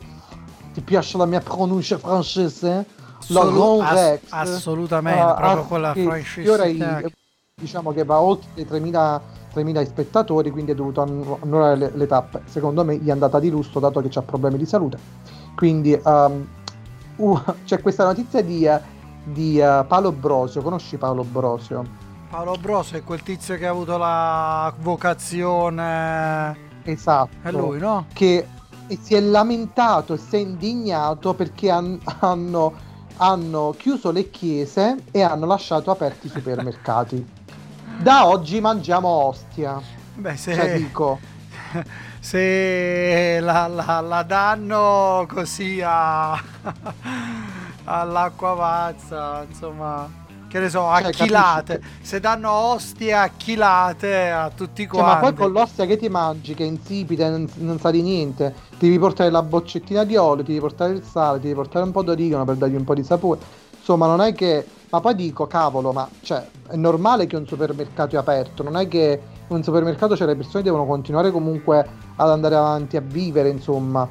ti 0.73 0.81
piace 0.81 1.17
la 1.17 1.27
mia 1.27 1.41
pronuncia 1.41 1.99
francese? 1.99 2.87
La 3.29 3.45
Grand 3.45 3.81
ass- 3.81 3.93
Rex 3.93 4.21
assolutamente, 4.31 5.21
ah, 5.21 5.35
proprio 5.35 5.63
ah, 5.63 5.67
quella 5.67 5.93
che 5.93 6.03
francese 6.03 7.13
diciamo 7.55 7.93
che 7.93 8.05
va 8.05 8.21
oltre 8.21 8.49
i 8.55 8.65
3.000, 8.65 9.21
3.000 9.55 9.87
spettatori, 9.87 10.51
quindi 10.51 10.73
è 10.73 10.75
dovuto 10.75 11.03
annu- 11.03 11.39
annullare 11.41 11.77
le, 11.77 11.93
le 11.95 12.07
tappe. 12.07 12.43
Secondo 12.47 12.85
me 12.85 12.97
gli 12.97 13.07
è 13.07 13.13
andata 13.13 13.39
di 13.39 13.51
lusso 13.51 13.79
dato 13.79 14.01
che 14.01 14.19
ha 14.19 14.23
problemi 14.23 14.59
di 14.59 14.67
salute. 14.67 14.99
Quindi 15.55 15.99
um, 16.03 16.47
uh, 17.17 17.41
c'è 17.65 17.81
questa 17.81 18.05
notizia 18.05 18.43
di, 18.43 18.65
eh, 18.65 18.81
di 19.23 19.61
eh, 19.61 19.85
Paolo 19.87 20.11
Brosio, 20.11 20.61
conosci 20.63 20.97
Paolo 20.97 21.23
Brosio? 21.23 21.85
Paolo 22.29 22.57
Broso 22.59 22.97
è 22.97 23.05
quel 23.05 23.23
tizio 23.23 23.57
che 23.57 23.67
ha 23.67 23.71
avuto 23.71 23.97
la 23.99 24.73
vocazione 24.81 26.57
Esatto. 26.85 27.37
è 27.43 27.53
lui 27.53 27.79
no? 27.79 28.07
Che 28.13 28.47
e 28.93 28.99
si 29.01 29.15
è 29.15 29.21
lamentato 29.21 30.15
e 30.15 30.19
si 30.19 30.37
è 30.37 30.39
indignato 30.39 31.35
perché 31.35 31.71
han- 31.71 31.99
hanno, 32.21 32.73
hanno 33.17 33.75
chiuso 33.79 34.11
le 34.11 34.31
chiese 34.31 34.97
e 35.11 35.23
hanno 35.23 35.47
lasciato 35.47 35.91
aperti 35.91 36.27
i 36.27 36.31
supermercati. 36.31 37.27
Da 37.99 38.27
oggi 38.27 38.61
mangiamo 38.61 39.09
ostia. 39.09 39.81
Beh, 40.15 40.37
se, 40.37 40.55
Cioè, 40.55 40.77
dico, 40.77 41.19
se 42.21 43.39
la, 43.41 43.67
la- 43.67 44.01
la 44.01 44.23
danno 44.23 45.27
così 45.29 45.81
a, 45.85 46.33
all'acqua 47.85 48.55
pazza, 48.57 49.45
insomma, 49.49 50.09
che 50.53 50.59
ne 50.59 50.69
so, 50.69 50.87
a 50.87 51.01
Cioè, 51.01 51.13
chilate. 51.13 51.83
Se 52.03 52.21
danno 52.21 52.51
ostie 52.51 53.15
a 53.15 53.31
chilate 53.35 54.31
a 54.31 54.51
tutti 54.55 54.87
Cioè, 54.87 55.01
ma 55.01 55.17
quanti. 55.17 55.25
poi 55.25 55.35
con 55.35 55.53
l'ostia 55.53 55.87
che 55.87 55.97
ti 55.97 56.11
mangi, 56.11 56.53
che 56.53 56.63
è 56.63 56.67
insipida, 56.67 57.31
non, 57.31 57.49
non 57.55 57.79
sa 57.79 57.91
di 57.91 58.03
niente, 58.03 58.55
ti 58.73 58.85
devi 58.85 58.99
portare 58.99 59.31
la 59.31 59.43
boccettina 59.43 60.05
di 60.05 60.15
olio, 60.17 60.45
ti 60.45 60.49
devi 60.49 60.61
portare 60.61 60.93
il 60.93 61.03
sale, 61.03 61.39
ti 61.39 61.45
devi 61.45 61.55
portare 61.55 61.87
un 61.87 61.91
po' 61.91 62.03
d'origano 62.03 62.45
per 62.45 62.57
dargli 62.57 62.75
un 62.75 62.85
po' 62.85 62.93
di 62.93 63.03
sapore. 63.03 63.41
Insomma, 63.79 64.07
non 64.07 64.21
è 64.21 64.35
che. 64.35 64.67
Ma 64.91 65.01
poi 65.01 65.15
dico, 65.15 65.47
cavolo, 65.47 65.91
ma 65.93 66.07
cioè, 66.21 66.47
è 66.69 66.77
normale 66.77 67.27
che 67.27 67.37
un 67.37 67.47
supermercato 67.47 68.15
è 68.15 68.19
aperto, 68.19 68.63
non 68.63 68.77
è 68.77 68.87
che 68.89 69.21
in 69.49 69.57
un 69.57 69.63
supermercato 69.63 70.15
cioè, 70.15 70.27
le 70.27 70.37
persone 70.37 70.63
devono 70.63 70.85
continuare 70.85 71.31
comunque 71.31 71.89
ad 72.17 72.29
andare 72.29 72.57
avanti 72.57 72.99
a 72.99 73.01
vivere, 73.01 73.49
insomma. 73.49 74.07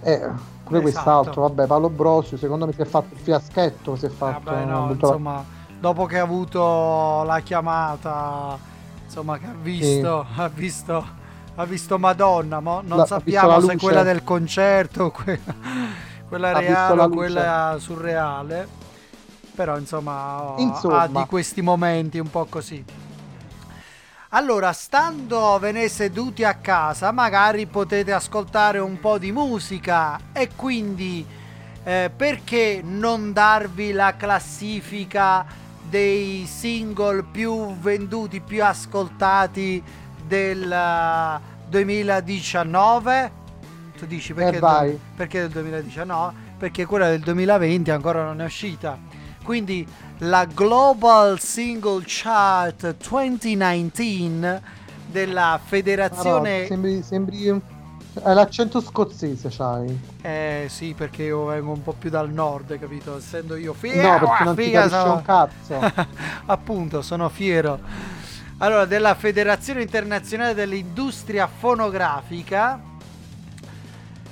Eh, 0.00 0.18
pure 0.18 0.78
Esatto. 0.78 0.80
quest'altro, 0.80 1.42
vabbè, 1.42 1.66
Paolo 1.66 1.90
Brosio, 1.90 2.38
secondo 2.38 2.64
me 2.64 2.72
si 2.72 2.80
è 2.80 2.86
fatto 2.86 3.12
il 3.12 3.20
fiaschetto, 3.20 3.94
si 3.94 4.06
è 4.06 4.08
fatto. 4.08 4.50
Vabbè, 4.50 4.64
no, 4.64 4.90
insomma, 4.90 5.44
dopo 5.82 6.06
che 6.06 6.20
ha 6.20 6.22
avuto 6.22 7.24
la 7.24 7.40
chiamata, 7.40 8.56
insomma, 9.04 9.36
che 9.36 9.46
ha 9.46 9.54
visto, 9.60 10.24
ha 10.36 10.46
visto, 10.46 11.06
ha 11.56 11.64
visto 11.64 11.98
Madonna, 11.98 12.60
mo 12.60 12.82
non 12.84 12.98
La- 12.98 13.04
sappiamo 13.06 13.60
se 13.60 13.76
quella 13.78 14.04
del 14.04 14.22
concerto, 14.22 15.10
que- 15.10 15.40
quella 16.28 16.56
visto 16.56 16.70
reale 16.94 17.02
o 17.02 17.08
quella 17.08 17.76
surreale. 17.80 18.68
Però 19.56 19.76
insomma, 19.76 20.54
Insomma. 20.58 21.00
ha 21.00 21.06
di 21.08 21.26
questi 21.26 21.60
momenti 21.62 22.20
un 22.20 22.30
po' 22.30 22.46
così. 22.48 22.82
Allora, 24.30 24.72
stando 24.72 25.58
ve 25.58 25.72
ne 25.72 25.88
seduti 25.88 26.44
a 26.44 26.54
casa, 26.54 27.10
magari 27.10 27.66
potete 27.66 28.12
ascoltare 28.12 28.78
un 28.78 29.00
po' 29.00 29.18
di 29.18 29.32
musica 29.32 30.18
e 30.32 30.48
quindi 30.56 31.26
eh, 31.84 32.10
perché 32.16 32.80
non 32.82 33.32
darvi 33.32 33.90
la 33.92 34.14
classifica 34.16 35.44
dei 35.92 36.46
single 36.46 37.22
più 37.30 37.76
venduti, 37.76 38.40
più 38.40 38.64
ascoltati 38.64 39.82
del 40.26 40.72
eh, 40.72 41.40
2019? 41.68 43.32
Tu 43.98 44.06
dici 44.06 44.32
perché, 44.32 44.56
Eh, 44.56 44.60
vai. 44.60 44.98
perché 45.14 45.40
del 45.40 45.50
2019? 45.50 46.32
Perché 46.56 46.86
quella 46.86 47.10
del 47.10 47.20
2020 47.20 47.90
ancora 47.90 48.24
non 48.24 48.40
è 48.40 48.44
uscita. 48.46 48.98
Quindi 49.44 49.86
la 50.20 50.46
Global 50.46 51.38
Single 51.38 52.04
Chart 52.06 52.96
2019 53.06 54.62
della 55.10 55.60
Federazione... 55.62 56.64
Sembri, 56.68 57.02
sembri 57.02 57.48
un- 57.50 57.60
è 58.14 58.32
l'accento 58.34 58.80
scozzese, 58.80 59.48
c'hai. 59.50 59.98
Eh 60.20 60.66
sì, 60.68 60.94
perché 60.96 61.22
io 61.24 61.46
vengo 61.46 61.72
un 61.72 61.82
po' 61.82 61.94
più 61.94 62.10
dal 62.10 62.30
nord, 62.30 62.78
capito? 62.78 63.16
Essendo 63.16 63.56
io 63.56 63.72
fiero. 63.72 64.12
No, 64.12 64.18
perché 64.18 64.44
non 64.44 64.54
ti 64.54 64.62
figa, 64.64 64.80
capisce 64.80 65.00
sono- 65.00 65.14
un 65.14 65.22
cazzo. 65.22 66.06
Appunto, 66.46 67.02
sono 67.02 67.28
fiero. 67.28 67.78
Allora, 68.58 68.84
della 68.84 69.14
Federazione 69.14 69.82
Internazionale 69.82 70.54
dell'Industria 70.54 71.46
Fonografica 71.48 72.80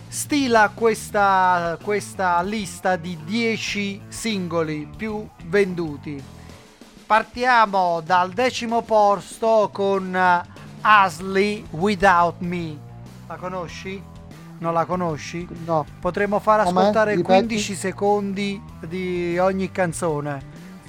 stila 0.08 0.70
questa, 0.74 1.78
questa 1.82 2.42
lista 2.42 2.96
di 2.96 3.18
10 3.24 4.02
singoli 4.08 4.88
più 4.96 5.26
venduti. 5.46 6.22
Partiamo 7.06 8.00
dal 8.04 8.30
decimo 8.30 8.82
posto 8.82 9.70
con 9.72 10.16
Ashley 10.82 11.64
Without 11.70 12.36
Me. 12.40 12.88
La 13.30 13.36
conosci? 13.36 14.02
Non 14.58 14.72
la 14.72 14.84
conosci? 14.84 15.46
No. 15.64 15.86
Potremmo 16.00 16.40
far 16.40 16.58
ascoltare 16.58 17.14
Ripeti. 17.14 17.46
15 17.46 17.74
secondi 17.76 18.60
di 18.88 19.38
ogni 19.38 19.70
canzone, 19.70 20.42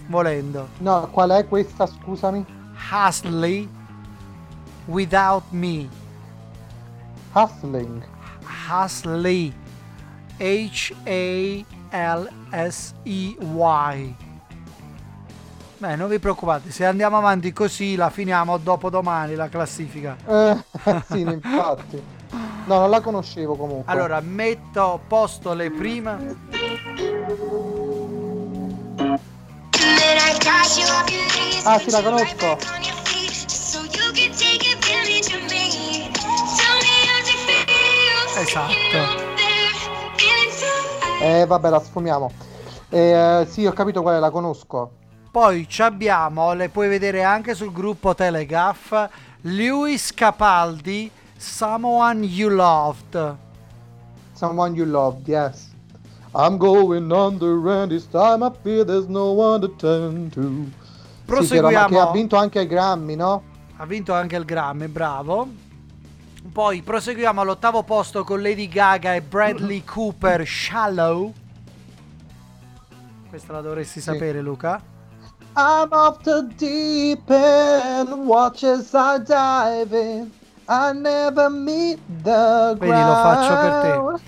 volendo. 0.07 0.69
No, 0.79 1.07
qual 1.11 1.29
è 1.29 1.47
questa, 1.47 1.85
scusami? 1.85 2.43
Ashley 2.89 3.69
Without 4.85 5.43
Me. 5.51 5.87
Hustling. 7.33 8.03
Hasley. 8.67 9.53
H-A-L-S-E-Y. 10.39 11.65
Beh, 15.77 15.95
non 15.95 16.09
vi 16.09 16.17
preoccupate, 16.17 16.71
se 16.71 16.85
andiamo 16.85 17.17
avanti 17.17 17.53
così 17.53 17.95
la 17.95 18.09
finiamo 18.09 18.57
dopo 18.57 18.89
domani 18.89 19.35
la 19.35 19.47
classifica. 19.47 20.17
Eh, 20.25 20.57
sì, 21.07 21.19
infatti. 21.19 22.19
No, 22.31 22.79
non 22.79 22.89
la 22.89 23.01
conoscevo 23.01 23.55
comunque. 23.55 23.91
Allora, 23.91 24.19
metto 24.21 24.99
posto 25.07 25.53
le 25.53 25.71
prime. 25.71 26.35
Ah, 31.63 31.79
sì, 31.79 31.91
la 31.91 32.01
conosco. 32.01 32.57
Esatto. 38.37 39.29
Eh, 41.21 41.45
vabbè, 41.45 41.69
la 41.69 41.79
sfumiamo. 41.79 42.31
Eh, 42.89 43.47
sì, 43.49 43.65
ho 43.65 43.73
capito 43.73 44.01
quale 44.01 44.19
la 44.19 44.31
conosco. 44.31 44.91
Poi 45.31 45.67
ci 45.69 45.81
abbiamo, 45.81 46.53
le 46.53 46.69
puoi 46.69 46.89
vedere 46.89 47.23
anche 47.23 47.53
sul 47.53 47.71
gruppo 47.71 48.15
Telegraph, 48.15 49.09
Lewis 49.41 50.13
Capaldi, 50.13 51.09
Someone 51.41 52.23
You 52.23 52.49
Loved. 52.49 53.35
Someone 54.33 54.75
you 54.75 54.85
loved, 54.85 55.27
yes. 55.27 55.69
I'm 56.33 56.57
going 56.57 57.11
under 57.11 57.67
and 57.69 57.91
this 57.91 58.05
time 58.05 58.41
I 58.43 58.51
feel 58.63 58.83
there's 58.85 59.07
no 59.07 59.31
one 59.33 59.61
to 59.61 59.67
turn 59.77 60.29
to. 60.31 60.41
Sì, 60.41 61.25
Proseguiamo. 61.25 61.87
che 61.87 61.99
ha 61.99 62.11
vinto 62.11 62.35
anche 62.37 62.61
i 62.61 62.67
Grammy, 62.67 63.15
no? 63.15 63.43
Ha 63.77 63.85
vinto 63.85 64.13
anche 64.13 64.35
il 64.35 64.45
Grammy, 64.45 64.87
bravo. 64.87 65.47
Poi 66.51 66.81
proseguiamo 66.81 67.41
all'ottavo 67.41 67.83
posto 67.83 68.23
con 68.23 68.41
Lady 68.41 68.67
Gaga 68.67 69.13
e 69.15 69.21
Bradley 69.21 69.83
Cooper, 69.85 70.45
Shallow. 70.45 71.33
Questa 73.29 73.51
la 73.53 73.61
dovresti 73.61 73.99
sapere, 74.01 74.41
Luca. 74.41 74.81
I'm 75.55 75.89
off 75.91 76.21
the 76.23 76.47
deep 76.55 77.29
end, 77.29 78.09
watch 78.25 78.63
as 78.63 78.91
I 78.93 79.19
dive 79.23 79.93
in. 79.95 80.31
I 80.73 80.93
never 80.93 81.49
meet 81.49 81.99
the 82.23 82.77
Vedi, 82.79 83.03
lo 83.03 83.13
faccio 83.13 83.53
per 83.57 83.69
ground. 83.81 84.17
te. 84.17 84.23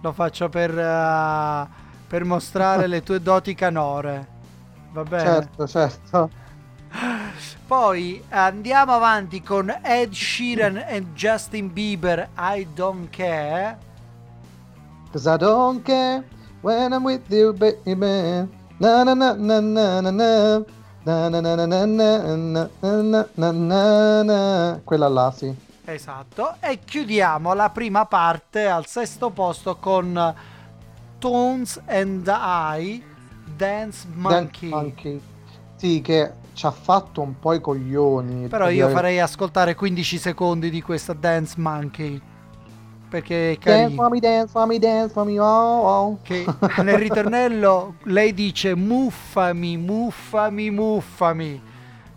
Lo 0.00 0.12
faccio 0.12 0.48
per, 0.48 0.78
eh, 0.78 1.66
per 2.06 2.24
mostrare 2.24 2.86
le 2.86 3.02
tue 3.02 3.20
doti 3.20 3.52
canore. 3.56 4.26
Va 4.92 5.02
bene? 5.02 5.24
Certo, 5.24 5.66
certo. 5.66 6.30
Poi 7.66 8.22
andiamo 8.28 8.92
avanti 8.92 9.42
con 9.42 9.76
Ed 9.82 10.12
Sheeran 10.12 10.76
e 10.76 11.04
Justin 11.14 11.72
Bieber, 11.72 12.28
I 12.38 12.68
Don't 12.74 13.10
Care. 13.10 13.76
Cause 15.10 15.28
I 15.28 15.36
don't 15.36 15.82
care 15.82 16.22
when 16.60 16.92
I'm 16.92 17.02
with 17.02 17.28
you, 17.28 17.52
baby. 17.52 18.46
Na 18.78 19.02
na 19.02 19.14
na 19.14 19.34
na 19.34 19.60
na 19.60 20.00
na 20.00 20.10
na. 20.12 20.62
Na 21.04 21.28
na 21.28 21.40
na 21.40 21.56
na 21.56 21.66
na 21.66 21.86
na 21.86 22.18
na 22.36 22.68
na 23.02 23.24
na 23.34 23.52
na 23.52 24.22
na. 24.22 24.80
Quella 24.84 25.08
là, 25.08 25.32
sì. 25.32 25.66
Esatto. 25.92 26.56
E 26.60 26.80
chiudiamo 26.84 27.54
la 27.54 27.70
prima 27.70 28.04
parte 28.04 28.66
al 28.66 28.86
sesto 28.86 29.30
posto 29.30 29.76
con 29.76 30.34
Tones 31.18 31.80
and 31.86 32.26
I, 32.26 33.02
Dance 33.56 34.06
Monkey. 34.12 34.68
Dance 34.68 34.84
Monkey. 34.84 35.20
Sì, 35.76 36.00
che 36.02 36.32
ci 36.52 36.66
ha 36.66 36.70
fatto 36.70 37.22
un 37.22 37.38
po' 37.38 37.54
i 37.54 37.60
coglioni. 37.60 38.48
Però 38.48 38.66
per 38.66 38.74
io 38.74 38.88
farei 38.90 39.18
ascoltare 39.18 39.74
15 39.74 40.18
secondi 40.18 40.68
di 40.68 40.82
questa 40.82 41.14
Dance 41.14 41.54
Monkey. 41.56 42.20
Perché 43.08 43.52
è 43.52 43.54
Dance 43.54 43.80
carino. 43.80 44.02
for 44.02 44.10
me, 44.10 44.20
dance 44.20 44.50
for 44.50 44.66
me, 44.66 44.78
dance 44.78 45.12
for 45.14 45.24
me, 45.24 45.40
oh, 45.40 45.46
oh. 45.46 46.18
Che 46.22 46.44
nel 46.82 46.98
ritornello 46.98 47.94
lei 48.02 48.34
dice 48.34 48.74
muffami, 48.74 49.78
muffami, 49.78 50.70
muffami. 50.70 51.62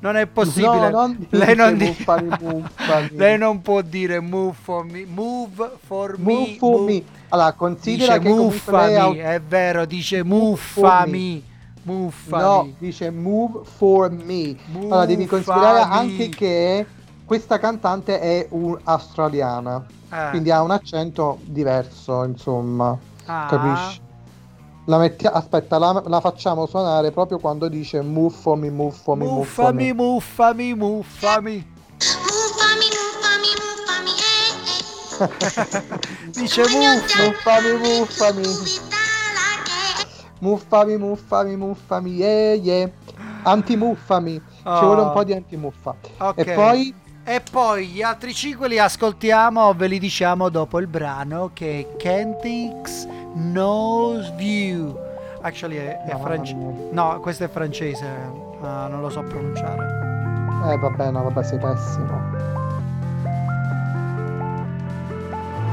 Non 0.02 0.16
è 0.16 0.26
possibile. 0.28 0.90
No, 0.90 0.90
non 0.90 1.28
lei, 1.30 1.56
non 1.56 1.76
muffami, 1.76 2.30
muffami. 2.42 3.10
lei 3.12 3.38
non 3.38 3.62
può 3.62 3.82
dire 3.82 4.20
move 4.20 4.56
for 4.60 4.84
me, 4.84 5.06
move 5.06 5.72
for 5.86 6.18
me. 6.18 6.34
Move 6.34 6.56
for 6.58 6.82
me. 6.82 7.04
Allora, 7.30 7.54
considera 7.54 8.18
Dice 8.18 8.28
che 8.28 8.34
lei 8.34 8.38
ha 8.38 8.42
muffami, 8.42 9.18
è 9.18 9.42
vero, 9.42 9.86
dice 9.86 10.24
muffami. 10.24 11.44
Muffami. 11.84 12.42
No, 12.44 12.74
dice 12.80 13.10
move 13.12 13.60
for 13.64 14.12
me. 14.12 14.56
Allora 14.76 15.06
devi 15.06 15.26
considerare 15.26 15.80
Muffami. 15.86 16.12
anche 16.12 16.30
che 16.30 16.86
questa 17.26 17.60
cantante 17.60 18.20
è 18.20 18.48
un'australiana, 18.50 19.86
Eh. 20.12 20.30
quindi 20.32 20.52
ha 20.52 20.62
un 20.62 20.72
accento 20.72 21.38
diverso, 21.44 22.24
insomma. 22.24 22.98
Ah. 23.26 23.46
Capisci? 23.50 24.01
La 24.92 24.98
metti- 24.98 25.26
Aspetta, 25.26 25.78
la, 25.78 26.04
la 26.06 26.20
facciamo 26.20 26.66
suonare 26.66 27.12
proprio 27.12 27.40
quando 27.40 27.70
dice 27.70 28.02
move 28.02 28.36
for 28.36 28.58
me, 28.58 28.70
move 28.70 28.94
for 28.94 29.16
me. 29.16 29.24
Muffami, 29.24 29.94
muffami, 29.94 30.74
muffami. 30.76 31.66
Dice 36.32 36.62
muffo. 36.68 37.24
Muffami, 37.24 37.72
muffami. 37.78 38.44
Muffami, 40.40 40.98
muffami, 40.98 41.56
muffami, 41.56 42.12
yeah, 42.12 42.54
yeah. 42.56 42.90
Antimuffami. 43.44 44.34
Ci 44.34 44.62
Oh. 44.68 44.80
vuole 44.82 45.02
un 45.04 45.12
po' 45.14 45.24
di 45.24 45.32
antimuffa. 45.34 45.96
Ok. 46.18 46.38
E 46.38 46.52
poi 46.54 46.94
E 47.32 47.42
poi 47.50 47.88
gli 47.88 48.02
altri 48.02 48.34
5 48.34 48.68
li 48.68 48.78
ascoltiamo, 48.78 49.74
ve 49.74 49.88
li 49.88 50.00
diciamo 50.00 50.50
dopo 50.50 50.80
il 50.80 50.88
brano 50.88 51.52
che 51.54 51.80
è 51.80 51.96
Kentix 51.96 53.08
Nose 53.36 54.34
View. 54.36 55.00
Actually 55.40 55.78
è, 55.78 56.04
è 56.04 56.18
francese. 56.18 56.90
No, 56.92 57.22
questo 57.22 57.46
è 57.46 57.48
francese, 57.48 58.06
ah, 58.62 58.88
non 58.90 59.00
lo 59.00 59.10
so 59.10 59.22
pronunciare. 59.22 60.74
Eh 60.74 60.78
vabbè, 60.78 61.12
no, 61.12 61.24
vabbè, 61.24 61.42
sei 61.42 61.58
pessimo. 61.58 62.61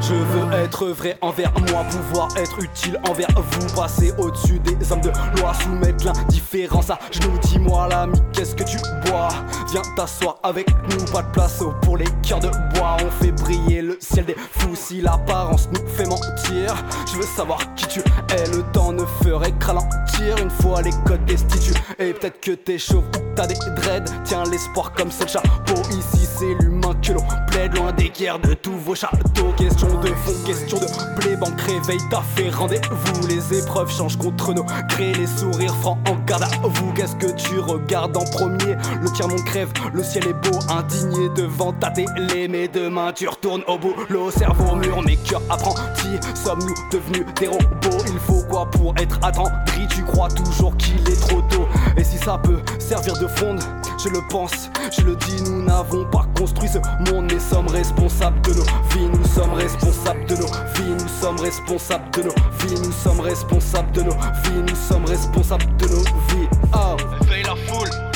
Je 0.00 0.14
veux 0.14 0.52
être 0.52 0.86
vrai 0.86 1.18
envers 1.20 1.52
moi, 1.70 1.84
pouvoir 1.90 2.28
être 2.36 2.62
utile 2.62 2.98
envers 3.08 3.28
vous, 3.36 3.74
passer 3.74 4.12
au-dessus 4.16 4.58
des 4.60 4.92
hommes 4.92 5.00
de 5.00 5.10
loi, 5.38 5.52
soumettre 5.54 6.06
l'indifférence 6.06 6.90
à 6.90 6.98
genoux. 7.10 7.36
Dis-moi 7.42 7.88
l'ami, 7.88 8.18
qu'est-ce 8.32 8.54
que 8.54 8.62
tu 8.62 8.78
bois? 9.04 9.28
Viens 9.70 9.82
t'asseoir 9.96 10.38
avec 10.42 10.68
nous, 10.90 11.04
pas 11.12 11.22
de 11.22 11.30
place 11.32 11.62
pour 11.82 11.96
les 11.96 12.06
cœurs 12.22 12.40
de 12.40 12.48
bois. 12.74 12.96
On 13.04 13.10
fait 13.22 13.32
briller 13.32 13.82
le 13.82 13.98
ciel 14.00 14.24
des 14.24 14.36
fous 14.36 14.74
si 14.74 15.00
l'apparence 15.00 15.68
nous 15.72 15.86
fait 15.88 16.06
mentir. 16.06 16.74
Je 17.12 17.16
veux 17.16 17.26
savoir 17.36 17.58
qui 17.74 17.86
tu 17.88 18.00
es, 18.00 18.56
le 18.56 18.62
temps 18.72 18.92
ne 18.92 19.04
ferait 19.22 19.52
que 19.52 19.66
ralentir 19.66 20.38
une 20.40 20.50
fois 20.50 20.80
les 20.80 20.92
codes 21.04 21.24
destitués. 21.24 21.74
Et 21.98 22.12
peut-être 22.12 22.40
que 22.40 22.52
t'es 22.52 22.78
chauve 22.78 23.04
t'as 23.38 23.46
des 23.46 23.54
dreads, 23.54 24.10
tiens 24.24 24.42
l'espoir 24.50 24.92
comme 24.92 25.12
c'est 25.12 25.22
le 25.22 25.30
chapeau. 25.30 25.80
Ici 25.90 26.26
c'est 26.26 26.54
l'humain 26.60 26.92
que 27.00 27.12
l'on 27.12 27.24
plaide, 27.46 27.72
loin 27.76 27.92
des 27.92 28.10
guerres 28.10 28.40
de 28.40 28.52
tous 28.54 28.76
vos 28.76 28.96
châteaux. 28.96 29.52
Question 29.56 30.00
de 30.00 30.08
fond, 30.08 30.32
question 30.44 30.78
de 30.78 31.20
blé, 31.20 31.36
banque 31.36 31.60
réveille, 31.60 32.00
t'as 32.10 32.22
fait 32.34 32.50
rendez-vous. 32.50 33.28
Les 33.28 33.58
épreuves 33.58 33.92
changent 33.92 34.16
contre 34.16 34.54
nos 34.54 34.64
grés, 34.88 35.12
les 35.14 35.28
sourires 35.28 35.74
francs 35.76 35.98
en 36.08 36.16
garde 36.26 36.42
à 36.42 36.48
vous. 36.66 36.92
Qu'est-ce 36.94 37.14
que 37.14 37.30
tu 37.30 37.60
regardes 37.60 38.16
en 38.16 38.24
premier? 38.24 38.74
Le 39.00 39.12
tiers-monde 39.12 39.44
crève, 39.44 39.70
le 39.92 40.02
ciel 40.02 40.26
est 40.26 40.50
beau, 40.50 40.58
indigné 40.68 41.28
devant 41.36 41.72
ta 41.72 41.92
télé. 41.92 42.48
Mais 42.48 42.66
demain 42.66 43.12
tu 43.12 43.28
retournes 43.28 43.62
au 43.68 43.78
boulot, 43.78 44.32
cerveau 44.32 44.74
mûr, 44.74 45.00
mais 45.06 45.16
cœur 45.16 45.42
apprenti. 45.48 46.08
Sommes-nous 46.34 46.74
devenus 46.90 47.24
des 47.36 47.46
robots? 47.46 48.04
Il 48.08 48.18
faut 48.18 48.42
quoi 48.48 48.68
pour 48.68 48.94
être 48.98 49.20
attendri 49.22 49.86
Tu 49.88 50.02
crois 50.02 50.28
toujours 50.28 50.76
qu'il 50.76 51.08
est 51.08 51.20
trop 51.20 51.40
tôt? 51.42 51.57
Et 51.98 52.04
si 52.04 52.16
ça 52.18 52.38
peut 52.38 52.60
servir 52.78 53.14
de 53.14 53.26
fronde, 53.26 53.60
je 54.02 54.08
le 54.08 54.20
pense, 54.28 54.70
je 54.96 55.02
le 55.02 55.16
dis, 55.16 55.42
nous 55.42 55.64
n'avons 55.64 56.04
pas 56.04 56.24
construit 56.36 56.68
ce 56.68 56.78
monde, 57.10 57.32
mais 57.32 57.40
sommes 57.40 57.68
responsables 57.68 58.40
de 58.42 58.54
nos 58.54 58.62
vies. 58.62 59.08
Nous 59.12 59.26
sommes 59.26 59.54
responsables 59.54 60.24
de 60.26 60.36
nos 60.36 60.46
vies. 60.46 60.94
Nous 61.02 61.08
sommes 61.20 61.40
responsables 61.40 62.10
de 62.12 62.22
nos 62.22 62.34
vies. 62.60 62.80
Nous 62.80 62.92
sommes 62.92 63.20
responsables 63.20 63.92
de 63.92 64.02
nos 64.02 64.12
vies. 64.12 64.62
Nous 64.68 64.76
sommes 64.76 65.04
responsables 65.06 65.76
de 65.76 65.86
nos 65.88 66.04
vies. 66.04 66.48
Oh. 66.72 66.96
La 67.44 67.56
foule. 67.56 68.07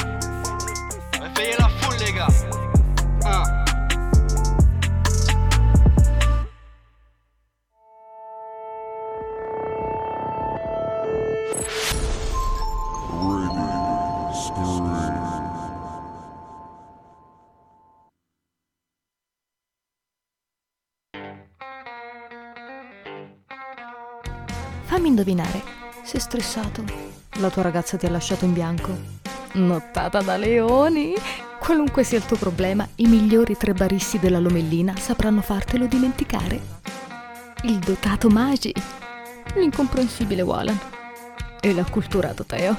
Fammi 24.93 25.09
indovinare, 25.09 25.63
sei 26.05 26.21
stressato? 26.21 26.85
La 27.37 27.49
tua 27.49 27.63
ragazza 27.63 27.97
ti 27.97 28.05
ha 28.05 28.11
lasciato 28.11 28.45
in 28.45 28.53
bianco? 28.53 28.95
Nottata 29.53 30.21
da 30.21 30.37
leoni? 30.37 31.15
Qualunque 31.59 32.05
sia 32.05 32.19
il 32.19 32.27
tuo 32.27 32.37
problema, 32.37 32.87
i 32.97 33.07
migliori 33.07 33.57
tre 33.57 33.73
baristi 33.73 34.19
della 34.19 34.39
Lomellina 34.39 34.95
sapranno 34.97 35.41
fartelo 35.41 35.87
dimenticare. 35.87 36.61
Il 37.63 37.79
dotato 37.79 38.29
Magi, 38.29 38.75
l'incomprensibile 39.55 40.43
Walan 40.43 40.79
e 41.61 41.73
l'acculturato 41.73 42.45
Teo. 42.45 42.77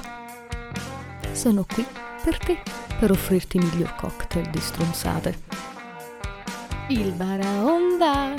Sono 1.32 1.64
qui 1.64 1.84
per 2.24 2.38
te, 2.38 2.58
per 2.98 3.10
offrirti 3.10 3.58
il 3.58 3.66
miglior 3.66 3.94
cocktail 3.96 4.48
di 4.48 4.58
stronzate. 4.58 5.38
Il 6.88 7.12
Baraonda! 7.12 8.34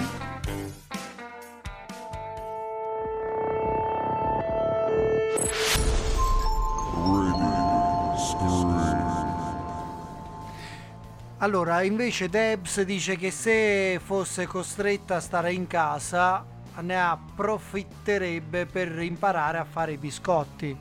Allora, 11.38 11.84
invece 11.84 12.28
Debs 12.28 12.82
dice 12.82 13.18
che 13.18 13.30
se 13.30 14.00
fosse 14.04 14.48
costretta 14.48 15.18
a 15.18 15.20
stare 15.20 15.54
in 15.54 15.68
casa 15.68 16.44
ne 16.80 17.00
approfitterebbe 17.00 18.66
per 18.66 19.00
imparare 19.00 19.60
a 19.60 19.64
fare 19.64 19.92
i 19.92 19.98
biscotti. 19.98 20.76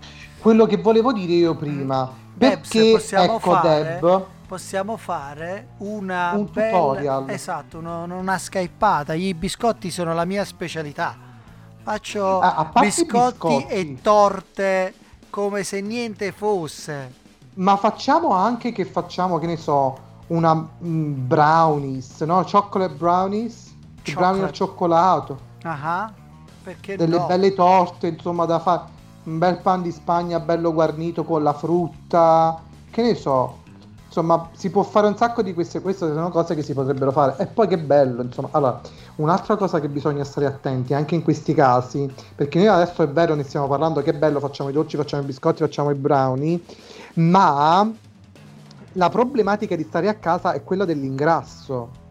Quello 0.44 0.66
che 0.66 0.76
volevo 0.76 1.10
dire 1.14 1.32
io 1.32 1.54
prima, 1.56 2.06
Debs, 2.34 2.68
perché 2.68 2.90
possiamo 2.92 3.36
ecco 3.36 3.50
fare, 3.52 3.82
Deb, 3.98 4.26
possiamo 4.46 4.96
fare 4.98 5.68
una 5.78 6.32
Un 6.34 6.48
bella- 6.52 6.70
tutorial. 6.76 7.30
esatto, 7.30 7.78
uno- 7.78 8.04
una 8.04 8.36
skypata. 8.36 9.14
I 9.14 9.32
biscotti 9.32 9.90
sono 9.90 10.12
la 10.12 10.26
mia 10.26 10.44
specialità. 10.44 11.16
Faccio 11.82 12.40
Ah, 12.40 12.70
biscotti, 12.78 13.46
biscotti. 13.46 13.64
e 13.68 13.96
torte 14.02 14.92
come 15.30 15.62
se 15.64 15.80
niente 15.80 16.30
fosse. 16.32 17.22
ma 17.54 17.76
facciamo 17.78 18.32
anche 18.34 18.70
che 18.72 18.84
facciamo, 18.84 19.38
che 19.38 19.46
ne 19.46 19.56
so, 19.56 19.96
una 20.26 20.52
mm, 20.54 21.26
brownies, 21.26 22.20
no? 22.20 22.44
Chocolate 22.44 22.92
brownies, 22.92 23.74
i 24.04 24.12
brownie 24.12 24.42
al 24.42 24.50
Chocolate. 24.50 24.52
cioccolato, 24.52 25.38
Ah, 25.62 26.12
perché 26.62 26.96
delle 26.98 27.16
no? 27.16 27.24
belle 27.26 27.54
torte, 27.54 28.08
insomma, 28.08 28.44
da 28.44 28.58
fare, 28.58 28.82
un 29.24 29.38
bel 29.38 29.58
pan 29.58 29.82
di 29.82 29.90
Spagna 29.90 30.40
bello 30.40 30.72
guarnito 30.72 31.24
con 31.24 31.42
la 31.42 31.52
frutta, 31.52 32.60
che 32.90 33.02
ne 33.02 33.14
so. 33.14 33.62
Insomma, 34.06 34.48
si 34.52 34.70
può 34.70 34.84
fare 34.84 35.08
un 35.08 35.16
sacco 35.16 35.42
di 35.42 35.52
queste, 35.52 35.80
queste 35.80 36.06
sono 36.06 36.30
cose 36.30 36.54
che 36.54 36.62
si 36.62 36.72
potrebbero 36.72 37.10
fare. 37.10 37.34
E 37.38 37.46
poi 37.46 37.66
che 37.66 37.78
bello, 37.78 38.22
insomma. 38.22 38.48
Allora, 38.52 38.80
un'altra 39.16 39.56
cosa 39.56 39.80
che 39.80 39.88
bisogna 39.88 40.22
stare 40.22 40.46
attenti 40.46 40.94
anche 40.94 41.16
in 41.16 41.22
questi 41.22 41.52
casi, 41.52 42.08
perché 42.34 42.58
noi 42.58 42.68
adesso 42.68 43.02
è 43.02 43.08
vero, 43.08 43.34
ne 43.34 43.42
stiamo 43.42 43.66
parlando, 43.66 44.02
che 44.02 44.14
bello, 44.14 44.38
facciamo 44.38 44.68
i 44.68 44.72
dolci, 44.72 44.96
facciamo 44.96 45.22
i 45.22 45.26
biscotti, 45.26 45.62
facciamo 45.62 45.90
i 45.90 45.94
brownie, 45.94 46.60
ma 47.14 47.90
la 48.92 49.08
problematica 49.08 49.74
di 49.74 49.82
stare 49.82 50.08
a 50.08 50.14
casa 50.14 50.52
è 50.52 50.62
quella 50.62 50.84
dell'ingrasso. 50.84 52.02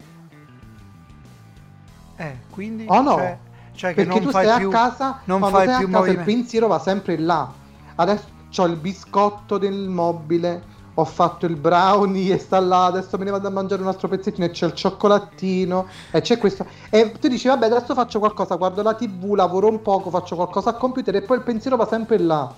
Eh, 2.16 2.36
quindi 2.50 2.84
Oh 2.86 3.00
no? 3.00 3.14
cioè, 3.14 3.38
cioè 3.74 3.94
perché 3.94 4.20
tu 4.20 4.28
stai 4.28 4.58
più 4.58 4.68
a 4.68 4.72
casa, 4.72 5.20
non 5.24 5.38
quando 5.40 5.58
fai 5.58 5.66
più 5.66 5.86
a 5.86 5.90
casa 5.90 6.10
il 6.10 6.18
pensiero 6.24 6.66
va 6.66 6.78
sempre 6.78 7.18
là. 7.18 7.50
Adesso 7.96 8.24
ho 8.56 8.64
il 8.66 8.76
biscotto 8.76 9.58
del 9.58 9.88
mobile, 9.88 10.62
ho 10.94 11.04
fatto 11.04 11.46
il 11.46 11.56
brownie 11.56 12.34
e 12.34 12.38
sta 12.38 12.60
là, 12.60 12.84
adesso 12.86 13.18
me 13.18 13.24
ne 13.24 13.30
vado 13.32 13.48
a 13.48 13.50
mangiare 13.50 13.82
un 13.82 13.88
altro 13.88 14.06
pezzettino 14.08 14.46
e 14.46 14.50
c'è 14.50 14.66
il 14.66 14.74
cioccolatino 14.74 15.86
e 16.12 16.20
c'è 16.20 16.38
questo. 16.38 16.64
E 16.88 17.12
tu 17.18 17.26
dici, 17.28 17.48
vabbè, 17.48 17.66
adesso 17.66 17.94
faccio 17.94 18.20
qualcosa, 18.20 18.54
guardo 18.54 18.80
la 18.82 18.94
tv, 18.94 19.34
lavoro 19.34 19.68
un 19.68 19.82
poco, 19.82 20.10
faccio 20.10 20.36
qualcosa 20.36 20.70
al 20.70 20.78
computer 20.78 21.16
e 21.16 21.22
poi 21.22 21.38
il 21.38 21.42
pensiero 21.42 21.76
va 21.76 21.86
sempre 21.86 22.18
là. 22.18 22.52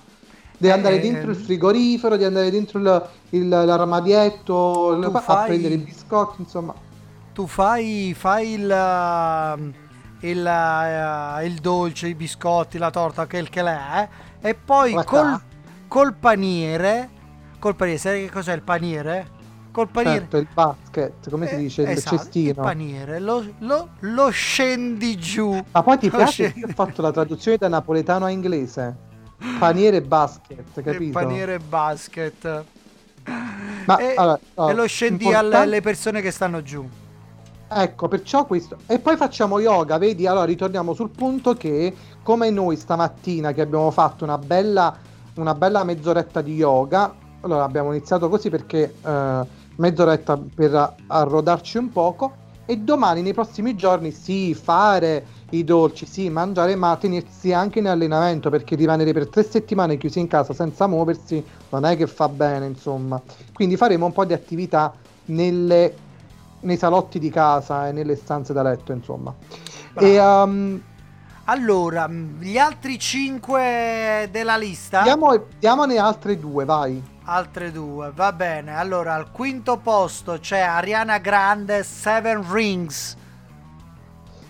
Devi 0.58 0.72
andare 0.72 0.96
Eh, 0.96 1.00
dentro 1.00 1.30
il 1.30 1.36
frigorifero, 1.36 2.14
devi 2.14 2.24
andare 2.24 2.50
dentro 2.50 2.78
il, 2.78 3.08
il- 3.30 3.48
l'armadietto, 3.48 4.90
a 4.92 5.20
fai- 5.20 5.46
prendere 5.46 5.74
i 5.74 5.78
biscotti, 5.78 6.42
insomma. 6.42 6.74
Tu 7.34 7.46
fai, 7.46 8.14
fai 8.16 8.52
il, 8.52 8.66
il, 10.20 10.38
uh, 10.44 11.44
il 11.44 11.54
dolce, 11.60 12.08
i 12.08 12.14
biscotti, 12.14 12.78
la 12.78 12.90
torta, 12.90 13.26
quel 13.26 13.48
che 13.48 13.62
l'è, 13.62 14.08
eh, 14.40 14.48
e 14.50 14.54
poi 14.54 14.92
col, 15.04 15.40
col 15.88 16.14
paniere, 16.14 17.08
col 17.58 17.74
paniere, 17.76 17.98
sai 17.98 18.24
che 18.24 18.30
cos'è 18.30 18.52
il 18.54 18.62
paniere? 18.62 19.34
Col 19.70 19.88
paniere, 19.88 20.20
Certo, 20.20 20.36
il 20.38 20.48
basket, 20.52 21.28
come 21.30 21.46
si 21.48 21.56
dice, 21.56 21.82
il 21.82 21.88
esatto, 21.90 22.14
il 22.14 22.20
cestino. 22.22 22.62
paniere, 22.62 23.20
lo, 23.20 23.44
lo- 23.58 23.90
lo 24.00 24.30
scendi 24.30 25.18
giù. 25.18 25.62
Ma 25.70 25.82
poi 25.82 25.98
ti 25.98 26.08
piace 26.08 26.32
scendi- 26.48 26.60
che 26.60 26.66
ho 26.70 26.74
fatto 26.74 27.02
la 27.02 27.12
traduzione 27.12 27.58
da 27.58 27.68
napoletano 27.68 28.24
a 28.24 28.30
inglese? 28.30 28.96
Paniere 29.58 30.00
basket, 30.00 30.64
il 30.76 30.82
capito? 30.82 31.12
paniere 31.18 31.58
basket. 31.58 32.64
Ma 33.84 33.96
e, 33.98 34.14
allora, 34.16 34.38
e 34.70 34.72
lo 34.74 34.86
scendi 34.86 35.24
importante- 35.24 35.56
alle 35.58 35.80
persone 35.82 36.22
che 36.22 36.30
stanno 36.30 36.62
giù. 36.62 36.88
Ecco, 37.68 38.06
perciò 38.08 38.46
questo. 38.46 38.78
E 38.86 38.98
poi 39.00 39.16
facciamo 39.16 39.58
yoga, 39.58 39.98
vedi? 39.98 40.26
Allora 40.26 40.44
ritorniamo 40.44 40.94
sul 40.94 41.10
punto 41.10 41.54
che, 41.54 41.94
come 42.22 42.50
noi 42.50 42.76
stamattina 42.76 43.52
che 43.52 43.60
abbiamo 43.60 43.90
fatto 43.90 44.24
una 44.24 44.38
bella, 44.38 44.96
una 45.34 45.54
bella 45.54 45.82
mezz'oretta 45.82 46.42
di 46.42 46.54
yoga, 46.54 47.12
allora 47.40 47.64
abbiamo 47.64 47.92
iniziato 47.92 48.28
così 48.28 48.50
perché 48.50 48.94
eh, 49.04 49.46
mezz'oretta 49.76 50.40
per 50.54 50.94
arrodarci 51.08 51.78
un 51.78 51.90
poco, 51.90 52.44
e 52.66 52.78
domani 52.78 53.22
nei 53.22 53.32
prossimi 53.32 53.76
giorni 53.76 54.10
sì, 54.10 54.52
fare 54.54 55.24
i 55.50 55.62
dolci, 55.62 56.06
sì, 56.06 56.28
mangiare, 56.28 56.74
ma 56.74 56.96
tenersi 56.96 57.52
anche 57.52 57.78
in 57.78 57.86
allenamento 57.86 58.50
perché 58.50 58.74
rimanere 58.74 59.12
per 59.12 59.28
tre 59.28 59.44
settimane 59.44 59.96
chiusi 59.96 60.18
in 60.18 60.26
casa 60.26 60.52
senza 60.52 60.88
muoversi 60.88 61.44
non 61.70 61.84
è 61.84 61.96
che 61.96 62.06
fa 62.06 62.28
bene, 62.28 62.66
insomma. 62.66 63.20
Quindi 63.52 63.76
faremo 63.76 64.06
un 64.06 64.12
po' 64.12 64.24
di 64.24 64.32
attività 64.32 64.92
nelle 65.26 65.94
nei 66.66 66.76
salotti 66.76 67.18
di 67.18 67.30
casa 67.30 67.88
e 67.88 67.92
nelle 67.92 68.16
stanze 68.16 68.52
da 68.52 68.62
letto, 68.62 68.92
insomma. 68.92 69.32
E 69.94 70.18
um, 70.20 70.80
Allora, 71.44 72.06
mh, 72.08 72.40
gli 72.40 72.58
altri 72.58 72.98
5 72.98 74.28
della 74.30 74.56
lista? 74.56 75.02
diamo, 75.02 75.44
diamone 75.58 75.96
altre 75.96 76.38
due, 76.38 76.64
vai. 76.64 77.02
Altre 77.28 77.72
due, 77.72 78.12
va 78.14 78.32
bene. 78.32 78.76
Allora, 78.76 79.14
al 79.14 79.30
quinto 79.30 79.78
posto 79.78 80.38
c'è 80.40 80.60
Ariana 80.60 81.18
Grande 81.18 81.82
Seven 81.84 82.44
Rings. 82.52 83.16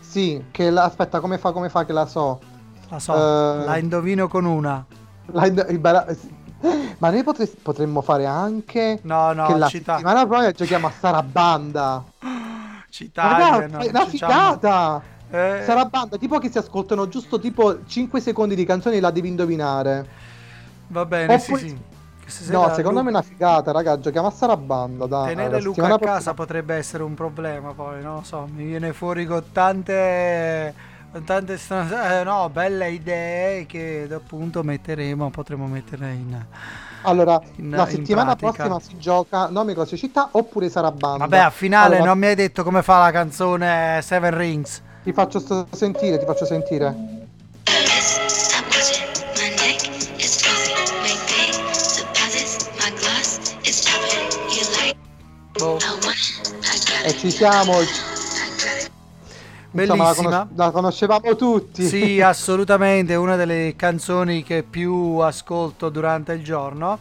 Sì, 0.01 0.45
che 0.51 0.71
la- 0.71 0.85
aspetta, 0.85 1.21
come 1.21 1.39
fa, 1.39 1.53
come 1.53 1.69
fa 1.69 1.85
che 1.85 1.93
la 1.93 2.07
so? 2.07 2.41
La 2.89 2.99
so, 2.99 3.15
Eh, 3.15 3.65
la 3.65 3.77
indovino 3.79 4.29
con 4.29 4.45
una. 4.45 4.85
la- 5.27 5.47
il 5.47 5.81
Ma 6.99 7.11
noi 7.11 7.23
potre- 7.23 7.51
potremmo 7.63 8.01
fare 8.03 8.25
anche 8.27 8.99
No, 9.03 9.33
no, 9.33 9.47
che 9.47 9.57
la 9.57 9.69
ci 9.69 9.83
ta- 9.83 9.95
settimana 9.97 10.27
prossima 10.27 10.51
giochiamo 10.53 10.87
a 10.87 10.93
Sarabanda. 10.99 12.05
Ci 12.89 13.13
tagliano. 13.13 13.79
è 13.81 13.89
una 13.89 14.07
figata! 14.07 15.03
Eh. 15.31 15.61
Sarabanda, 15.65 16.17
tipo 16.17 16.39
che 16.39 16.51
si 16.51 16.57
ascoltano 16.57 17.09
giusto 17.09 17.39
tipo 17.39 17.85
5 17.85 18.21
secondi 18.21 18.55
di 18.55 18.65
canzone 18.65 18.97
e 18.97 19.01
la 19.01 19.11
devi 19.11 19.29
indovinare. 19.29 20.07
Va 20.89 21.05
bene, 21.05 21.35
Oppure- 21.35 21.61
sì, 21.61 21.77
sì. 22.27 22.51
No, 22.53 22.73
secondo 22.75 23.01
me 23.03 23.09
è 23.09 23.13
una 23.13 23.23
figata, 23.23 23.71
raga. 23.73 23.99
Giochiamo 24.01 24.29
a 24.29 24.31
Sarabanda. 24.31 25.07
Dai, 25.07 25.35
Tenere 25.35 25.61
Luca 25.61 25.85
a 25.85 25.89
casa 25.91 25.99
prossima- 25.99 26.35
potrebbe 26.35 26.75
essere 26.77 27.03
un 27.03 27.15
problema, 27.15 27.73
poi 27.73 28.03
non 28.03 28.15
lo 28.15 28.23
so, 28.23 28.49
mi 28.53 28.65
viene 28.65 28.93
fuori 28.95 29.27
con 29.27 29.45
tante, 29.53 30.75
tante 31.25 31.55
eh, 31.55 32.23
no, 32.25 32.51
belle 32.51 32.91
idee 32.91 33.67
che 33.67 34.09
appunto 34.11 34.63
metteremo, 34.63 35.31
potremo 35.31 35.67
mettere 35.67 36.13
in... 36.13 36.45
Allora, 37.03 37.41
in- 37.57 37.71
la 37.71 37.87
settimana 37.87 38.35
prossima 38.35 38.81
si 38.81 38.99
gioca 38.99 39.49
Nome 39.49 39.75
Cose 39.75 39.97
Città 39.97 40.29
oppure 40.33 40.69
Sarabanda. 40.69 41.19
Vabbè, 41.19 41.39
a 41.39 41.51
finale 41.51 41.97
Allora, 41.97 42.11
non 42.11 42.19
mi 42.19 42.27
hai 42.27 42.35
detto 42.35 42.63
come 42.65 42.83
fa 42.83 42.99
la 42.99 43.11
canzone 43.13 44.01
Seven 44.03 44.37
Rings. 44.37 44.83
Ti 45.05 45.13
faccio 45.13 45.39
sto- 45.39 45.69
sentire, 45.71 46.19
ti 46.19 46.25
faccio 46.25 46.45
sentire. 46.45 46.95
Boh. 55.59 55.79
E 57.05 57.17
ci 57.17 57.31
siamo. 57.31 58.06
Insomma, 59.83 60.05
la, 60.05 60.11
Bellissima. 60.11 60.31
conos- 60.31 60.57
la 60.57 60.71
conoscevamo 60.71 61.37
tutti. 61.37 61.87
Sì, 61.87 62.21
assolutamente, 62.23 63.13
è 63.13 63.17
una 63.17 63.37
delle 63.37 63.75
canzoni 63.77 64.43
che 64.43 64.63
più 64.63 65.19
ascolto 65.19 65.89
durante 65.89 66.33
il 66.33 66.43
giorno. 66.43 66.99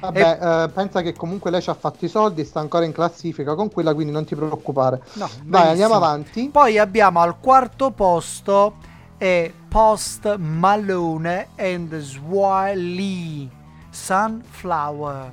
Vabbè, 0.00 0.38
eh, 0.40 0.68
pensa 0.68 1.02
che 1.02 1.12
comunque 1.12 1.50
lei 1.50 1.60
ci 1.60 1.70
ha 1.70 1.74
fatto 1.74 2.04
i 2.04 2.08
soldi 2.08 2.42
e 2.42 2.44
sta 2.44 2.60
ancora 2.60 2.84
in 2.84 2.92
classifica 2.92 3.54
con 3.54 3.70
quella, 3.70 3.94
quindi 3.94 4.12
non 4.12 4.24
ti 4.24 4.36
preoccupare. 4.36 5.02
No, 5.14 5.28
Vai, 5.44 5.68
andiamo 5.70 5.94
avanti. 5.94 6.48
Poi 6.50 6.78
abbiamo 6.78 7.20
al 7.20 7.38
quarto 7.40 7.90
posto 7.90 8.74
è 9.18 9.52
Post 9.68 10.36
Malone 10.36 11.48
and 11.56 11.98
Swiley 11.98 13.50
Sunflower. 13.90 15.32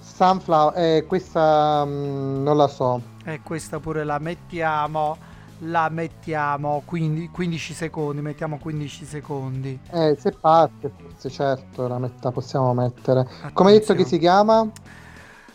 Sunflower, 0.00 0.72
eh, 0.78 1.04
questa 1.06 1.84
mm, 1.84 2.42
non 2.42 2.56
la 2.56 2.68
so. 2.68 3.00
E 3.24 3.40
questa 3.42 3.78
pure 3.78 4.04
la 4.04 4.18
mettiamo, 4.18 5.16
la 5.64 5.88
mettiamo 5.88 6.82
15, 6.84 7.28
15 7.28 7.74
secondi, 7.74 8.20
mettiamo 8.20 8.58
15 8.58 9.04
secondi. 9.04 9.78
Eh, 9.90 10.16
se 10.18 10.32
parte, 10.32 10.90
forse 10.96 11.30
certo, 11.30 11.86
la 11.86 11.98
metta- 11.98 12.30
possiamo 12.30 12.72
mettere. 12.74 13.26
Come 13.52 13.70
hai 13.70 13.78
detto 13.78 13.94
che 13.94 14.04
si 14.04 14.18
chiama? 14.18 14.68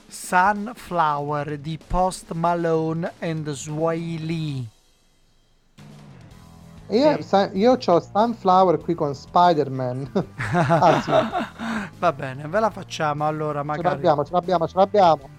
Sunflower 0.07 1.57
di 1.57 1.77
Post 1.85 2.31
Malone 2.31 3.13
and 3.19 3.49
Swiley. 3.51 4.67
Io, 6.89 7.19
io 7.51 7.77
ho 7.85 7.99
Sunflower 7.99 8.77
qui 8.79 8.95
con 8.95 9.13
Spider-Man. 9.13 10.09
ah, 10.53 11.01
sì. 11.01 11.11
Va 11.99 12.13
bene, 12.13 12.47
ve 12.47 12.59
la 12.61 12.69
facciamo 12.69 13.27
allora 13.27 13.59
Ce 13.59 13.65
magari. 13.65 13.88
l'abbiamo, 13.95 14.23
ce 14.23 14.31
l'abbiamo, 14.31 14.67
ce 14.67 14.77
l'abbiamo. 14.77 15.29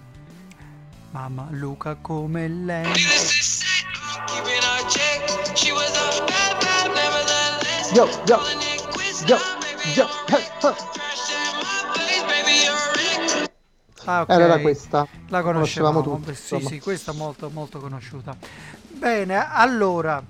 Mamma 1.09 1.47
Luca 1.49 1.95
come 1.95 2.47
lento. 2.47 2.99
Yo, 7.91 8.07
yo, 8.25 8.39
yo, 9.25 9.37
yo. 9.95 10.07
Ah, 14.05 14.21
ok. 14.21 14.29
Era 14.29 14.59
questa. 14.59 15.07
La 15.29 15.41
conoscevamo 15.41 16.01
tutti. 16.01 16.29
Beh, 16.29 16.35
Sì, 16.35 16.59
sì, 16.61 16.79
questa 16.79 17.11
molto 17.13 17.49
molto 17.49 17.79
conosciuta. 17.79 18.35
Bene, 18.87 19.47
allora 19.47 20.23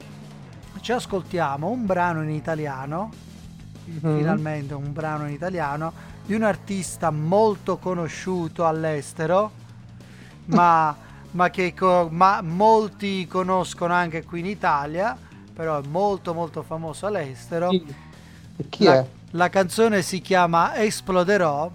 ci 0.82 0.92
ascoltiamo 0.92 1.68
un 1.68 1.86
brano 1.86 2.24
in 2.24 2.30
italiano. 2.30 3.12
Mhm. 3.86 4.18
Finalmente 4.18 4.74
un 4.74 4.94
brano 4.94 5.28
in 5.28 5.34
italiano 5.34 5.92
di 6.26 6.34
un 6.34 6.44
artista 6.44 7.10
molto 7.10 7.78
conosciuto 7.78 8.66
all'estero, 8.66 9.52
ma, 10.46 10.96
ma 11.32 11.50
che 11.50 11.74
co- 11.74 12.10
ma 12.12 12.42
molti 12.42 13.28
conoscono 13.28 13.94
anche 13.94 14.24
qui 14.24 14.40
in 14.40 14.46
Italia, 14.46 15.18
però 15.54 15.80
è 15.80 15.88
molto 15.88 16.34
molto 16.34 16.62
famoso 16.64 17.06
all'estero. 17.06 17.70
E 17.70 17.84
chi 18.70 18.86
la, 18.86 18.96
è? 18.96 19.06
la 19.32 19.50
canzone 19.50 20.02
si 20.02 20.22
chiama 20.22 20.76
Esploderò. 20.76 21.72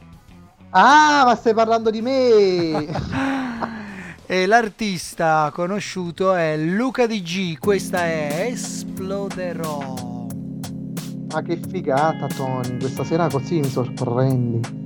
Ah, 0.71 1.23
ma 1.25 1.35
stai 1.37 1.55
parlando 1.55 1.91
di 1.91 2.01
me! 2.01 3.33
E 4.27 4.47
l'artista 4.47 5.51
conosciuto 5.53 6.33
è 6.33 6.57
Luca 6.57 7.07
DG, 7.07 7.59
questa 7.59 8.05
è 8.05 8.49
Esploderò. 8.51 10.27
Ma 11.31 11.43
che 11.43 11.61
figata, 11.69 12.27
Tony. 12.29 12.79
Questa 12.79 13.05
sera 13.05 13.29
così 13.29 13.61
mi 13.61 13.69
sorprendi. 13.69 14.84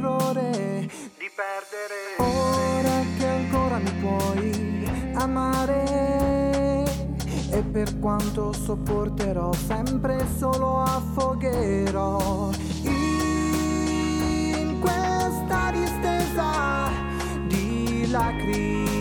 Terrore 0.00 0.88
di 1.18 1.30
perdere. 1.36 2.16
Ora 2.18 3.04
che 3.18 3.26
ancora 3.26 3.76
mi 3.78 3.92
puoi 4.00 5.12
amare. 5.14 6.88
E 7.52 7.62
per 7.62 7.98
quanto 7.98 8.52
sopporterò, 8.52 9.52
sempre 9.52 10.24
solo 10.38 10.82
affogherò 10.82 12.50
in 12.84 14.78
questa 14.80 15.70
distesa 15.72 16.88
di 17.46 18.08
lacrime. 18.08 18.99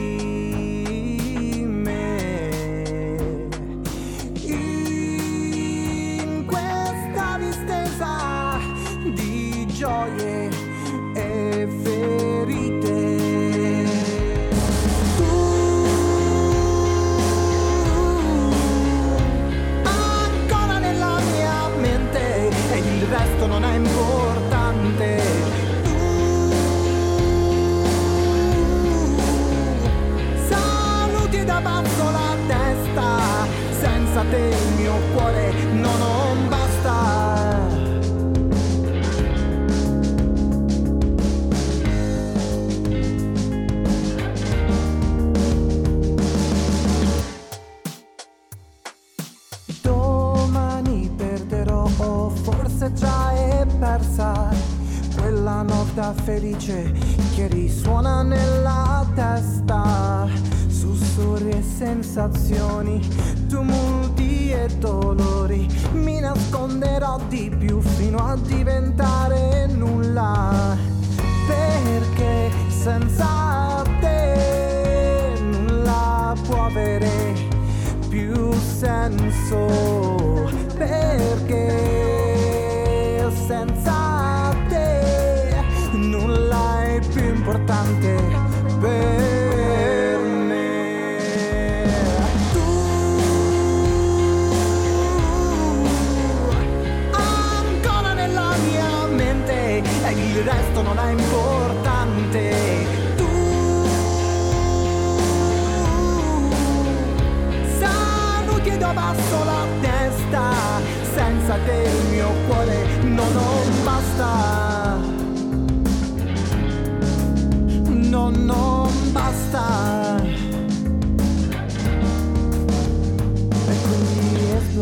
Nota 55.99 56.13
felice 56.23 56.93
che 57.35 57.47
risuona 57.47 58.23
nella 58.23 59.05
testa. 59.13 60.27
Sussurri 60.69 61.49
e 61.49 61.61
sensazioni, 61.61 63.05
tumulti 63.49 64.49
e 64.51 64.67
dolori. 64.77 65.67
Mi 65.91 66.21
nasconderò 66.21 67.19
di 67.27 67.53
più 67.57 67.81
fino 67.81 68.17
a 68.19 68.37
diventare 68.37 69.67
nulla. 69.67 70.77
Perché 71.47 72.49
senza 72.69 73.83
te 73.99 75.33
nulla 75.41 76.33
può 76.43 76.65
avere 76.65 77.33
più 78.07 78.53
senso 78.53 80.07
perché 80.79 81.38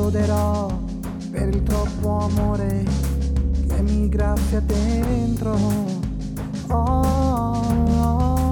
esploderò 0.08 0.68
per 1.32 1.50
il 1.50 1.64
troppo 1.64 2.20
amore 2.20 2.86
che 3.68 3.82
mi 3.82 4.08
graffia 4.08 4.62
dentro. 4.62 5.58
Oh, 6.70 8.52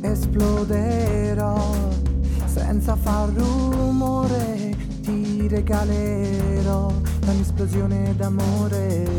esploderò 0.00 1.72
senza 2.46 2.96
far 2.96 3.28
rumore. 3.30 4.74
Ti 5.02 5.46
regalerò 5.46 6.92
la 7.26 7.32
mia 7.32 7.40
esplosione 7.42 8.16
d'amore. 8.16 9.18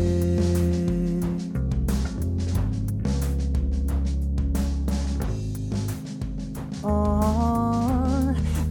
Oh, 6.82 7.81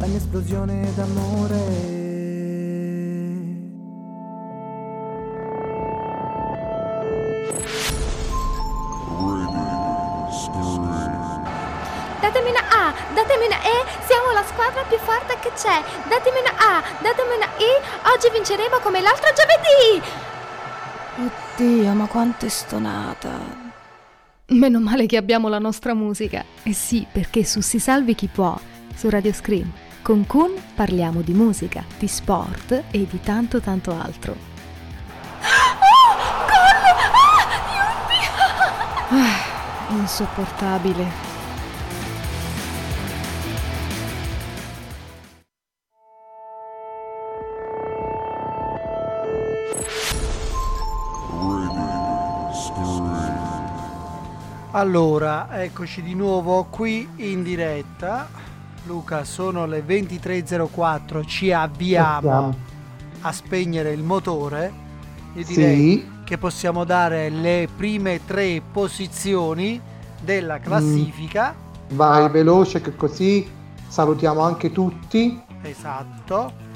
la 0.01 0.07
mia 0.07 0.17
esplosione 0.17 0.91
d'amore. 0.95 1.99
Datemi 12.19 12.49
una 12.49 12.67
A, 12.69 12.93
datemi 13.13 13.45
una 13.45 13.61
E, 13.61 13.85
siamo 14.07 14.31
la 14.33 14.43
squadra 14.43 14.81
più 14.87 14.97
forte 14.97 15.37
che 15.39 15.51
c'è. 15.53 15.83
Datemi 16.09 16.39
una 16.39 16.57
A, 16.57 16.83
datemi 17.01 17.35
una 17.35 17.45
I, 17.45 17.71
oggi 18.15 18.29
vinceremo 18.31 18.79
come 18.81 19.01
l'altro 19.01 19.29
giovedì. 19.35 20.01
Oddio, 21.55 21.93
ma 21.93 22.07
quanto 22.07 22.47
è 22.47 22.49
stonata. 22.49 23.29
Meno 24.47 24.79
male 24.79 25.05
che 25.05 25.17
abbiamo 25.17 25.47
la 25.47 25.59
nostra 25.59 25.93
musica. 25.93 26.43
Eh 26.63 26.73
sì, 26.73 27.05
perché 27.11 27.45
su 27.45 27.61
Si 27.61 27.77
Salvi 27.77 28.15
Chi 28.15 28.27
Può, 28.27 28.59
su 28.95 29.09
Radio 29.09 29.31
Scream, 29.33 29.71
con 30.11 30.27
Kun 30.27 30.51
parliamo 30.75 31.21
di 31.21 31.31
musica, 31.31 31.85
di 31.97 32.05
sport 32.05 32.83
e 32.91 33.07
di 33.09 33.21
tanto 33.21 33.61
tanto 33.61 33.97
altro. 33.97 34.35
Ah, 39.07 39.93
insopportabile. 39.93 41.29
Allora, 54.71 55.47
eccoci 55.61 56.01
di 56.01 56.15
nuovo 56.15 56.65
qui 56.65 57.07
in 57.15 57.43
diretta. 57.43 58.50
Luca, 58.85 59.23
sono 59.23 59.65
le 59.65 59.83
23.04, 59.85 61.25
ci 61.25 61.51
avviamo 61.51 62.55
a 63.21 63.31
spegnere 63.31 63.91
il 63.91 64.01
motore. 64.03 64.73
Io 65.35 65.45
direi 65.45 65.91
Sì. 65.99 66.09
che 66.25 66.37
possiamo 66.37 66.83
dare 66.83 67.29
le 67.29 67.67
prime 67.75 68.25
tre 68.25 68.61
posizioni 68.71 69.79
della 70.21 70.59
classifica. 70.59 71.53
Vai 71.89 72.29
veloce 72.29 72.81
che 72.81 72.95
così 72.95 73.47
salutiamo 73.87 74.41
anche 74.41 74.71
tutti. 74.71 75.39
Esatto. 75.61 76.69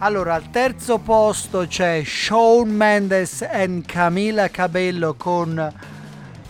Allora, 0.00 0.34
al 0.34 0.50
terzo 0.50 0.98
posto 0.98 1.66
c'è 1.66 2.02
Shawn 2.04 2.68
Mendes 2.68 3.42
e 3.42 3.82
Camila 3.84 4.48
Cabello 4.48 5.14
con 5.14 5.72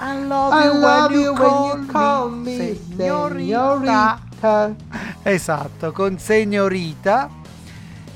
I 0.01 0.27
love 0.27 0.55
I 0.61 0.65
you, 0.67 0.79
love 0.81 1.15
when, 1.15 1.21
you 1.21 1.33
when 1.35 1.79
you 1.81 1.87
call 1.87 2.31
me, 2.31 2.57
me 2.57 2.75
signorita. 2.75 3.39
signorita. 3.39 4.19
Esatto, 5.23 5.93
con 5.93 6.19
Signorita. 6.19 7.31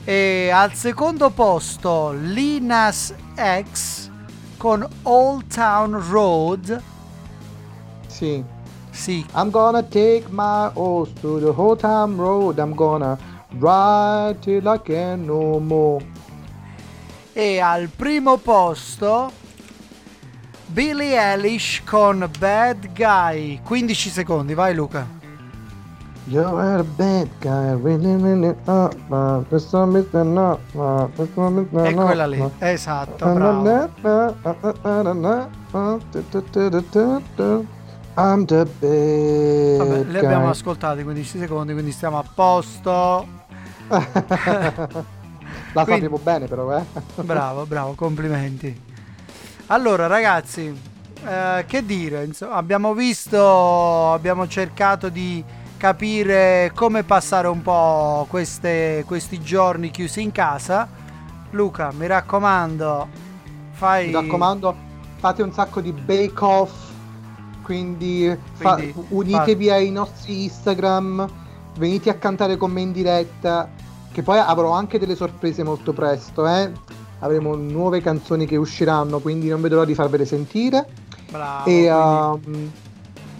E 0.05 0.51
al 0.53 0.75
secondo 0.75 1.31
posto 1.31 2.13
Linas 2.13 3.15
X 3.37 4.11
con 4.57 4.87
Old 5.03 5.47
Town 5.53 6.01
Road. 6.11 6.83
Sì. 8.07 8.43
Sì. 8.91 9.25
I'm 9.35 9.51
gonna 9.51 9.83
take 9.83 10.25
my 10.29 10.71
horse 10.75 11.13
to 11.21 11.39
the 11.39 11.49
whole 11.49 11.77
time 11.77 12.17
road. 12.17 12.59
I'm 12.59 12.75
gonna 12.75 13.17
ride 13.59 14.39
till 14.41 14.67
I 14.67 14.81
can 14.83 15.25
no 15.25 15.59
more. 15.59 16.05
E 17.33 17.61
al 17.61 17.89
primo 17.89 18.37
posto 18.37 19.33
Billie 20.67 21.17
Eilish 21.17 21.83
con 21.85 22.29
Bad 22.39 22.93
Guy. 22.93 23.61
15 23.63 24.11
secondi, 24.11 24.55
vai 24.55 24.75
Luca. 24.75 25.21
You're 26.29 26.79
a 26.79 26.85
bad 26.85 27.29
guy, 27.41 27.73
really, 27.73 28.15
really, 28.15 28.55
uh, 28.69 28.89
uh, 29.11 29.43
this 29.51 29.73
one 29.73 29.97
is 29.99 30.09
the 30.11 30.23
no, 30.23 30.61
uh, 30.77 31.09
this 31.17 31.29
one 31.35 31.63
is 31.63 31.69
the 31.73 31.83
È 31.83 31.91
no, 31.93 32.05
quella 32.05 32.27
lì, 32.27 32.39
uh, 32.39 32.51
esatto, 32.59 33.27
uh, 33.27 33.35
bravo. 33.35 33.69
uh, 33.69 33.89
uh, 34.03 34.35
uh, 34.43 34.75
uh, 34.83 35.49
uh, 35.73 35.91
uh, 36.95 37.23
uh. 37.37 37.67
I'm 38.15 38.45
the 38.45 38.65
bad 38.79 39.79
Vabbè, 39.79 40.05
le 40.13 40.19
abbiamo 40.19 40.43
guy. 40.45 40.51
ascoltate 40.51 41.03
15 41.03 41.39
secondi, 41.39 41.73
quindi 41.73 41.91
stiamo 41.91 42.19
a 42.19 42.25
posto. 42.35 43.27
La 45.75 45.85
Quindi- 45.85 46.03
sapevo 46.03 46.19
bene 46.23 46.47
però, 46.47 46.77
eh. 46.77 46.85
Bravo, 47.23 47.67
bravo, 47.67 47.95
complimenti. 47.95 48.81
Allora, 49.67 50.07
ragazzi, 50.07 50.73
eh, 51.27 51.65
che 51.67 51.85
dire? 51.85 52.25
Insomma, 52.25 52.55
abbiamo 52.57 52.93
visto, 52.95 54.13
abbiamo 54.13 54.47
cercato 54.47 55.09
di 55.09 55.43
capire 55.83 56.71
come 56.77 57.03
passare 57.03 57.49
un 57.49 57.61
po' 57.61 58.25
queste- 58.31 59.03
questi 59.05 59.41
giorni 59.41 59.91
chiusi 59.91 60.23
in 60.23 60.31
casa. 60.31 60.89
Luca, 61.51 61.91
mi 61.99 62.07
raccomando, 62.07 63.09
fai. 63.73 64.07
Mi 64.07 64.13
raccomando, 64.13 64.77
fate 65.17 65.43
un 65.43 65.53
sacco 65.53 65.81
di 65.81 65.91
bake 65.91 66.45
off, 66.45 66.73
quindi, 67.65 68.33
fa- 68.53 68.75
Quindi, 68.75 68.95
unitevi 69.09 69.71
ai 69.71 69.91
nostri 69.91 70.45
Instagram, 70.45 71.29
venite 71.79 72.11
a 72.11 72.15
cantare 72.15 72.57
con 72.57 72.71
me 72.71 72.83
in 72.83 72.93
diretta, 72.93 73.69
che 74.13 74.23
poi 74.23 74.39
avrò 74.39 74.71
anche 74.71 75.01
delle 75.01 75.17
sorprese 75.17 75.65
molto 75.65 75.93
presto, 75.93 76.47
eh. 76.47 76.71
Avremo 77.19 77.57
nuove 77.57 78.01
canzoni 78.01 78.47
che 78.47 78.55
usciranno, 78.55 79.19
quindi 79.19 79.49
non 79.49 79.61
vedo 79.61 79.75
l'ora 79.75 79.87
di 79.89 79.95
farvele 79.97 80.27
sentire. 80.27 80.87
Bravo, 81.29 81.69
e 81.69 81.91
quindi 81.91 82.61
um, 82.61 82.71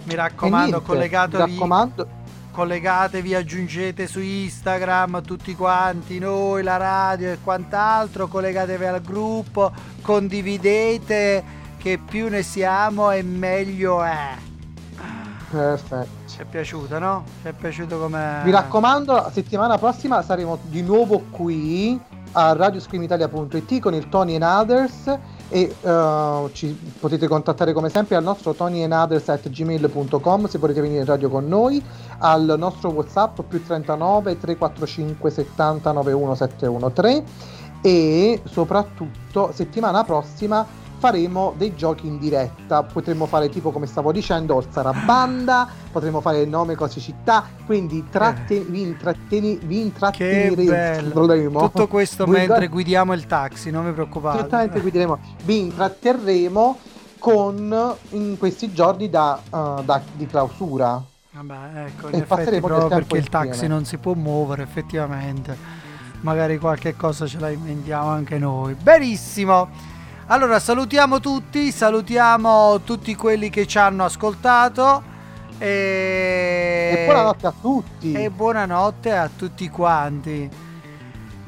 mi 0.03 0.15
raccomando, 0.15 0.65
niente, 0.71 0.85
collegatevi. 0.85 1.43
mi 1.43 1.49
raccomando, 1.53 2.07
collegatevi, 2.53 3.33
aggiungete 3.33 4.05
su 4.05 4.19
Instagram 4.21 5.23
tutti 5.23 5.55
quanti, 5.55 6.19
noi, 6.19 6.61
la 6.61 6.77
radio 6.77 7.31
e 7.31 7.39
quant'altro, 7.43 8.27
collegatevi 8.27 8.85
al 8.85 9.01
gruppo, 9.01 9.71
condividete 10.01 11.43
che 11.77 11.97
più 11.97 12.29
ne 12.29 12.43
siamo 12.43 13.11
e 13.11 13.23
meglio 13.23 14.03
è. 14.03 14.35
perfetto. 15.49 16.21
Ci 16.27 16.39
è 16.39 16.45
piaciuto, 16.45 16.99
no? 16.99 17.23
Ci 17.41 17.47
è 17.47 17.53
piaciuto 17.53 17.99
come... 17.99 18.41
Mi 18.43 18.51
raccomando, 18.51 19.13
la 19.13 19.31
settimana 19.31 19.77
prossima 19.77 20.21
saremo 20.21 20.59
di 20.63 20.81
nuovo 20.83 21.25
qui 21.31 21.99
a 22.33 22.53
radioscreamitalia.it 22.53 23.79
con 23.79 23.93
il 23.93 24.09
Tony 24.09 24.35
and 24.35 24.43
Others 24.43 25.19
e 25.49 25.75
eh, 25.81 26.49
ci 26.53 26.77
potete 26.99 27.27
contattare 27.27 27.73
come 27.73 27.89
sempre 27.89 28.15
al 28.15 28.23
nostro 28.23 28.53
tonyandothers.gmail.com 28.53 30.47
se 30.47 30.57
volete 30.57 30.81
venire 30.81 31.01
in 31.01 31.05
radio 31.05 31.29
con 31.29 31.47
noi, 31.47 31.83
al 32.19 32.55
nostro 32.57 32.89
Whatsapp 32.91 33.41
più 33.41 33.63
39 33.63 34.37
345 34.37 35.29
70 35.29 35.91
91 35.91 36.35
713 36.35 37.23
e 37.81 38.41
soprattutto 38.45 39.51
settimana 39.53 40.03
prossima 40.05 40.65
faremo 41.03 41.53
dei 41.57 41.75
giochi 41.75 42.07
in 42.07 42.17
diretta. 42.17 42.81
Potremmo 42.83 43.25
fare 43.25 43.49
tipo 43.49 43.71
come 43.71 43.87
stavo 43.87 44.13
dicendo, 44.13 44.55
Orsara 44.55 44.93
Banda, 44.93 45.67
potremmo 45.91 46.21
fare 46.21 46.45
nome, 46.45 46.75
cose, 46.75 47.01
città. 47.01 47.43
Quindi 47.65 48.05
tratte- 48.09 48.61
vi, 48.61 48.83
intratteni- 48.83 49.59
vi 49.61 49.81
intratteneremo. 49.81 51.59
Tutto 51.59 51.87
questo 51.89 52.23
Vi- 52.23 52.31
mentre 52.31 52.67
guidiamo 52.67 53.11
il 53.11 53.25
taxi, 53.25 53.69
non 53.69 53.83
vi 53.83 53.91
preoccupate. 53.91 54.37
Certamente 54.39 54.79
guideremo. 54.79 55.19
Vi 55.43 55.59
intratterremo 55.59 56.77
con 57.19 57.95
in 58.11 58.37
questi 58.37 58.71
giorni 58.71 59.09
da, 59.09 59.41
uh, 59.49 59.83
da- 59.83 60.01
di 60.13 60.25
clausura. 60.25 61.03
Vabbè, 61.31 61.85
ecco, 61.87 62.07
E 62.11 62.21
passeremo 62.21 62.65
proprio 62.67 62.87
perché 62.87 63.17
il 63.17 63.27
taxi 63.27 63.47
insieme. 63.49 63.73
non 63.73 63.83
si 63.83 63.97
può 63.97 64.13
muovere, 64.13 64.63
effettivamente. 64.63 65.81
Magari 66.21 66.57
qualche 66.59 66.95
cosa 66.95 67.25
ce 67.27 67.39
la 67.39 67.49
inventiamo 67.49 68.07
anche 68.07 68.37
noi. 68.37 68.75
Benissimo. 68.75 69.91
Allora 70.27 70.57
salutiamo 70.59 71.19
tutti, 71.19 71.71
salutiamo 71.71 72.81
tutti 72.81 73.13
quelli 73.13 73.49
che 73.49 73.67
ci 73.67 73.77
hanno 73.77 74.05
ascoltato. 74.05 75.03
E... 75.57 76.91
e 76.95 77.05
buonanotte 77.05 77.47
a 77.47 77.53
tutti. 77.59 78.13
E 78.13 78.29
buonanotte 78.29 79.11
a 79.11 79.29
tutti 79.35 79.69
quanti. 79.69 80.49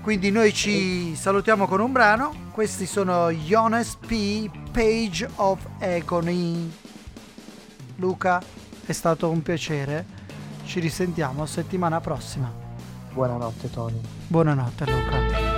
Quindi 0.01 0.29
noi 0.29 0.53
ci 0.53 1.15
salutiamo 1.15 1.67
con 1.67 1.79
un 1.79 1.91
brano. 1.93 2.33
Questi 2.51 2.85
sono 2.85 3.29
Jonas 3.31 3.95
P. 3.95 4.49
Page 4.71 5.29
of 5.35 5.65
Agony. 5.79 6.71
Luca, 7.95 8.41
è 8.85 8.91
stato 8.91 9.29
un 9.29 9.41
piacere. 9.41 10.05
Ci 10.65 10.81
risentiamo 10.81 11.45
settimana 11.45 12.01
prossima. 12.01 12.51
Buonanotte 13.13 13.71
Tony. 13.71 14.01
Buonanotte 14.27 14.85
Luca. 14.85 15.54